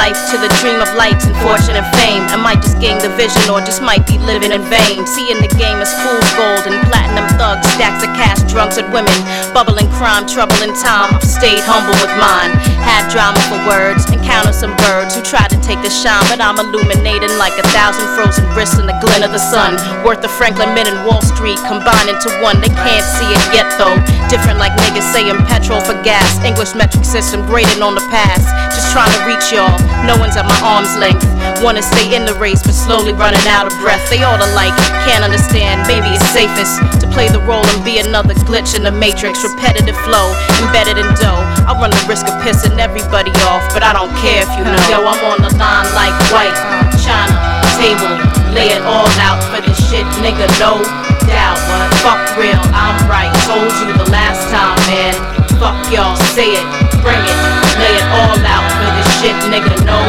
Life 0.00 0.16
to 0.32 0.40
the 0.40 0.48
dream 0.64 0.80
of 0.80 0.88
lights 0.96 1.28
and 1.28 1.36
fortune 1.44 1.76
and 1.76 1.84
fame. 2.00 2.24
I 2.32 2.40
might 2.40 2.64
just 2.64 2.80
gain 2.80 2.96
the 3.04 3.12
vision 3.20 3.44
or 3.52 3.60
just 3.60 3.84
might 3.84 4.08
be 4.08 4.16
living 4.16 4.48
in 4.48 4.64
vain. 4.72 5.04
Seeing 5.04 5.36
the 5.44 5.52
game 5.60 5.76
as 5.76 5.92
fool's 6.00 6.30
gold 6.40 6.64
and 6.64 6.80
platinum 6.88 7.28
thugs, 7.36 7.68
stacks 7.76 8.00
of 8.00 8.08
cash, 8.16 8.40
drunks 8.48 8.80
and 8.80 8.88
women. 8.96 9.12
Bubbling 9.52 9.92
crime, 9.92 10.24
trouble 10.24 10.56
in 10.64 10.72
time. 10.72 11.12
I've 11.12 11.20
stayed 11.20 11.60
humble 11.68 11.92
with 12.00 12.14
mine. 12.16 12.56
Had 12.80 13.12
drama 13.12 13.36
for 13.52 13.60
words, 13.68 14.08
encountered 14.30 14.54
some 14.54 14.76
birds 14.86 15.18
who 15.18 15.22
tried 15.26 15.50
to 15.50 15.58
take 15.58 15.82
the 15.82 15.90
shine, 15.90 16.22
but 16.30 16.38
I'm 16.38 16.54
illuminating 16.62 17.34
like 17.34 17.50
a 17.58 17.66
thousand 17.74 18.06
frozen 18.14 18.46
wrists 18.54 18.78
in 18.78 18.86
the 18.86 18.94
glint 19.02 19.26
of 19.26 19.34
the 19.34 19.42
sun. 19.42 19.74
Worth 20.06 20.22
of 20.22 20.30
Franklin 20.30 20.70
Mint 20.70 20.86
and 20.86 21.02
Wall 21.02 21.18
Street 21.18 21.58
combined 21.66 22.06
into 22.06 22.30
one. 22.38 22.62
They 22.62 22.70
can't 22.70 23.02
see 23.02 23.26
it 23.26 23.42
yet 23.50 23.66
though. 23.74 23.98
Different 24.30 24.62
like 24.62 24.70
niggas 24.86 25.10
saying 25.10 25.34
petrol 25.50 25.82
for 25.82 25.98
gas. 26.06 26.38
English 26.46 26.78
metric 26.78 27.02
system 27.02 27.42
grading 27.42 27.82
on 27.82 27.98
the 27.98 28.06
past. 28.06 28.46
Just 28.70 28.94
trying 28.94 29.10
to 29.10 29.20
reach 29.26 29.50
y'all. 29.50 29.74
No 30.06 30.14
one's 30.14 30.38
at 30.38 30.46
my 30.46 30.58
arm's 30.62 30.94
length. 30.94 31.26
Wanna 31.60 31.84
stay 31.84 32.16
in 32.16 32.24
the 32.24 32.32
race, 32.40 32.62
but 32.64 32.72
slowly 32.72 33.12
running 33.12 33.44
out 33.48 33.68
of 33.68 33.74
breath. 33.84 34.00
They 34.08 34.24
all 34.24 34.40
alike, 34.40 34.72
can't 35.04 35.20
understand. 35.20 35.84
Maybe 35.84 36.08
it's 36.08 36.24
safest 36.32 36.80
to 37.00 37.06
play 37.12 37.28
the 37.28 37.40
role 37.44 37.64
and 37.64 37.84
be 37.84 38.00
another 38.00 38.32
glitch 38.48 38.72
in 38.72 38.82
the 38.82 38.90
matrix. 38.92 39.44
Repetitive 39.44 39.96
flow, 40.08 40.32
embedded 40.64 40.96
in 40.96 41.08
dough. 41.20 41.44
I 41.68 41.76
run 41.76 41.92
the 41.92 42.04
risk 42.08 42.24
of 42.24 42.34
pissing 42.40 42.80
everybody 42.80 43.30
off, 43.44 43.64
but 43.76 43.84
I 43.84 43.92
don't 43.92 44.12
care 44.24 44.40
if 44.40 44.50
you 44.56 44.64
know. 44.64 44.80
Yo, 44.88 45.04
I'm 45.04 45.20
on 45.28 45.44
the 45.44 45.52
line 45.60 45.88
like 45.92 46.16
white, 46.32 46.56
China, 46.96 47.36
table. 47.76 48.08
Lay 48.56 48.72
it 48.72 48.82
all 48.82 49.10
out 49.20 49.38
for 49.52 49.60
this 49.60 49.76
shit, 49.92 50.08
nigga, 50.24 50.48
no 50.56 50.80
doubt. 51.28 51.60
Fuck 52.00 52.18
real, 52.40 52.58
I'm 52.72 52.96
right. 53.04 53.30
Told 53.44 53.68
you 53.84 53.92
the 54.00 54.08
last 54.08 54.48
time, 54.48 54.80
man. 54.88 55.14
Fuck 55.60 55.76
y'all, 55.92 56.16
say 56.32 56.56
it, 56.56 56.64
bring 57.04 57.20
it. 57.20 57.38
Lay 57.76 57.94
it 58.00 58.06
all 58.16 58.40
out 58.48 58.79
shit, 59.20 59.36
nigga, 59.52 59.76
no 59.84 60.00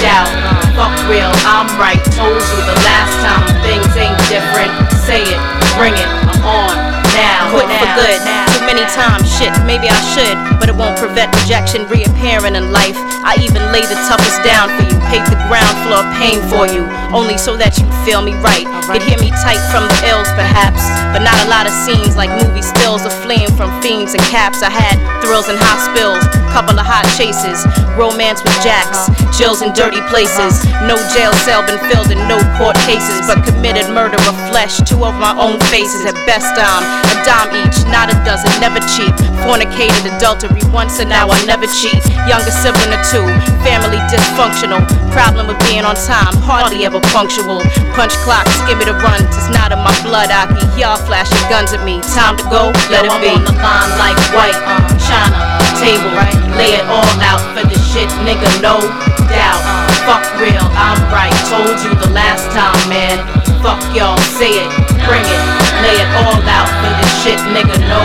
doubt. 0.00 0.30
Fuck 0.78 0.94
real, 1.10 1.30
I'm 1.44 1.66
right. 1.78 1.98
Told 2.14 2.38
you 2.38 2.58
the 2.62 2.78
last 2.86 3.12
time 3.26 3.42
things 3.62 3.90
ain't 3.96 4.18
different. 4.30 4.70
Say 5.02 5.22
it, 5.22 5.40
bring 5.76 5.94
it, 5.94 6.06
I'm 6.06 6.44
on 6.44 7.01
now. 7.16 7.52
Quit 7.52 7.68
for 7.68 7.88
good. 7.98 8.20
Too 8.56 8.64
many 8.64 8.84
times, 8.94 9.28
shit, 9.28 9.52
maybe 9.68 9.88
I 9.88 10.00
should, 10.14 10.36
but 10.60 10.68
it 10.68 10.76
won't 10.76 10.96
prevent 10.96 11.34
rejection 11.42 11.84
reappearing 11.88 12.56
in 12.56 12.72
life. 12.72 12.96
I 13.24 13.36
even 13.42 13.60
lay 13.72 13.84
the 13.84 13.98
toughest 14.08 14.40
down 14.44 14.72
for 14.76 14.84
you, 14.86 14.96
pave 15.12 15.24
the 15.28 15.38
ground 15.48 15.76
floor 15.84 16.04
pain 16.16 16.40
for 16.48 16.64
you, 16.68 16.86
only 17.12 17.36
so 17.36 17.56
that 17.56 17.76
you 17.76 17.84
feel 18.06 18.22
me 18.22 18.32
right. 18.40 18.64
You'd 18.92 19.04
hear 19.04 19.20
me 19.20 19.30
tight 19.44 19.60
from 19.70 19.84
the 19.88 19.98
ills, 20.08 20.30
perhaps, 20.38 20.82
but 21.12 21.20
not 21.20 21.36
a 21.44 21.48
lot 21.48 21.68
of 21.68 21.74
scenes 21.84 22.16
like 22.16 22.32
movie 22.40 22.64
stills 22.64 23.04
of 23.04 23.12
fleeing 23.20 23.50
from 23.58 23.68
fiends 23.82 24.14
and 24.14 24.22
caps. 24.32 24.64
I 24.64 24.70
had 24.72 24.96
thrills 25.20 25.48
and 25.48 25.58
hot 25.60 25.80
spills, 25.92 26.22
couple 26.54 26.76
of 26.78 26.86
hot 26.86 27.04
chases, 27.18 27.64
romance 27.98 28.40
with 28.44 28.56
jacks, 28.64 29.10
chills 29.36 29.60
in 29.60 29.72
dirty 29.76 30.00
places. 30.08 30.64
No 30.88 30.96
jail 31.12 31.32
cell 31.44 31.64
been 31.66 31.80
filled 31.90 32.10
in 32.14 32.20
no 32.30 32.40
court 32.56 32.76
cases, 32.88 33.26
but 33.28 33.44
committed 33.44 33.90
murder 33.92 34.20
of 34.28 34.36
flesh. 34.48 34.80
Two 34.86 35.04
of 35.04 35.14
my 35.18 35.34
own 35.36 35.58
faces 35.68 36.06
at 36.06 36.16
best 36.26 36.54
I'm 36.56 37.01
a 37.08 37.16
dime 37.24 37.56
each, 37.64 37.80
not 37.88 38.12
a 38.12 38.16
dozen, 38.22 38.52
never 38.60 38.78
cheap. 38.84 39.12
Fornicated 39.42 40.04
adultery 40.12 40.60
once 40.70 41.00
and 41.00 41.08
now 41.08 41.32
I 41.32 41.40
never 41.48 41.64
cheat. 41.66 41.98
Younger 42.28 42.52
sibling 42.52 42.92
or 42.92 43.02
two, 43.08 43.24
family 43.64 43.98
dysfunctional. 44.12 44.84
Problem 45.16 45.48
with 45.48 45.58
being 45.66 45.84
on 45.84 45.96
time, 45.96 46.36
hardly 46.44 46.84
ever 46.84 47.00
punctual. 47.10 47.64
Punch 47.96 48.12
clock, 48.22 48.44
give 48.68 48.76
me 48.76 48.84
the 48.84 48.96
runs, 49.00 49.24
it's 49.32 49.48
not 49.50 49.72
in 49.72 49.80
my 49.80 49.94
blood. 50.04 50.28
I 50.28 50.42
Aki, 50.42 50.80
y'all 50.80 50.98
flashing 50.98 51.38
guns 51.46 51.70
at 51.70 51.86
me. 51.86 52.02
Time 52.10 52.34
to 52.34 52.44
go, 52.50 52.74
let 52.90 53.06
it 53.06 53.14
be. 53.22 53.30
I'm 53.30 53.38
on 53.38 53.46
the 53.46 53.54
line 53.62 53.94
like 53.94 54.18
white, 54.34 54.58
uh, 54.66 54.82
China, 54.98 55.38
table, 55.78 56.10
right? 56.18 56.34
Lay 56.58 56.74
it 56.74 56.86
all 56.90 57.14
out 57.22 57.38
for 57.54 57.62
this 57.62 57.78
shit, 57.94 58.10
nigga, 58.26 58.50
no 58.58 58.82
doubt. 59.30 59.62
Fuck 60.02 60.26
real, 60.42 60.66
I'm 60.74 60.98
right. 61.14 61.30
Told 61.46 61.78
you 61.86 61.94
the 61.94 62.10
last 62.10 62.50
time, 62.50 62.74
man. 62.90 63.22
Fuck 63.62 63.78
y'all, 63.94 64.18
say 64.34 64.66
it, 64.66 64.81
bring 65.08 65.24
it, 65.24 65.42
lay 65.82 65.96
it 65.98 66.10
all 66.22 66.38
out 66.46 66.68
for 66.80 66.90
this 67.00 67.12
shit, 67.22 67.40
nigga, 67.50 67.76
no 67.88 68.02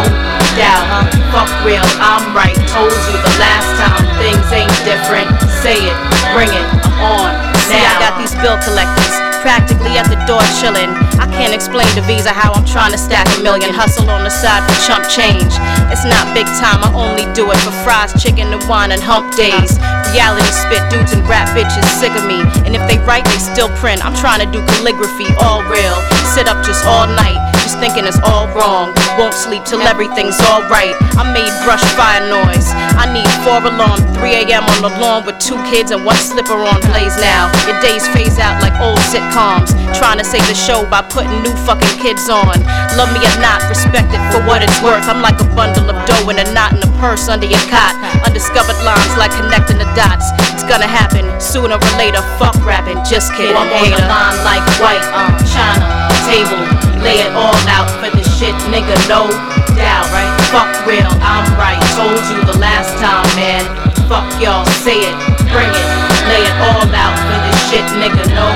doubt. 0.57 0.85
Huh? 0.89 1.05
Fuck 1.33 1.51
real, 1.67 1.85
I'm 2.01 2.33
right. 2.33 2.55
Told 2.71 2.93
you 2.93 3.15
the 3.19 3.35
last 3.37 3.69
time 3.77 4.05
things 4.17 4.47
ain't 4.53 4.73
different. 4.87 5.29
Say 5.61 5.77
it, 5.85 5.97
bring 6.33 6.49
it, 6.49 6.65
I'm 6.85 7.21
on. 7.21 7.31
See, 7.67 7.77
I 7.77 7.93
got 7.99 8.17
these 8.17 8.33
bill 8.41 8.57
collectors 8.63 9.26
practically 9.47 9.95
at 9.95 10.11
the 10.11 10.19
door 10.27 10.43
chillin'. 10.59 10.91
I 11.23 11.27
can't 11.31 11.55
explain 11.55 11.87
to 11.95 12.03
Visa 12.03 12.35
how 12.35 12.51
I'm 12.51 12.67
trying 12.67 12.91
to 12.91 12.99
stack 12.99 13.23
a 13.31 13.39
million. 13.39 13.71
Hustle 13.71 14.11
on 14.11 14.27
the 14.27 14.29
side 14.29 14.59
for 14.67 14.75
chump 14.83 15.07
change. 15.07 15.55
It's 15.87 16.03
not 16.03 16.27
big 16.35 16.51
time, 16.59 16.83
I 16.83 16.91
only 16.91 17.23
do 17.31 17.47
it 17.55 17.59
for 17.63 17.71
fries, 17.87 18.11
chicken, 18.19 18.51
and 18.51 18.59
wine 18.67 18.91
and 18.91 18.99
hump 18.99 19.31
days. 19.39 19.79
Reality 20.11 20.51
spit 20.51 20.83
dudes 20.91 21.15
and 21.15 21.23
rap 21.31 21.47
bitches 21.55 21.87
sick 21.95 22.11
of 22.11 22.27
me. 22.27 22.43
And 22.67 22.75
if 22.75 22.83
they 22.91 22.99
write, 23.07 23.23
they 23.23 23.39
still 23.39 23.71
print. 23.79 24.03
I'm 24.03 24.11
trying 24.19 24.43
to 24.43 24.49
do 24.51 24.59
calligraphy, 24.67 25.31
all 25.39 25.63
real. 25.71 25.95
Sit 26.35 26.51
up 26.51 26.59
just 26.67 26.83
all 26.83 27.07
night, 27.07 27.39
just 27.67 27.83
thinking 27.83 28.07
it's 28.07 28.19
all 28.23 28.47
wrong. 28.55 28.95
Won't 29.19 29.35
sleep 29.35 29.67
till 29.67 29.83
everything's 29.83 30.39
alright. 30.47 30.95
I 31.19 31.27
made 31.35 31.51
brush 31.67 31.83
fire 31.99 32.23
noise. 32.23 32.71
I 32.95 33.11
need 33.11 33.27
four 33.43 33.59
alarm, 33.59 33.99
3 34.15 34.47
a.m. 34.47 34.63
on 34.63 34.79
the 34.87 34.91
lawn 35.03 35.27
with 35.27 35.35
two 35.43 35.59
kids 35.67 35.91
and 35.91 36.07
one 36.07 36.15
slipper 36.15 36.55
on 36.55 36.79
plays 36.87 37.19
now. 37.19 37.51
Your 37.67 37.75
days 37.83 38.07
phase 38.15 38.39
out 38.39 38.63
like 38.63 38.71
old 38.79 38.95
sitcoms. 39.11 39.75
Trying 39.99 40.15
to 40.15 40.23
save 40.23 40.47
the 40.47 40.55
show 40.55 40.87
by 40.87 41.03
putting 41.11 41.43
new 41.43 41.51
fucking 41.67 41.91
kids 41.99 42.31
on. 42.31 42.55
Love 42.95 43.11
me 43.11 43.19
or 43.19 43.37
not, 43.43 43.59
respect 43.67 44.15
it 44.15 44.23
for 44.31 44.39
what 44.47 44.63
it's 44.63 44.79
worth. 44.79 45.03
I'm 45.03 45.19
like 45.19 45.35
a 45.43 45.47
bundle 45.51 45.91
of 45.91 45.97
dough 46.07 46.31
and 46.31 46.39
a 46.39 46.47
knot 46.55 46.71
in 46.71 46.79
a 46.79 46.91
purse 47.03 47.27
under 47.27 47.51
your 47.51 47.63
cot. 47.67 47.99
Undiscovered 48.23 48.79
lines 48.87 49.11
like 49.19 49.35
connecting 49.35 49.83
the 49.83 49.89
dots. 49.91 50.31
Gonna 50.67 50.83
happen 50.83 51.23
sooner 51.39 51.79
or 51.79 51.93
later. 51.95 52.19
Fuck 52.35 52.59
rapping, 52.67 52.99
just 53.07 53.31
kidding. 53.31 53.55
I'm 53.55 53.71
on 53.71 53.87
the 53.87 54.03
line 54.03 54.35
like 54.43 54.59
white, 54.83 54.99
um, 55.15 55.31
China, 55.47 56.11
table. 56.27 56.59
Lay 56.99 57.23
it 57.23 57.31
all 57.31 57.55
out 57.71 57.87
for 58.03 58.11
the 58.11 58.19
shit, 58.35 58.51
nigga, 58.67 58.91
no 59.07 59.31
doubt, 59.79 60.11
right? 60.11 60.27
Fuck 60.51 60.67
real, 60.83 61.07
I'm 61.23 61.47
right. 61.55 61.79
Told 61.95 62.19
you 62.27 62.43
the 62.43 62.59
last 62.59 62.91
time, 62.99 63.23
man. 63.39 63.63
Fuck 64.11 64.27
y'all, 64.43 64.67
say 64.83 65.07
it, 65.07 65.15
bring 65.55 65.71
it. 65.71 65.87
Lay 66.27 66.43
it 66.43 66.57
all 66.59 66.83
out 66.91 67.15
for 67.15 67.37
this 67.47 67.59
shit, 67.71 67.87
nigga, 67.95 68.27
no 68.35 68.51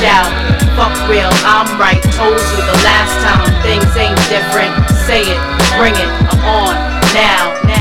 doubt. 0.00 0.32
Fuck 0.80 0.96
real, 1.12 1.28
I'm 1.44 1.68
right. 1.76 2.00
Told 2.16 2.40
you 2.40 2.60
the 2.64 2.78
last 2.88 3.12
time 3.20 3.52
things 3.60 3.92
ain't 4.00 4.16
different. 4.32 4.72
Say 5.04 5.28
it, 5.28 5.40
bring 5.76 5.92
it, 5.92 6.08
I'm 6.08 6.40
on 6.40 6.74
now. 7.12 7.79